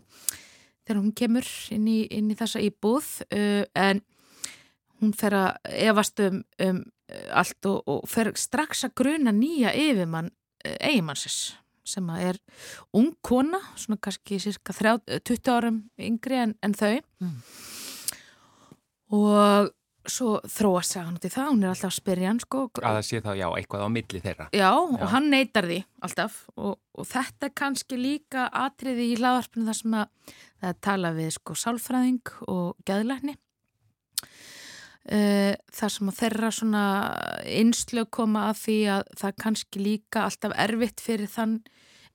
þegar 0.83 0.99
hún 1.01 1.13
kemur 1.15 1.49
inn 1.75 1.87
í, 1.87 1.99
inn 2.11 2.31
í 2.31 2.37
þessa 2.39 2.63
íbúð 2.63 3.09
uh, 3.29 3.63
en 3.75 4.03
hún 5.01 5.15
fer 5.17 5.35
að 5.35 5.73
evast 5.89 6.21
um, 6.23 6.43
um 6.63 6.83
allt 7.35 7.67
og, 7.69 7.83
og 7.91 8.07
fer 8.09 8.31
strax 8.39 8.85
að 8.87 8.95
gruna 9.03 9.33
nýja 9.35 9.73
yfirmann 9.75 10.31
eigimannsins 10.63 11.53
sem 11.83 12.07
er 12.15 12.39
ung 12.95 13.11
kona, 13.21 13.59
svona 13.75 13.99
kannski 14.01 14.39
cirka 14.39 14.73
30, 14.73 15.19
20 15.27 15.51
árum 15.51 15.79
yngri 15.99 16.39
en, 16.39 16.55
en 16.63 16.75
þau 16.77 16.95
mm. 16.95 17.33
og 19.19 19.73
svo 20.09 20.37
þróast 20.49 20.97
hann 20.99 21.15
út 21.17 21.27
í 21.27 21.31
það, 21.31 21.49
hún 21.51 21.63
er 21.63 21.71
alltaf 21.71 21.91
að 21.91 21.97
spyrja 21.97 22.31
hann 22.31 22.41
sko. 22.43 22.63
Að 22.81 22.97
það 22.97 23.05
sé 23.07 23.21
þá, 23.23 23.31
já, 23.39 23.45
eitthvað 23.59 23.85
á 23.85 23.89
milli 23.93 24.23
þeirra. 24.23 24.47
Já, 24.51 24.71
já. 24.71 24.97
og 24.99 25.05
hann 25.13 25.29
neytar 25.31 25.69
því 25.69 25.79
alltaf 26.03 26.39
og, 26.57 26.73
og 26.97 27.07
þetta 27.07 27.47
er 27.47 27.55
kannski 27.61 27.99
líka 27.99 28.49
atriði 28.63 29.09
í 29.13 29.17
hlaðarpinu 29.21 29.69
þar 29.69 29.79
sem 29.79 29.97
að 30.01 30.35
það 30.63 30.81
tala 30.89 31.13
við 31.15 31.31
sko 31.37 31.57
sálfræðing 31.59 32.33
og 32.51 32.87
gæðlækni 32.87 33.37
uh, 35.11 35.53
þar 35.75 35.93
sem 35.95 36.11
að 36.11 36.19
þeirra 36.21 36.51
svona 36.55 36.83
einslög 37.43 38.11
koma 38.13 38.49
að 38.51 38.59
því 38.63 38.79
að 38.97 39.05
það 39.23 39.39
kannski 39.45 39.83
líka 39.83 40.27
alltaf 40.27 40.57
erfitt 40.65 41.03
fyrir 41.03 41.31
þann 41.31 41.61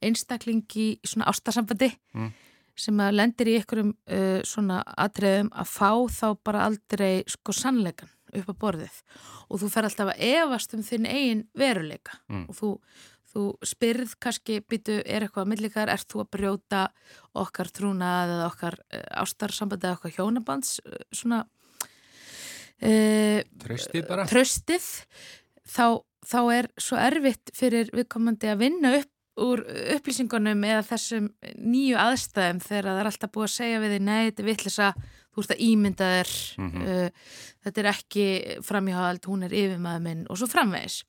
einstaklingi 0.04 0.84
í 0.92 1.08
svona 1.08 1.28
ástasambandi 1.32 1.90
mm. 2.14 2.30
Sem 2.78 3.02
að 3.02 3.16
lendir 3.18 3.50
í 3.50 3.56
einhverjum 3.58 3.92
uh, 3.94 4.38
svona 4.46 4.80
atriðum 4.96 5.50
að 5.52 5.72
fá 5.72 5.90
þá 6.14 6.28
bara 6.46 6.64
aldrei 6.68 7.12
sko 7.30 7.54
sannleikan 7.56 8.10
upp 8.38 8.50
á 8.52 8.54
borðið. 8.60 8.96
Og 9.48 9.62
þú 9.62 9.70
fer 9.72 9.88
alltaf 9.88 10.12
að 10.12 10.24
evast 10.28 10.74
um 10.76 10.82
þinn 10.84 11.08
eigin 11.08 11.44
veruleika. 11.56 12.18
Mm. 12.28 12.46
og 12.48 12.58
þú, 12.58 12.70
þú 13.32 13.44
spyrð 13.70 14.14
kannski 14.22 14.60
byttu 14.60 14.98
er 15.04 15.26
eitthvað 15.26 15.50
millikar, 15.52 15.92
er 15.92 16.04
þú 16.04 16.24
að 16.24 16.32
brjóta 16.36 16.82
okkar 17.38 17.72
trúnað 17.74 18.34
eða 18.36 18.48
okkar 18.50 18.78
uh, 18.80 19.06
ástarsambandi 19.24 19.88
eða 19.88 20.00
okkar 20.00 20.16
hjónabands 20.18 20.78
uh, 20.84 21.00
svona 21.12 21.44
uh, 22.82 23.40
tröstið 23.64 24.08
bara. 24.08 24.26
tröstið 24.28 24.88
þá, 25.68 26.00
þá 26.26 26.40
er 26.54 26.70
svo 26.80 26.98
erfitt 27.00 27.54
fyrir 27.56 27.92
viðkomandi 27.94 28.52
að 28.52 28.66
vinna 28.66 28.96
upp 29.00 29.14
úr 29.44 29.62
upplýsingunum 29.96 30.64
eða 30.66 30.82
þessum 30.88 31.28
nýju 31.58 31.98
aðstæðum 32.00 32.60
þegar 32.64 32.88
það 32.90 33.00
er 33.02 33.10
alltaf 33.10 33.32
búið 33.34 33.46
að 33.46 33.54
segja 33.54 33.80
við 33.82 33.94
því 33.94 34.00
nei, 34.08 34.18
þetta 34.28 34.42
er 34.42 34.48
vittlisa, 34.48 34.88
þú 35.32 35.44
ert 35.44 35.54
að 35.54 35.62
ímynda 35.68 36.10
þér 36.14 36.34
mm 36.58 36.68
-hmm. 36.72 36.88
uh, 36.88 37.38
þetta 37.66 37.80
er 37.82 37.90
ekki 37.92 38.26
framíhald, 38.66 39.30
hún 39.30 39.46
er 39.46 39.54
yfirmaður 39.54 40.04
minn 40.08 40.26
og 40.28 40.40
svo 40.40 40.50
framvegis 40.50 41.02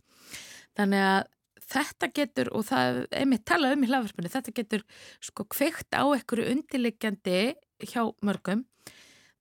þannig 0.77 1.05
að 1.05 1.21
þetta 1.69 2.11
getur 2.13 2.51
og 2.55 2.65
það 2.65 3.01
er 3.11 3.25
mitt 3.29 3.45
talað 3.45 3.75
um 3.75 3.83
í 3.83 3.89
hlaðvarpinu 3.89 4.31
þetta 4.33 4.55
getur 4.57 4.85
sko 5.21 5.45
kveikt 5.45 5.93
á 5.93 6.03
einhverju 6.03 6.49
undirleikjandi 6.53 7.55
hjá 7.85 8.03
mörgum 8.25 8.65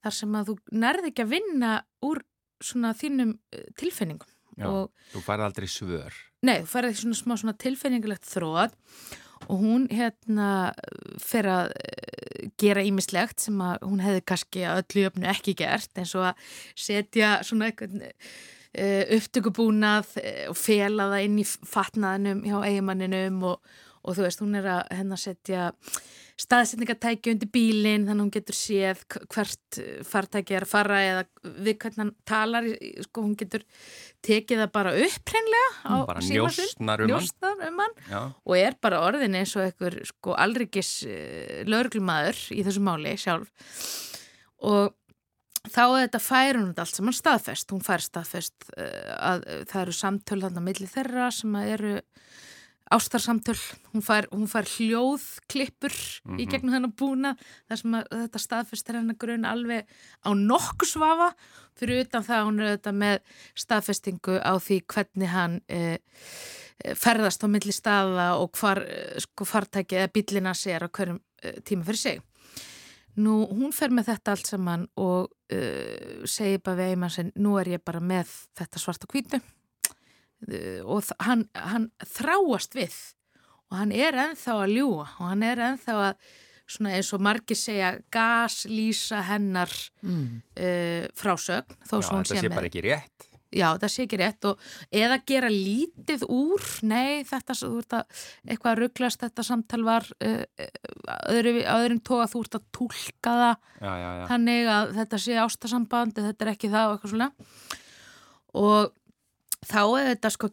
þar 0.03 0.15
sem 0.15 0.35
að 0.35 0.51
þú 0.51 0.59
nærði 0.73 1.13
ekki 1.13 1.25
að 1.25 1.33
vinna 1.37 1.73
úr 2.05 2.23
svona 2.61 2.93
þínum 2.97 3.39
uh, 3.55 3.65
tilfinningum 3.79 4.38
Já, 4.59 4.69
þú 5.15 5.25
farið 5.25 5.49
aldrei 5.49 5.71
svör. 5.71 6.19
Nei, 6.47 6.61
þú 6.63 6.69
færði 6.73 6.99
svona 7.01 7.19
smá 7.19 7.35
svona 7.39 7.57
tilfinningilegt 7.59 8.29
þrótt 8.29 8.77
og 9.47 9.63
hún 9.63 9.87
hérna 9.91 10.51
fer 11.23 11.49
að 11.51 11.73
eh, 11.79 12.49
gera 12.61 12.85
ímislegt 12.87 13.43
sem 13.43 13.59
að 13.63 13.87
hún 13.87 14.03
hefði 14.03 14.23
kannski 14.29 14.65
að 14.67 14.83
öllu 14.83 15.05
jöfnu 15.05 15.29
ekki 15.31 15.55
gert 15.59 15.99
eins 15.99 16.15
og 16.19 16.29
að 16.33 16.47
setja 16.79 17.37
svona 17.47 17.71
eitthvað 17.71 18.01
uh, 18.03 19.05
upptökubúnað 19.19 20.17
eh, 20.23 20.45
og 20.51 20.59
fela 20.59 21.09
það 21.13 21.27
inn 21.29 21.39
í 21.43 21.47
fatnaðinum 21.47 22.43
hjá 22.47 22.57
eigimanninum 22.67 23.45
og, 23.53 23.77
og 24.09 24.17
þú 24.17 24.25
veist, 24.25 24.41
hún 24.43 24.57
er 24.57 24.67
að 24.73 24.95
hennar 24.97 25.21
setja 25.21 25.69
staðsetningatæki 26.39 27.33
undir 27.33 27.51
bílinn 27.51 28.05
þannig 28.07 28.15
að 28.15 28.23
hún 28.23 28.35
getur 28.37 28.57
séð 28.57 29.01
hvert 29.35 29.79
eh, 29.83 30.03
fartæki 30.07 30.55
er 30.55 30.67
að 30.67 30.71
fara 30.71 31.01
eða 31.03 31.25
við 31.67 31.79
hvernig 31.83 32.03
hann 32.05 32.13
talar, 32.29 32.69
sko 33.09 33.25
hún 33.27 33.35
getur 33.39 33.65
tekið 34.25 34.63
það 34.63 34.71
bara 34.77 34.93
upp 35.07 35.33
hreinlega 35.33 35.73
á 35.83 35.95
Bara 36.13 36.23
síma 36.23 36.53
sinn, 36.55 36.93
njóstnar 37.11 37.59
um 37.59 37.65
hann. 37.65 37.67
um 37.73 37.83
hann. 37.83 37.97
Já, 38.07 38.21
og 38.31 38.61
er 38.61 38.79
bara 38.87 39.03
orðin 39.09 39.39
eins 39.41 39.57
og 39.59 39.67
einhver 39.67 39.99
sko 40.09 40.37
alrikis 40.39 40.93
uh, 41.09 41.59
lögreglumæður 41.67 42.45
í 42.55 42.63
þessu 42.67 42.85
máli 42.87 43.17
sjálf. 43.19 43.51
Og 44.69 44.95
þá 45.69 45.83
er 45.85 46.05
þetta 46.07 46.23
fær 46.23 46.61
hún 46.61 46.71
allt 46.79 46.95
saman 46.95 47.19
staðfest. 47.19 47.75
Hún 47.75 47.83
fær 47.87 48.05
staðfest 48.05 48.71
uh, 48.77 49.15
að 49.35 49.49
það 49.73 49.83
eru 49.83 49.99
samtöl 50.05 50.43
þarna 50.47 50.63
á 50.63 50.67
milli 50.71 50.91
þeirra 50.91 51.33
sem 51.35 51.59
að 51.59 51.75
eru 51.75 51.97
ástarsamtöl, 52.95 53.57
hún 53.93 54.05
fær, 54.05 54.29
hún 54.33 54.49
fær 54.51 54.69
hljóðklippur 54.69 55.95
í 56.41 56.47
gegnum 56.49 56.75
þennan 56.75 56.95
búna 56.97 57.35
þar 57.69 57.81
sem 57.83 57.97
að 57.99 58.07
þetta 58.15 58.43
staðfest 58.45 58.89
er 58.91 58.99
hennar 59.01 59.19
grunn 59.21 59.49
alveg 59.49 59.91
á 60.25 60.31
nokkuð 60.33 60.93
svafa. 60.93 61.33
Fyrir 61.79 62.07
utan 62.07 62.25
það 62.27 62.39
að 62.39 62.49
hún 62.49 62.63
er 62.63 62.73
þetta 62.77 62.95
með 63.03 63.19
staðfestingu 63.65 64.39
á 64.41 64.53
því 64.63 64.81
hvernig 64.95 65.35
hann 65.35 65.61
eh, 65.69 65.99
ferðast 66.99 67.45
á 67.45 67.49
milli 67.51 67.75
staða 67.75 68.31
og 68.41 68.57
hvar 68.59 68.83
eh, 68.87 69.19
sko 69.23 69.47
fartæki 69.49 70.01
eða 70.01 70.15
bílina 70.15 70.55
sér 70.57 70.87
á 70.87 70.89
hverjum 70.89 71.21
eh, 71.43 71.61
tíma 71.67 71.87
fyrir 71.87 72.03
sig. 72.03 72.25
Nú, 73.19 73.43
hún 73.51 73.73
fer 73.75 73.91
með 73.91 74.13
þetta 74.13 74.35
allt 74.35 74.47
saman 74.47 74.85
og 75.03 75.33
uh, 75.51 76.27
segir 76.29 76.61
bara 76.63 76.79
við 76.79 76.91
eiginmann 76.93 77.11
sinn, 77.11 77.33
nú 77.35 77.57
er 77.59 77.73
ég 77.73 77.83
bara 77.83 77.99
með 77.99 78.31
þetta 78.55 78.79
svarta 78.79 79.09
hvítu. 79.11 79.41
uh, 79.43 79.58
og 80.87 81.01
þ- 81.03 81.19
hann, 81.27 81.47
hann 81.55 81.89
þráast 82.07 82.77
við 82.79 82.95
og 83.71 83.79
hann 83.83 83.93
er 83.93 84.13
ennþá 84.29 84.55
að 84.65 84.75
ljúa 84.79 85.07
og 85.07 85.25
hann 85.29 85.43
er 85.43 85.59
ennþá 85.73 85.97
að 86.11 86.29
svona 86.69 86.91
eins 86.99 87.11
og 87.17 87.23
margir 87.25 87.57
segja 87.57 87.95
gaslýsa 88.13 89.23
hennar 89.25 89.73
Mm. 90.05 90.43
uh, 90.57 91.07
frásögn 91.17 91.75
þó 91.89 91.97
já 91.99 92.03
svo 92.05 92.17
hún 92.19 92.25
þetta 92.25 92.35
sé 92.37 92.41
sé 92.43 92.49
með 92.49 92.55
bara 92.61 92.69
ekki 92.71 92.83
rétt. 92.85 93.25
Já, 93.49 93.69
það 93.81 93.89
sé 93.95 94.03
ekki 94.05 94.19
rétt 94.21 94.45
og 94.45 94.59
eða 94.93 95.17
gera 95.25 95.49
lítið 95.49 96.25
úr, 96.29 96.61
nei, 96.85 97.25
þetta, 97.25 97.55
að, 97.97 98.05
eitthvað 98.45 98.73
að 98.75 98.81
rugglast, 98.83 99.23
þetta 99.25 99.45
samtal 99.49 99.81
var 99.87 100.05
uh, 100.21 100.45
öðru, 101.33 101.55
öðrum 101.65 102.03
tóa, 102.05 102.27
þú 102.29 102.43
ert 102.45 102.59
að 102.61 102.67
túlka 102.77 103.33
það 103.41 103.57
Já, 103.81 103.93
já, 104.03 104.11
já. 104.21 104.27
þannig 104.29 104.69
að 104.75 104.93
þetta 105.01 105.19
sé 105.25 105.39
ástasamband, 105.41 106.21
þetta 106.21 106.45
er 106.45 106.53
ekki 106.53 106.69
það 106.77 106.85
og 106.91 106.99
eitthvað 106.99 107.15
svona. 107.15 107.31
Og 108.61 108.93
þá 109.67 109.83
er 109.99 110.11
þetta 110.13 110.33
sko, 110.35 110.51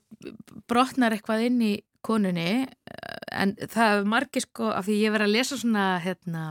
brotnar 0.69 1.15
eitthvað 1.15 1.47
inn 1.49 1.61
í 1.61 1.73
konunni, 2.05 2.65
eh, 2.65 3.15
en 3.31 3.55
það 3.55 3.99
er 3.99 4.09
margir 4.09 4.45
sko, 4.45 4.69
af 4.73 4.85
því 4.87 4.99
ég 5.01 5.15
verið 5.15 5.29
að 5.29 5.35
lesa 5.37 5.57
svona, 5.57 5.87
hérna, 6.03 6.43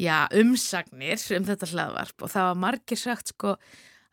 já, 0.00 0.28
umsagnir 0.36 1.20
um 1.36 1.44
þetta 1.48 1.70
hlaðvarp 1.72 2.22
og 2.22 2.32
það 2.32 2.48
var 2.50 2.64
margir 2.64 3.00
sagt 3.00 3.32
sko, 3.34 3.56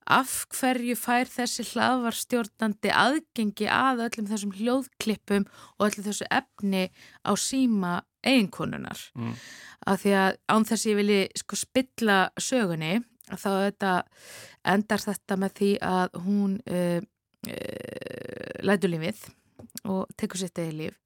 af 0.03 0.31
hverju 0.51 0.95
fær 0.99 1.29
þessi 1.31 1.63
hlaðvarstjórnandi 1.71 2.91
aðgengi 2.91 3.69
að 3.71 4.03
öllum 4.09 4.27
þessum 4.27 4.51
hljóðklippum 4.57 5.45
og 5.77 5.85
öllum 5.87 6.07
þessu 6.09 6.27
efni 6.27 6.89
á 7.23 7.31
síma 7.39 8.01
eiginkonunar. 8.23 8.99
Mm. 9.15 9.37
Af 9.87 10.03
því 10.03 10.15
að 10.19 10.37
án 10.51 10.67
þess 10.67 10.89
ég 10.89 10.99
vilji 10.99 11.21
sko 11.39 11.59
spilla 11.59 12.19
sögunni 12.39 12.97
þá 13.31 13.49
þetta 13.49 13.93
endar 14.73 15.03
þetta 15.03 15.39
með 15.39 15.57
því 15.59 15.71
að 15.87 16.21
hún 16.25 16.59
uh, 16.67 16.99
lætur 18.63 18.91
lífið 18.93 19.23
og 19.89 20.05
tekur 20.19 20.39
sitt 20.43 20.59
eða 20.61 20.75
líf. 20.77 20.99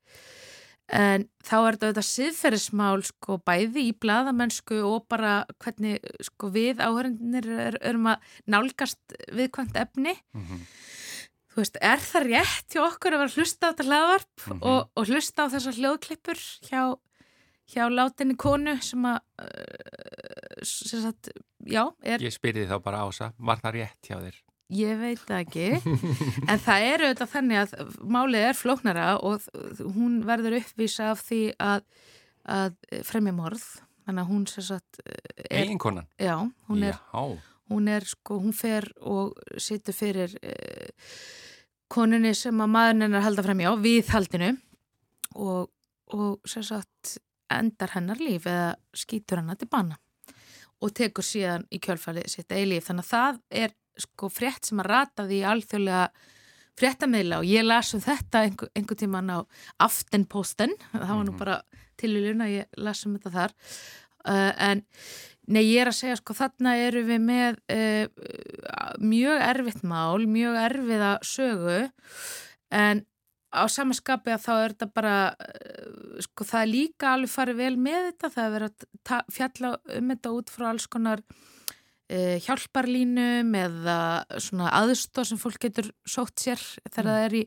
En 0.88 1.26
þá 1.44 1.56
er 1.68 1.76
þetta 1.76 1.88
þetta 1.90 2.04
siðferðismál 2.08 3.02
sko 3.04 3.36
bæði 3.44 3.90
í 3.90 3.96
bladamennsku 4.00 4.78
og 4.88 5.08
bara 5.12 5.42
hvernig 5.60 5.98
sko 6.24 6.48
við 6.54 6.80
áhörendinir 6.80 7.50
er, 7.60 7.78
erum 7.82 8.08
að 8.14 8.30
nálgast 8.48 9.18
viðkvæmt 9.36 9.76
efni. 9.82 10.14
Mhm. 10.38 10.62
Þú 11.52 11.64
veist, 11.64 11.78
er 11.82 11.98
það 12.06 12.28
rétt 12.30 12.70
hjá 12.76 12.84
okkur 12.86 13.16
að 13.18 13.22
vera 13.26 13.34
hlusta 13.36 13.68
á 13.68 13.70
þetta 13.74 13.88
hlaðvarp 13.90 14.48
Mhm. 14.48 14.62
og, 14.62 14.90
og 14.96 15.08
hlusta 15.10 15.44
á 15.44 15.52
þessar 15.52 15.76
hljóðklippur 15.82 16.40
hjá, 16.70 16.82
hjá 17.74 17.84
látinni 17.92 18.38
konu 18.38 18.78
sem 18.80 19.02
að, 19.04 19.20
uh, 19.42 20.64
sem 20.64 21.02
sagt, 21.02 21.32
já, 21.66 21.84
er, 22.04 22.20
Ég 22.24 22.32
spyrði 22.32 22.68
þá 22.70 22.78
bara 22.84 23.04
ása, 23.04 23.34
var 23.40 23.58
það 23.58 23.74
rétt 23.82 24.08
hjá 24.08 24.22
þér? 24.22 24.38
Ég 24.74 25.00
veit 25.00 25.34
ekki, 25.38 25.68
en 26.52 26.62
það 26.64 26.88
er 26.92 27.06
auðvitað 27.06 27.34
þannig 27.34 27.60
að 27.64 27.98
málið 28.04 28.48
er 28.50 28.58
flóknara 28.60 29.10
og 29.24 29.46
hún 29.96 30.22
verður 30.28 30.60
uppvísa 30.62 31.12
af 31.14 31.24
því 31.28 31.42
að, 31.64 31.84
að 32.44 32.80
fremja 33.08 33.36
morð, 33.36 33.68
þannig 34.08 34.26
að 34.26 34.34
hún 34.34 34.48
sem 34.52 34.68
sagt, 34.74 35.00
er, 35.06 35.62
Eiginkonan? 35.64 36.10
já, 36.20 36.36
hún 36.68 36.84
er 36.88 37.00
hún 37.68 37.88
er 37.92 38.06
sko, 38.08 38.40
hún 38.40 38.56
fer 38.56 38.88
og 39.04 39.36
situr 39.60 39.96
fyrir 39.96 40.36
eh, 40.42 40.92
konunni 41.92 42.34
sem 42.36 42.56
að 42.64 42.74
maðurinn 42.74 43.08
hennar 43.08 43.26
halda 43.26 43.46
fram 43.46 43.64
hjá, 43.64 43.72
við 43.84 44.12
haldinu 44.14 44.52
og, 45.36 45.72
og 46.16 46.48
sem 46.48 46.66
sagt 46.66 47.18
endar 47.54 47.94
hennar 47.96 48.20
líf 48.20 48.48
eða 48.50 48.76
skýtur 48.96 49.42
hennar 49.42 49.60
til 49.60 49.70
bana 49.72 50.00
og 50.84 50.94
tekur 50.94 51.26
síðan 51.26 51.66
í 51.74 51.80
kjölfælið 51.82 52.28
sitt 52.30 52.52
eigi 52.54 52.68
líf. 52.70 52.86
Þannig 52.86 53.08
að 53.08 53.12
það 53.12 53.40
er 53.64 53.72
sko 54.02 54.30
frétt 54.34 54.66
sem 54.70 54.80
að 54.84 54.90
rataði 54.94 55.40
í 55.42 55.46
alþjóðlega 55.48 56.08
fréttamiðla 56.78 57.40
og 57.42 57.48
ég 57.50 57.66
las 57.66 57.94
um 57.98 58.02
þetta 58.04 58.44
einhver, 58.46 58.70
einhver 58.78 59.00
tíman 59.00 59.32
á 59.34 59.40
Aftenposten, 59.82 60.76
það 60.94 61.14
var 61.16 61.26
nú 61.26 61.34
Mhm. 61.34 61.40
bara 61.42 61.62
tilvílun 61.98 62.44
að 62.46 62.54
ég 62.60 62.66
las 62.78 63.06
um 63.08 63.16
þetta 63.18 63.32
þar 63.34 63.54
uh, 64.30 64.54
en 64.70 64.84
nei 65.48 65.64
ég 65.64 65.82
er 65.82 65.90
að 65.90 65.96
segja 65.98 66.18
sko 66.20 66.36
þarna 66.38 66.76
eru 66.78 67.02
við 67.08 67.22
með 67.24 67.58
uh, 67.74 68.98
mjög 69.02 69.42
erfitt 69.48 69.84
mál, 69.88 70.28
mjög 70.30 70.58
erfiða 70.68 71.12
sögu 71.26 71.80
en 72.70 73.02
á 73.56 73.64
samanskapi 73.72 74.34
að 74.36 74.44
þá 74.44 74.52
er 74.60 74.74
þetta 74.76 74.90
bara 74.94 75.16
uh, 75.34 76.22
sko 76.28 76.46
það 76.46 76.62
er 76.62 76.72
líka 76.76 77.14
alveg 77.16 77.32
farið 77.34 77.62
vel 77.64 77.76
með 77.82 78.10
þetta, 78.12 78.30
það 78.36 78.46
er 78.46 78.56
verið 78.58 78.88
að 79.18 79.32
fjalla 79.40 79.72
um 79.98 80.12
þetta 80.14 80.34
út 80.38 80.54
frá 80.54 80.68
alls 80.70 80.86
konar 80.92 81.24
uh, 82.12 82.38
hjálparlínum 82.46 83.56
eða 83.58 83.98
svona 84.44 84.72
aðstóð 84.82 85.30
sem 85.32 85.40
fólk 85.42 85.60
getur 85.68 85.90
sótt 86.08 86.40
sér 86.44 86.62
þegar 86.90 87.10
það 87.12 87.26
er 87.28 87.36
í 87.40 87.44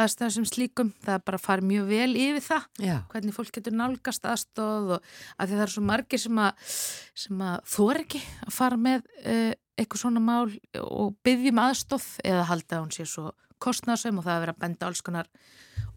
aðstæðum 0.00 0.34
sem 0.36 0.46
slíkum, 0.46 0.92
það 1.02 1.16
er 1.16 1.24
bara 1.26 1.38
að 1.40 1.44
fara 1.48 1.66
mjög 1.66 1.88
vel 1.90 2.10
yfir 2.14 2.44
það 2.46 2.66
Já, 2.86 2.96
hvernig 3.10 3.34
fólk 3.34 3.50
getur 3.56 3.74
nálgast 3.74 4.28
aðstóð 4.30 4.92
og 4.96 5.08
að 5.36 5.50
því 5.50 5.56
það 5.58 5.64
eru 5.64 5.74
svo 5.74 5.82
margir 5.88 6.22
sem 6.22 6.38
að, 6.44 6.70
sem 7.24 7.42
að 7.48 7.56
þor 7.74 8.00
ekki 8.04 8.22
að 8.46 8.54
fara 8.60 8.78
með 8.86 9.04
uh, 9.24 9.50
eitthvað 9.80 10.02
svona 10.04 10.22
mál 10.22 10.54
og 10.84 11.14
byggjum 11.26 11.60
aðstóð 11.64 12.06
eða 12.30 12.46
halda 12.52 12.76
að 12.78 12.84
hún 12.84 12.94
sé 12.94 13.08
svo 13.08 13.32
kostnarsum 13.60 14.20
og 14.20 14.24
það 14.28 14.36
er 14.36 14.44
verið 14.46 14.54
að 14.56 14.62
benda 14.64 14.88
alls 14.88 15.02
konar 15.04 15.28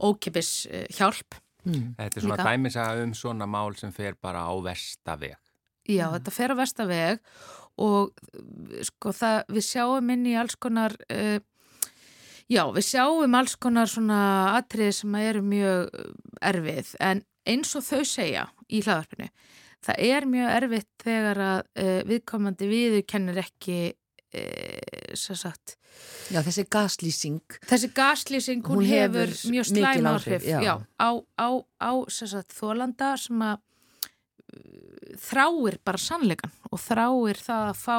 ókipis 0.04 0.52
uh, 0.72 0.84
hjálp. 0.98 1.38
mm. 1.68 1.94
þetta 2.00 2.20
er 2.20 2.26
svona 2.26 2.40
Líka. 2.42 2.50
dæmisaga 2.50 3.04
um 3.06 3.14
svona 3.16 3.48
mál 3.48 3.78
sem 3.80 3.94
fer 3.96 4.18
bara 4.20 4.42
á 4.50 4.54
vestaveg. 4.66 5.38
Já, 5.84 6.08
Mm. 6.08 6.14
þetta 6.18 6.32
fer 6.32 6.52
á 6.52 6.56
vestaveg 6.56 7.20
og 7.82 8.14
sko 8.86 9.14
það, 9.16 9.40
við 9.56 9.66
sjáum 9.66 10.12
inn 10.14 10.28
í 10.30 10.36
alls 10.38 10.56
konar, 10.62 10.94
uh, 11.10 11.40
já, 12.52 12.64
við 12.76 12.86
sjáum 12.86 13.38
alls 13.40 13.56
konar 13.58 13.90
svona 13.90 14.20
atriði 14.60 14.94
sem 15.00 15.16
eru 15.24 15.42
mjög 15.46 15.90
erfið. 16.42 16.94
En 17.02 17.24
eins 17.50 17.74
og 17.76 17.86
þau 17.88 18.04
segja 18.08 18.46
í 18.70 18.84
hlaðarpinu, 18.86 19.30
það 19.84 20.06
er 20.12 20.30
mjög 20.30 20.54
erfitt 20.60 20.92
þegar 21.04 21.44
að 21.50 21.62
uh, 21.82 22.00
viðkomandi 22.12 22.70
viður 22.70 23.06
kennir 23.10 23.42
ekki, 23.44 23.80
uh, 24.38 25.18
svo 25.20 25.36
sagt, 25.40 25.76
já 26.34 26.40
þessi 26.46 26.64
gaslýsing. 26.72 27.58
Þessi 27.70 27.90
gaslýsing, 27.98 28.64
hún, 28.66 28.82
Hún 28.84 28.90
hefur, 28.90 29.28
hefur 29.34 29.52
mjög 29.58 29.70
slæm 29.74 30.08
áhrif, 30.14 30.32
áhrif. 30.38 30.48
já. 30.48 30.60
já, 30.62 30.74
á, 31.02 31.10
á, 31.42 31.50
á 31.82 31.92
sem 32.10 32.30
sagt, 32.32 32.54
þólanda 32.58 33.16
sem 33.20 33.44
að 33.50 33.62
þráir 35.20 35.80
bara 35.86 36.02
sannleikan 36.02 36.54
og 36.72 36.82
þráir 36.82 37.40
það 37.42 37.72
að 37.72 37.82
fá 37.82 37.98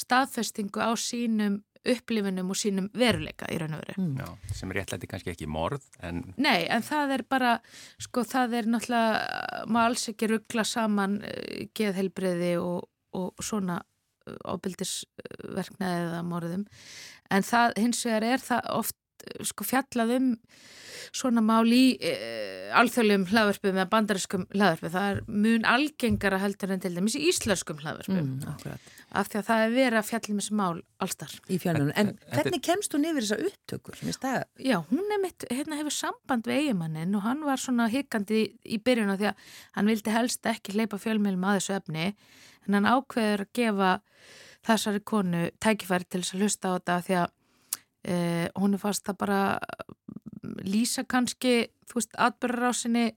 staðfestingu 0.00 0.82
á 0.82 0.90
sínum 0.98 1.60
upplifunum 1.80 2.50
og 2.52 2.58
sínum 2.60 2.90
veruleika 2.92 3.46
í 3.48 3.56
raun 3.60 3.78
og 3.78 3.80
veru. 3.80 3.94
mm. 4.02 4.16
Já, 4.20 4.54
sem 4.58 4.72
réttlæti 4.76 5.08
kannski 5.08 5.32
ekki 5.32 5.48
morð, 5.48 5.86
en 6.04 6.34
Nei, 6.36 6.66
en 6.68 6.84
það 6.84 7.14
er 7.16 7.24
bara, 7.24 7.54
sko, 7.96 8.24
það 8.28 8.58
er 8.58 8.68
náttúrulega, 8.68 9.62
maður 9.64 9.94
alls 9.94 10.08
ekki 10.12 10.28
ruggla 10.28 10.66
saman 10.68 11.22
uh, 11.24 11.62
geðhelbriði 11.72 12.52
og, 12.60 12.84
og 13.16 13.40
svona 13.40 13.80
ofbildisverknaði 14.50 16.04
eða 16.04 16.20
morðum 16.28 16.66
en 17.32 17.46
það 17.46 17.76
hins 17.80 18.02
vegar 18.06 18.26
er 18.34 18.44
það 18.44 18.68
oft 18.76 18.96
sko 19.50 19.66
fjallað 19.66 20.16
um 20.18 20.30
svona 21.16 21.42
mál 21.42 21.66
í 21.74 21.96
e, 21.96 22.10
alþjóðlegum 22.76 23.26
hlaðverfum 23.30 23.78
eða 23.78 23.86
bandariskum 23.90 24.44
hlaðverfum 24.52 24.92
það 24.94 25.06
er 25.10 25.20
mun 25.26 25.66
algengara 25.68 26.38
heldur 26.42 26.74
en 26.74 26.82
til 26.82 26.92
dæmis 26.94 27.16
í 27.18 27.22
íslenskum 27.30 27.80
hlaðverfum 27.82 28.20
mm, 28.20 28.76
af 29.18 29.30
því 29.30 29.40
að 29.40 29.48
það 29.48 29.64
er 29.64 29.74
verið 29.74 30.00
að 30.00 30.08
fjalla 30.10 30.34
um 30.34 30.42
þessi 30.42 30.58
mál 30.60 30.82
allstar. 31.02 31.34
Í 31.50 31.58
fjölunum, 31.62 31.90
en, 31.98 32.12
en 32.12 32.36
hvernig 32.36 32.62
kemst 32.66 32.94
þú 32.94 33.02
nefnir 33.02 33.26
þessa 33.26 33.48
upptökur? 33.48 34.04
Já, 34.62 34.76
hún 34.92 35.16
er 35.16 35.22
mitt, 35.24 35.48
hérna 35.50 35.80
hefur 35.80 35.96
samband 35.96 36.46
við 36.50 36.62
eigimannin 36.66 37.18
og 37.18 37.26
hann 37.26 37.42
var 37.46 37.62
svona 37.62 37.88
higgandi 37.90 38.44
í, 38.44 38.46
í 38.76 38.78
byrjun 38.84 39.10
á 39.10 39.16
því 39.16 39.30
að 39.32 39.50
hann 39.78 39.90
vildi 39.90 40.14
helst 40.14 40.46
ekki 40.52 40.76
hleypa 40.76 41.00
fjölmjölum 41.02 41.48
að 41.48 41.58
þessu 41.58 41.76
efni 41.80 42.06
en 42.68 42.78
hann 42.78 42.90
ákveður 42.90 43.46
að 43.48 43.52
gefa 43.56 43.92
þessari 44.66 45.02
konu 45.10 45.46
tækifæri 45.58 46.06
til 46.06 46.22
þess 46.22 46.36
að 46.36 46.44
hlusta 46.44 46.70
á 46.70 46.74
þetta 46.76 47.02
því 47.06 47.20
að 47.24 47.36
Eh, 48.04 48.48
hún 48.56 48.74
er 48.74 48.80
fast 48.80 49.08
að 49.12 49.18
bara 49.20 49.40
lýsa 50.64 51.04
kannski, 51.04 51.68
þú 51.88 51.98
veist, 51.98 52.14
atbyrgarásinni 52.16 53.10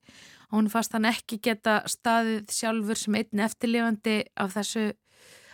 hún 0.54 0.68
er 0.68 0.74
fast 0.74 0.94
að 0.94 1.00
hann 1.00 1.14
ekki 1.14 1.40
geta 1.44 1.80
staðið 1.90 2.52
sjálfur 2.54 3.00
sem 3.00 3.18
einn 3.18 3.46
eftirlifandi 3.46 4.18
af 4.40 4.54
þessu 4.58 4.92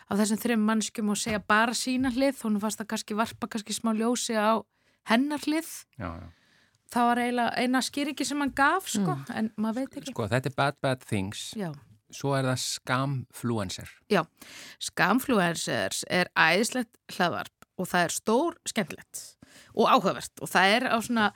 af 0.09 0.17
þessum 0.17 0.41
þreim 0.41 0.65
mannskum 0.65 1.11
og 1.13 1.19
segja 1.21 1.39
bara 1.39 1.75
sína 1.77 2.09
hlið, 2.13 2.41
hún 2.41 2.57
er 2.57 2.63
fast 2.63 2.81
að 2.81 2.89
kannski 2.95 3.17
varpa 3.17 3.49
kannski 3.51 3.75
smá 3.77 3.91
ljósi 3.93 4.33
á 4.33 4.57
hennar 5.09 5.43
hlið. 5.45 5.69
Já, 6.01 6.09
já. 6.17 6.29
það 6.89 7.09
var 7.11 7.21
eiginlega 7.21 7.61
eina 7.61 7.83
skýringi 7.85 8.25
sem 8.25 8.41
hann 8.41 8.55
gaf 8.57 8.89
sko, 8.89 9.13
mm. 9.13 9.29
en 9.37 9.51
maður 9.61 9.83
veit 9.83 9.99
ekki. 10.01 10.15
Sko, 10.15 10.25
þetta 10.33 10.49
er 10.49 10.57
Bad 10.57 10.81
Bad 10.81 11.05
Things. 11.05 11.51
Já. 11.57 11.69
Svo 12.09 12.33
er 12.33 12.47
það 12.47 12.61
Scamfluencer 12.63 13.89
Já, 14.09 14.23
Scamfluencers 14.81 15.99
er 16.09 16.31
æðislegt 16.33 16.95
hlaðvarp 17.13 17.58
og 17.79 17.89
það 17.89 18.05
er 18.05 18.15
stór 18.15 18.57
skemmtilegt 18.69 19.23
og 19.73 19.87
áhugavert. 19.89 20.33
Og 20.43 20.49
það 20.51 20.75
er 20.75 20.89
á 20.91 20.97
svona 21.01 21.29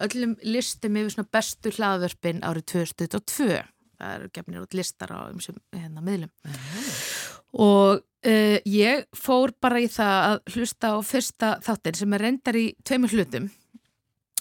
öllum 0.00 0.36
listum 0.42 0.96
yfir 0.96 1.14
svona 1.14 1.32
bestu 1.32 1.72
hlaðvörpin 1.76 2.42
árið 2.46 2.66
2022 2.74 3.60
það 4.00 4.16
eru 4.16 4.30
gefnir 4.34 4.64
út 4.64 4.76
listar 4.76 5.12
á 5.12 5.20
umsum 5.28 5.58
hérna 5.74 6.04
miðlum. 6.04 6.30
Mm 6.44 6.52
-hmm. 6.52 7.40
og 7.52 8.02
uh, 8.26 8.58
ég 8.64 9.06
fór 9.16 9.52
bara 9.60 9.80
í 9.80 9.88
það 9.88 10.18
að 10.30 10.54
hlusta 10.54 10.92
á 10.96 10.98
fyrsta 11.02 11.48
þáttin 11.64 11.96
sem 11.96 12.12
er 12.12 12.20
reyndar 12.20 12.56
í 12.56 12.66
tveimur 12.84 13.12
hlutum. 13.12 13.50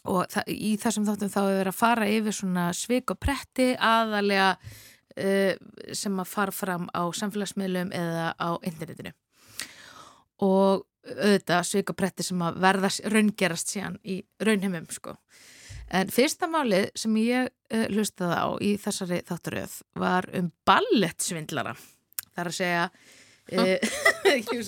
Og 0.06 0.26
það, 0.32 0.44
í 0.48 0.78
þessum 0.78 1.06
þáttum 1.06 1.30
þá 1.30 1.42
er 1.60 1.68
að 1.68 1.76
fara 1.76 2.08
yfir 2.08 2.34
svona 2.34 2.74
svik 2.74 3.12
og 3.12 3.20
pretti 3.20 3.76
aðalega 3.76 4.58
uh, 4.58 5.54
sem 5.94 6.20
að 6.20 6.28
fara 6.28 6.52
fram 6.52 6.88
á 6.96 7.04
samfélagsmiðlum 7.12 7.92
eða 7.92 8.34
á 8.40 8.50
internetinu. 8.64 9.12
Og 10.40 10.86
auðvitað 11.08 11.68
svikapretti 11.70 12.26
sem 12.26 12.42
að 12.44 12.60
verða 12.64 12.92
raungerast 13.14 13.72
síðan 13.74 13.98
í 14.04 14.20
raunheimum 14.44 14.90
sko. 14.94 15.16
En 15.90 16.12
fyrsta 16.14 16.50
málið 16.52 16.90
sem 17.00 17.16
ég 17.24 17.50
uh, 17.50 17.86
hlustaði 17.90 18.38
á 18.38 18.48
í 18.62 18.74
þessari 18.82 19.24
þátturöð 19.26 19.80
var 19.98 20.30
um 20.38 20.52
ballettsvindlara. 20.70 21.74
Það 22.30 22.44
er 22.44 22.52
að 22.52 22.58
segja 22.60 22.84
uh, 22.86 23.78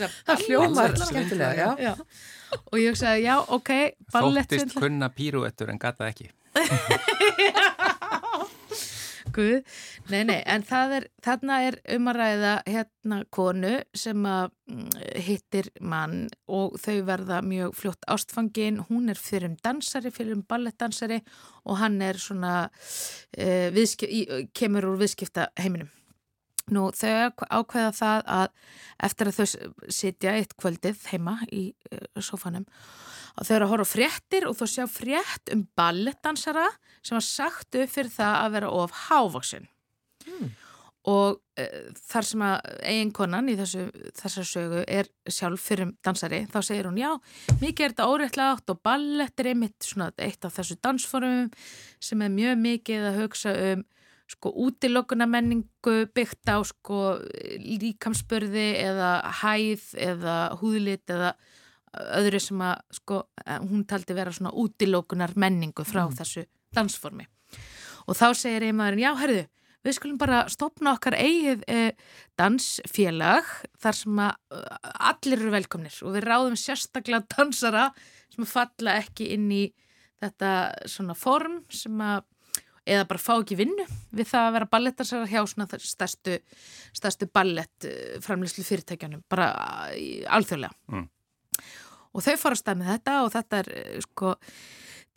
Það 0.31 0.45
hljómar 0.47 0.97
skemmtilega, 0.97 1.53
já. 1.77 1.91
já. 1.91 2.59
Og 2.71 2.77
ég 2.81 2.97
sagði, 2.99 3.27
já, 3.27 3.35
ok, 3.39 3.73
ballettsvindlara. 4.11 4.71
Þóttist 4.71 4.81
kunna 4.81 5.11
píruettur 5.13 5.71
en 5.73 5.81
gata 5.81 6.09
ekki. 6.09 6.31
Guð, 9.35 9.61
nei, 10.11 10.23
nei, 10.27 10.39
en 10.49 10.65
er, 10.97 11.07
þarna 11.23 11.59
er 11.67 11.77
um 11.95 12.09
að 12.11 12.19
ræða 12.19 12.53
hérna 12.67 13.21
konu 13.33 13.73
sem 13.97 14.25
að 14.27 14.51
mm, 14.71 14.89
hittir 15.27 15.71
mann 15.79 16.27
og 16.47 16.77
þau 16.81 16.97
verða 17.07 17.41
mjög 17.45 17.77
fljótt 17.79 18.09
ástfangin, 18.11 18.81
hún 18.89 19.09
er 19.13 19.19
fyrir 19.19 19.51
um 19.51 19.57
dansari, 19.63 20.11
fyrir 20.11 20.35
um 20.39 20.43
ballettdansari 20.47 21.21
og 21.65 21.79
hann 21.81 22.01
er 22.01 22.19
svona, 22.19 22.67
uh, 23.37 23.81
í, 24.09 24.21
kemur 24.57 24.91
úr 24.91 25.01
viðskipta 25.05 25.51
heiminum. 25.61 25.91
Nú 26.71 26.87
þau 26.95 27.31
ákveða 27.51 27.91
það 27.97 28.27
að 28.39 28.49
eftir 29.07 29.29
að 29.31 29.39
þau 29.39 29.71
sitja 29.91 30.35
eitt 30.39 30.53
kvöldið 30.59 31.01
heima 31.11 31.39
í 31.51 31.71
uh, 31.91 32.21
sofanum 32.23 32.67
að 33.37 33.47
þau 33.47 33.53
eru 33.55 33.67
að 33.67 33.73
horfa 33.73 33.91
fréttir 33.91 34.47
og 34.47 34.57
þú 34.59 34.67
sjá 34.69 34.87
frétt 34.91 35.53
um 35.53 35.63
ballettdansara 35.77 36.67
sem 37.01 37.17
var 37.17 37.25
sagt 37.25 37.77
upp 37.79 37.93
fyrir 37.93 38.11
það 38.13 38.35
að 38.39 38.57
vera 38.57 38.73
of 38.81 38.97
hávoksin 39.07 39.67
mm. 40.27 40.49
og 41.11 41.39
e, 41.59 41.67
þar 42.11 42.27
sem 42.27 42.43
að 42.45 42.57
eiginkonan 42.91 43.51
í 43.51 43.55
þessu, 43.59 43.85
þessu 44.19 44.45
sögu 44.47 44.83
er 44.83 45.09
sjálf 45.29 45.63
fyrir 45.69 45.93
dansari 46.05 46.43
þá 46.51 46.59
segir 46.59 46.89
hún 46.89 46.99
já, 47.01 47.11
mikið 47.63 47.87
er 47.87 47.95
þetta 47.95 48.09
óreittlátt 48.11 48.73
og 48.73 48.83
ballett 48.83 49.43
er 49.43 49.53
einmitt 49.53 49.79
svona 49.87 50.11
eitt 50.17 50.45
af 50.47 50.59
þessu 50.59 50.79
dansformum 50.83 51.49
sem 52.03 52.27
er 52.27 52.35
mjög 52.35 52.61
mikið 52.67 53.09
að 53.11 53.23
hugsa 53.23 53.55
um 53.71 53.87
sko 54.31 54.51
útilokuna 54.65 55.27
menningu 55.29 55.95
byggt 56.15 56.51
á 56.51 56.57
sko 56.67 57.19
líkamspörði 57.61 58.67
eða 58.81 59.11
hæð 59.41 59.87
eða 60.09 60.37
húðlit 60.61 61.11
eða 61.11 61.33
öðru 61.91 62.39
sem 62.39 62.61
að 62.63 62.77
sko, 62.95 63.23
hún 63.67 63.83
taldi 63.87 64.15
vera 64.15 64.31
svona 64.31 64.53
útilókunar 64.55 65.35
menningu 65.35 65.83
frá 65.87 66.05
mm. 66.05 66.15
þessu 66.21 66.45
dansformi 66.75 67.27
og 68.07 68.15
þá 68.17 68.31
segir 68.37 68.69
einmaðurinn, 68.69 69.03
já 69.03 69.11
herðu 69.19 69.43
við 69.81 69.97
skulum 69.97 70.17
bara 70.21 70.45
stopna 70.51 70.95
okkar 70.95 71.17
eigið 71.17 71.63
eh, 71.71 71.91
dansfélag 72.39 73.47
þar 73.81 73.97
sem 73.97 74.19
að 74.21 74.57
uh, 74.57 74.91
allir 75.09 75.39
eru 75.39 75.53
velkomnir 75.55 76.01
og 76.05 76.15
við 76.15 76.27
ráðum 76.27 76.57
sérstaklega 76.59 77.25
dansara 77.33 77.87
sem 78.31 78.47
falla 78.47 78.99
ekki 79.01 79.31
inn 79.35 79.49
í 79.51 79.63
þetta 80.21 80.51
svona 80.89 81.15
form 81.17 81.61
sem 81.73 81.97
að 82.05 82.21
eða 82.91 83.07
bara 83.09 83.21
fá 83.23 83.33
ekki 83.37 83.57
vinnu 83.59 83.85
við 84.11 84.29
það 84.33 84.47
að 84.47 84.53
vera 84.57 84.69
ballettansara 84.75 85.29
hjá 85.31 85.41
svona 85.47 85.81
stærstu, 85.81 86.37
stærstu 86.97 87.29
ballett 87.31 87.87
framleyslu 88.25 88.65
fyrirtækjanum 88.67 89.23
bara 89.31 89.49
alþjóðlega. 90.37 90.75
Mm. 90.91 91.09
Og 92.11 92.23
þau 92.25 92.35
fara 92.39 92.57
að 92.57 92.61
stað 92.61 92.79
með 92.81 92.93
þetta 92.95 93.17
og 93.23 93.33
þetta 93.35 93.59
er 93.61 93.71
eh, 93.77 93.97
sko 94.03 94.35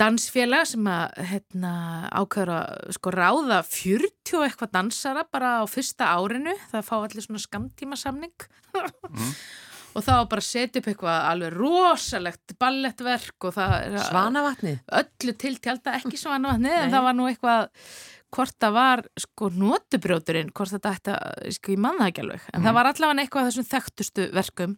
dansfélag 0.01 0.67
sem 0.67 0.89
að 0.91 1.21
hérna, 1.31 1.75
ákveður 2.11 2.53
að 2.57 2.97
sko 2.97 3.13
ráða 3.15 3.61
40 3.69 4.43
eitthvað 4.47 4.73
dansara 4.75 5.27
bara 5.31 5.53
á 5.63 5.65
fyrsta 5.71 6.11
árinu. 6.15 6.55
Það 6.73 6.89
fá 6.89 6.95
allir 6.99 7.27
svona 7.27 7.43
skamtíma 7.43 7.99
samning 7.99 8.49
mm. 8.75 9.31
og 9.95 10.03
þá 10.03 10.15
bara 10.31 10.45
setja 10.45 10.81
upp 10.81 10.89
eitthvað 10.91 11.29
alveg 11.31 11.55
rosalegt 11.55 12.57
ballettverk 12.61 13.49
og 13.49 13.55
það 13.57 13.99
Svanavatni? 14.09 14.75
Öllu 15.01 15.37
til 15.39 15.55
tjálta 15.63 15.95
ekki 16.01 16.19
svanavatni 16.23 16.73
en 16.73 16.95
það 16.95 17.07
var 17.09 17.19
nú 17.19 17.29
eitthvað 17.31 17.89
hvort 18.35 18.57
það 18.59 18.75
var 18.75 19.05
sko 19.21 19.51
nótubrjóturinn 19.55 20.51
hvort 20.55 20.75
þetta 20.75 20.95
ætti, 20.97 21.17
sko 21.55 21.75
ég 21.75 21.83
manna 21.83 22.11
ekki 22.11 22.25
alveg 22.25 22.43
en 22.51 22.61
mm. 22.61 22.67
það 22.67 22.77
var 22.79 22.91
allavega 22.91 23.25
eitthvað 23.25 23.49
þessum 23.51 23.69
þekktustu 23.71 24.29
verkum 24.35 24.77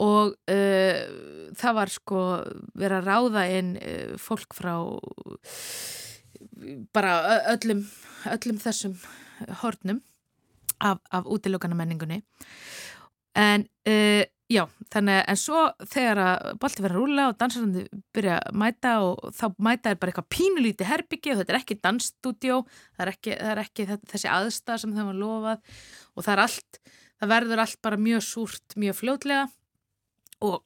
og 0.00 0.34
uh, 0.50 1.00
það 1.60 1.78
var 1.78 1.92
sko 1.92 2.20
verið 2.78 2.98
að 2.98 3.08
ráða 3.10 3.46
inn 3.58 3.72
uh, 3.78 4.14
fólk 4.20 4.56
frá 4.56 4.74
bara 6.94 7.14
öllum, 7.52 7.84
öllum 8.32 8.60
þessum 8.60 8.96
hornum 9.62 10.00
af, 10.80 11.00
af 11.12 11.28
útilökana 11.28 11.76
menningunni 11.76 12.22
en 13.38 13.66
uh, 13.88 14.22
já, 14.50 14.64
þannig 14.90 15.20
en 15.30 15.38
svo 15.38 15.62
þegar 15.92 16.20
að 16.24 16.48
bolti 16.62 16.84
verið 16.84 16.96
að 16.96 17.00
rúla 17.00 17.26
og 17.30 17.36
dansarandi 17.38 17.84
byrja 18.14 18.38
að 18.40 18.58
mæta 18.62 18.94
og 19.06 19.34
þá 19.36 19.44
mæta 19.62 19.92
er 19.92 20.00
bara 20.00 20.12
eitthvað 20.12 20.30
pínulíti 20.34 20.88
herbyggi 20.88 21.34
og 21.34 21.40
þetta 21.40 21.54
er 21.54 21.60
ekki 21.60 21.78
dansstúdjó 21.84 22.58
það 22.66 23.04
er 23.04 23.12
ekki, 23.14 23.36
það 23.36 23.52
er 23.52 23.62
ekki 23.64 23.88
þessi 24.10 24.32
aðstæð 24.34 24.82
sem 24.82 24.96
þeim 24.96 25.12
var 25.12 25.20
lofað 25.22 25.78
og 26.16 26.26
það 26.26 26.34
er 26.34 26.44
allt 26.46 26.82
það 27.20 27.32
verður 27.34 27.64
allt 27.64 27.80
bara 27.86 28.04
mjög 28.08 28.26
súrt 28.26 28.78
mjög 28.80 29.00
fljótlega 29.02 29.46
og 30.40 30.64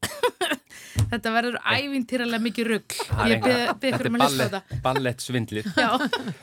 þetta 1.12 1.34
verður 1.34 1.58
ævintýralega 1.62 2.44
mikið 2.48 2.70
rugg 2.72 2.98
ég 3.30 3.44
byrði 3.44 3.98
fyrir 3.98 4.10
að 4.10 4.20
lista 4.24 4.48
þetta 4.48 4.80
ballett 4.84 5.24
svindlir 5.24 5.68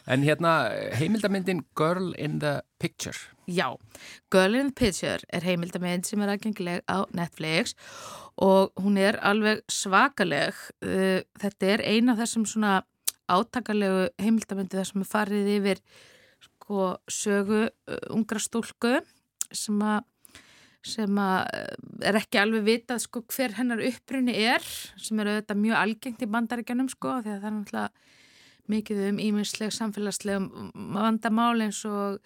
en 0.07 0.25
hérna 0.25 0.55
heimildamindin 0.99 1.63
Girl 1.77 2.13
in 2.17 2.39
the 2.39 2.61
Picture. 2.79 3.17
Já, 3.47 3.77
Girl 4.32 4.55
in 4.55 4.71
the 4.71 4.75
Picture 4.75 5.19
er 5.29 5.45
heimildamind 5.45 6.07
sem 6.07 6.21
er 6.23 6.34
aðgengileg 6.34 6.86
á 6.89 7.05
Netflix 7.17 7.75
og 8.41 8.71
hún 8.82 8.97
er 8.97 9.19
alveg 9.21 9.61
svakaleg. 9.69 10.57
Uh, 10.82 11.21
þetta 11.41 11.75
er 11.75 11.86
eina 11.86 12.15
af 12.15 12.23
þessum 12.23 12.47
svona 12.49 12.79
átakalegu 13.32 14.09
heimildamindi 14.21 14.79
þar 14.79 14.89
sem 14.89 15.03
er 15.03 15.11
farið 15.11 15.51
yfir 15.57 15.84
sko 16.41 16.93
sögu 17.11 17.65
uh, 17.67 17.99
ungra 18.15 18.41
stúlku 18.41 18.97
sem 19.51 19.84
að 19.84 20.07
sem 20.84 21.17
eh, 21.17 21.75
er 22.09 22.17
ekki 22.21 22.39
alveg 22.41 22.63
vitað 22.65 23.03
sko, 23.05 23.21
hver 23.29 23.53
hennar 23.59 23.82
upprunni 23.86 24.34
er 24.34 24.63
sem 24.97 25.19
eru 25.21 25.36
auðvitað 25.36 25.61
mjög 25.61 25.77
algengt 25.82 26.21
í 26.25 26.29
bandaríkjanum 26.34 26.89
sko, 26.89 27.19
því 27.21 27.36
að 27.36 27.41
það 27.43 27.49
er 27.51 27.55
náttúrulega 27.57 27.89
mikið 28.71 28.99
um 29.09 29.17
íminnsleg 29.19 29.73
samfélagslegum 29.75 30.71
vandamál 30.95 31.61
eins 31.65 31.82
og 31.89 32.19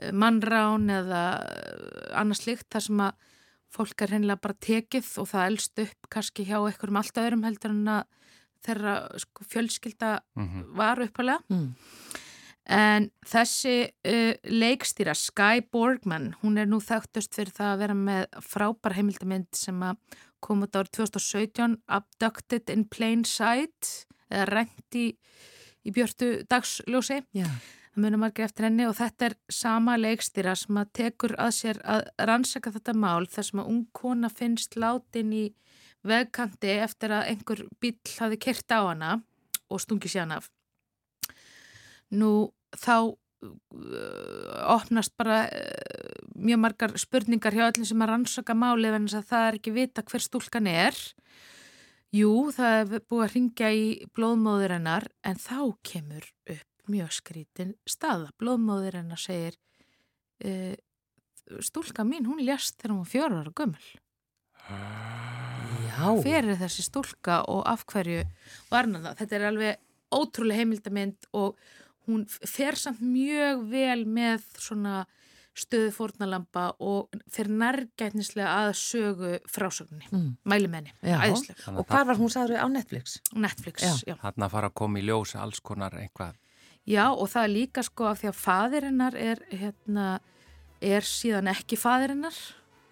eh, 0.00 0.12
mannrán 0.12 0.88
eða 0.90 1.24
eh, 1.44 2.14
annars 2.20 2.46
líkt 2.46 2.68
þar 2.72 2.86
sem 2.86 3.02
að 3.04 3.26
fólk 3.70 4.02
er 4.02 4.10
hennilega 4.16 4.42
bara 4.42 4.58
tekið 4.66 5.10
og 5.22 5.28
það 5.30 5.46
elst 5.52 5.78
upp 5.84 6.08
kannski 6.10 6.46
hjá 6.48 6.56
einhverjum 6.58 6.96
allt 6.98 7.20
öðrum 7.22 7.44
heldur 7.46 7.70
en 7.76 7.92
að 8.00 8.08
þeirra 8.66 8.94
sko, 9.22 9.44
fjölskylda 9.48 10.08
Mhm. 10.36 10.64
var 10.76 10.98
uppalega. 11.00 11.40
Mm. 11.48 11.70
En 12.70 13.08
þessi 13.26 13.74
uh, 13.90 14.34
leikstýra 14.46 15.16
Sky 15.18 15.64
Borgman, 15.72 16.34
hún 16.44 16.60
er 16.60 16.68
nú 16.70 16.78
þekktust 16.84 17.34
fyrir 17.34 17.50
það 17.56 17.72
að 17.72 17.80
vera 17.82 17.96
með 17.98 18.20
frábær 18.46 18.94
heimildamind 18.94 19.48
sem 19.58 19.82
kom 20.40 20.62
út 20.64 20.78
árið 20.78 20.92
2017, 21.00 21.80
Abducted 21.90 22.70
in 22.70 22.86
Plain 22.86 23.24
Sight, 23.26 24.06
eða 24.30 24.46
rent 24.52 24.96
í, 24.96 25.08
í 25.82 25.94
björtu 25.94 26.30
dagsljósi. 26.50 27.20
Já. 27.36 27.48
Það 27.90 28.04
munum 28.04 28.22
margir 28.22 28.46
eftir 28.46 28.68
henni 28.68 28.86
og 28.86 28.94
þetta 29.00 29.26
er 29.26 29.34
sama 29.50 29.96
leikstýra 29.98 30.54
sem 30.54 30.78
að 30.78 30.92
tekur 30.94 31.34
að 31.42 31.56
sér 31.56 31.80
að 31.82 32.04
rannsaka 32.30 32.70
þetta 32.76 32.94
mál 32.94 33.26
þar 33.26 33.48
sem 33.48 33.62
að 33.64 33.72
ung 33.72 33.82
kona 33.98 34.30
finnst 34.30 34.78
látin 34.78 35.34
í 35.34 35.42
vegkanti 36.06 36.76
eftir 36.86 37.16
að 37.18 37.32
einhver 37.32 37.64
bíl 37.82 37.96
hafi 38.14 38.38
kert 38.46 38.70
á 38.70 38.80
hana 38.86 39.10
og 39.66 39.82
stungi 39.82 40.08
sér 40.08 40.22
hann 40.22 40.38
af. 40.38 40.46
Nú 42.14 42.30
þá 42.76 42.94
uh, 43.10 44.74
opnast 44.76 45.14
bara 45.18 45.44
uh, 45.46 46.26
mjög 46.36 46.62
margar 46.64 46.96
spurningar 47.00 47.56
hjá 47.56 47.66
öllum 47.68 47.88
sem 47.88 48.04
að 48.04 48.12
rannsaka 48.12 48.56
málið 48.56 48.98
en 48.98 49.08
þess 49.08 49.20
að 49.20 49.30
það 49.32 49.46
er 49.46 49.58
ekki 49.60 49.76
vita 49.76 50.04
hver 50.06 50.26
stúlkan 50.26 50.70
er. 50.70 51.00
Jú, 52.10 52.50
það 52.54 52.76
er 52.76 53.04
búið 53.06 53.24
að 53.26 53.34
ringja 53.36 53.70
í 53.70 53.84
blóðmóður 54.18 54.76
hennar 54.76 55.08
en 55.22 55.38
þá 55.38 55.58
kemur 55.86 56.26
upp 56.50 56.90
mjög 56.90 57.12
skrítin 57.14 57.74
staða. 57.86 58.32
Blóðmóður 58.40 58.98
hennar 58.98 59.20
segir 59.22 59.58
uh, 60.44 60.74
stúlka 61.62 62.06
mín, 62.06 62.26
hún 62.26 62.42
lést 62.42 62.78
þegar 62.78 62.94
hún 62.94 63.02
var 63.04 63.12
fjórar 63.12 63.42
ára 63.42 63.54
gömul. 63.54 63.86
Já. 65.90 66.08
Hver 66.22 66.48
er 66.48 66.58
þessi 66.60 66.84
stúlka 66.86 67.40
og 67.50 67.62
af 67.68 67.84
hverju 67.90 68.24
var 68.70 68.86
hann 68.86 69.02
það? 69.02 69.16
Þetta 69.20 69.36
er 69.36 69.46
alveg 69.50 69.86
ótrúlega 70.10 70.62
heimildamind 70.62 71.28
og 71.36 71.58
hún 72.10 72.26
fer 72.28 72.76
samt 72.78 73.00
mjög 73.02 73.64
vel 73.70 74.04
með 74.06 74.44
svona 74.58 75.04
stöðu 75.60 75.90
fórnalampa 75.92 76.68
og 76.80 77.10
fer 77.30 77.48
nærgætnislega 77.50 78.52
að 78.62 78.70
sögu 78.78 79.32
frásögninni, 79.50 80.06
Mm. 80.12 80.36
mælimenni, 80.46 80.92
Já. 81.02 81.18
æðisleg. 81.26 81.56
Þannig 81.64 81.78
Og 81.78 81.86
að 81.86 81.90
hvar 81.90 82.06
var 82.06 82.16
hún 82.16 82.30
sagður 82.30 82.62
á 82.62 82.66
Netflix? 82.70 83.18
Netflix, 83.34 83.82
Já. 83.82 83.94
já. 84.06 84.14
þarna 84.22 84.48
fara 84.50 84.68
að 84.70 84.74
koma 84.74 84.98
í 84.98 85.02
ljós 85.04 85.34
alls 85.36 85.60
konar 85.60 85.90
eitthvað. 85.92 86.34
Já, 86.86 87.10
og 87.12 87.28
það 87.28 87.44
er 87.44 87.48
líka 87.48 87.82
sko 87.84 88.04
af 88.06 88.20
því 88.22 88.28
að 88.30 88.38
fadir 88.40 88.82
hennar 88.88 89.14
er, 89.14 89.36
hérna, 89.50 90.20
er 90.80 91.00
síðan 91.02 91.50
ekki 91.52 91.76
fadir 91.76 92.08
hennar, 92.14 92.34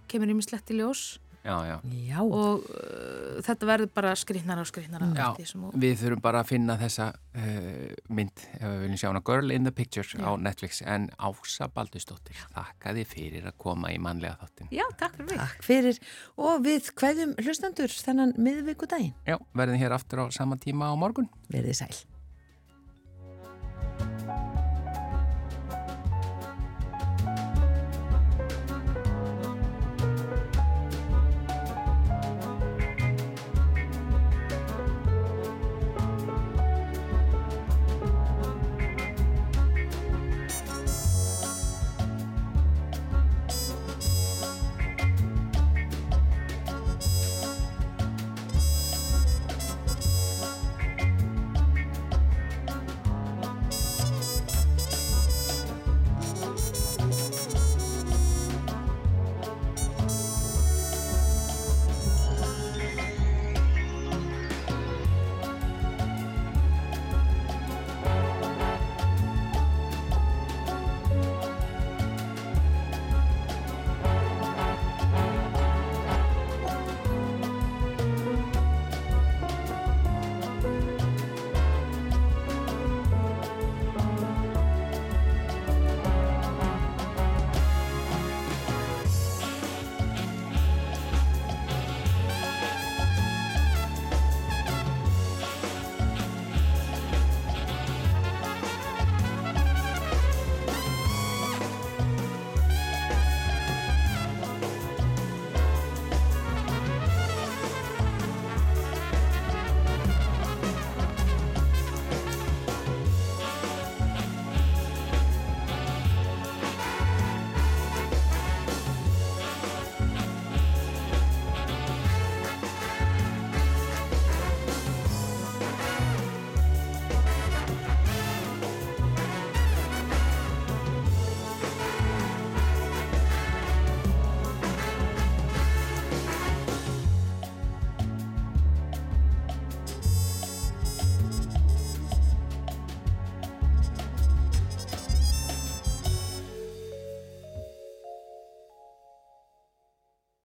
kemur 0.09 0.27
ímislegt 0.29 0.71
í 0.71 0.77
ljós 0.83 1.19
Já, 1.49 1.57
já. 1.65 1.77
Já. 2.11 2.19
og 2.21 2.67
uh, 2.69 3.39
þetta 3.47 3.69
verður 3.71 3.91
bara 3.97 4.13
skrifnar 4.21 4.61
og 4.61 4.69
skrifnar 4.69 5.01
Mm. 5.09 5.15
Já, 5.17 5.29
eftir 5.31 5.45
því 5.47 5.51
sem 5.53 5.63
hún 5.65 5.83
við 5.85 5.95
þurfum 6.03 6.23
bara 6.25 6.41
að 6.43 6.49
finna 6.51 6.75
þessa 6.81 7.07
uh, 7.15 7.95
mynd, 8.19 8.43
ef 8.59 8.65
við 8.67 8.81
viljum 8.83 8.99
sjá 9.01 9.09
hana 9.09 9.23
Girl 9.25 9.55
in 9.55 9.65
the 9.69 9.73
Picture 9.73 10.21
á 10.21 10.31
Netflix 10.43 10.83
en 10.85 11.07
Ása 11.17 11.69
Baldustóttir, 11.73 12.37
þakka 12.57 12.95
þið 12.99 13.13
fyrir 13.15 13.49
að 13.49 13.57
koma 13.65 13.93
í 13.95 13.99
mannlega 14.03 14.37
þáttin. 14.43 14.69
Já, 14.75 14.85
takk 15.01 15.17
fyrir. 15.23 15.39
Takk 15.39 15.65
fyrir 15.71 16.03
og 16.37 16.61
við 16.67 16.93
hverjum 16.99 17.35
hlustendur 17.41 17.95
þennan 17.95 18.35
miðvíkudaginn. 18.37 19.15
Já, 19.29 19.39
verðin 19.55 19.81
hér 19.81 19.97
aftur 19.97 20.27
á 20.27 20.35
sama 20.35 20.59
tíma 20.61 20.91
á 20.91 20.95
morgun. 20.99 21.31
Verðið 21.49 21.81
sæl. 21.85 22.18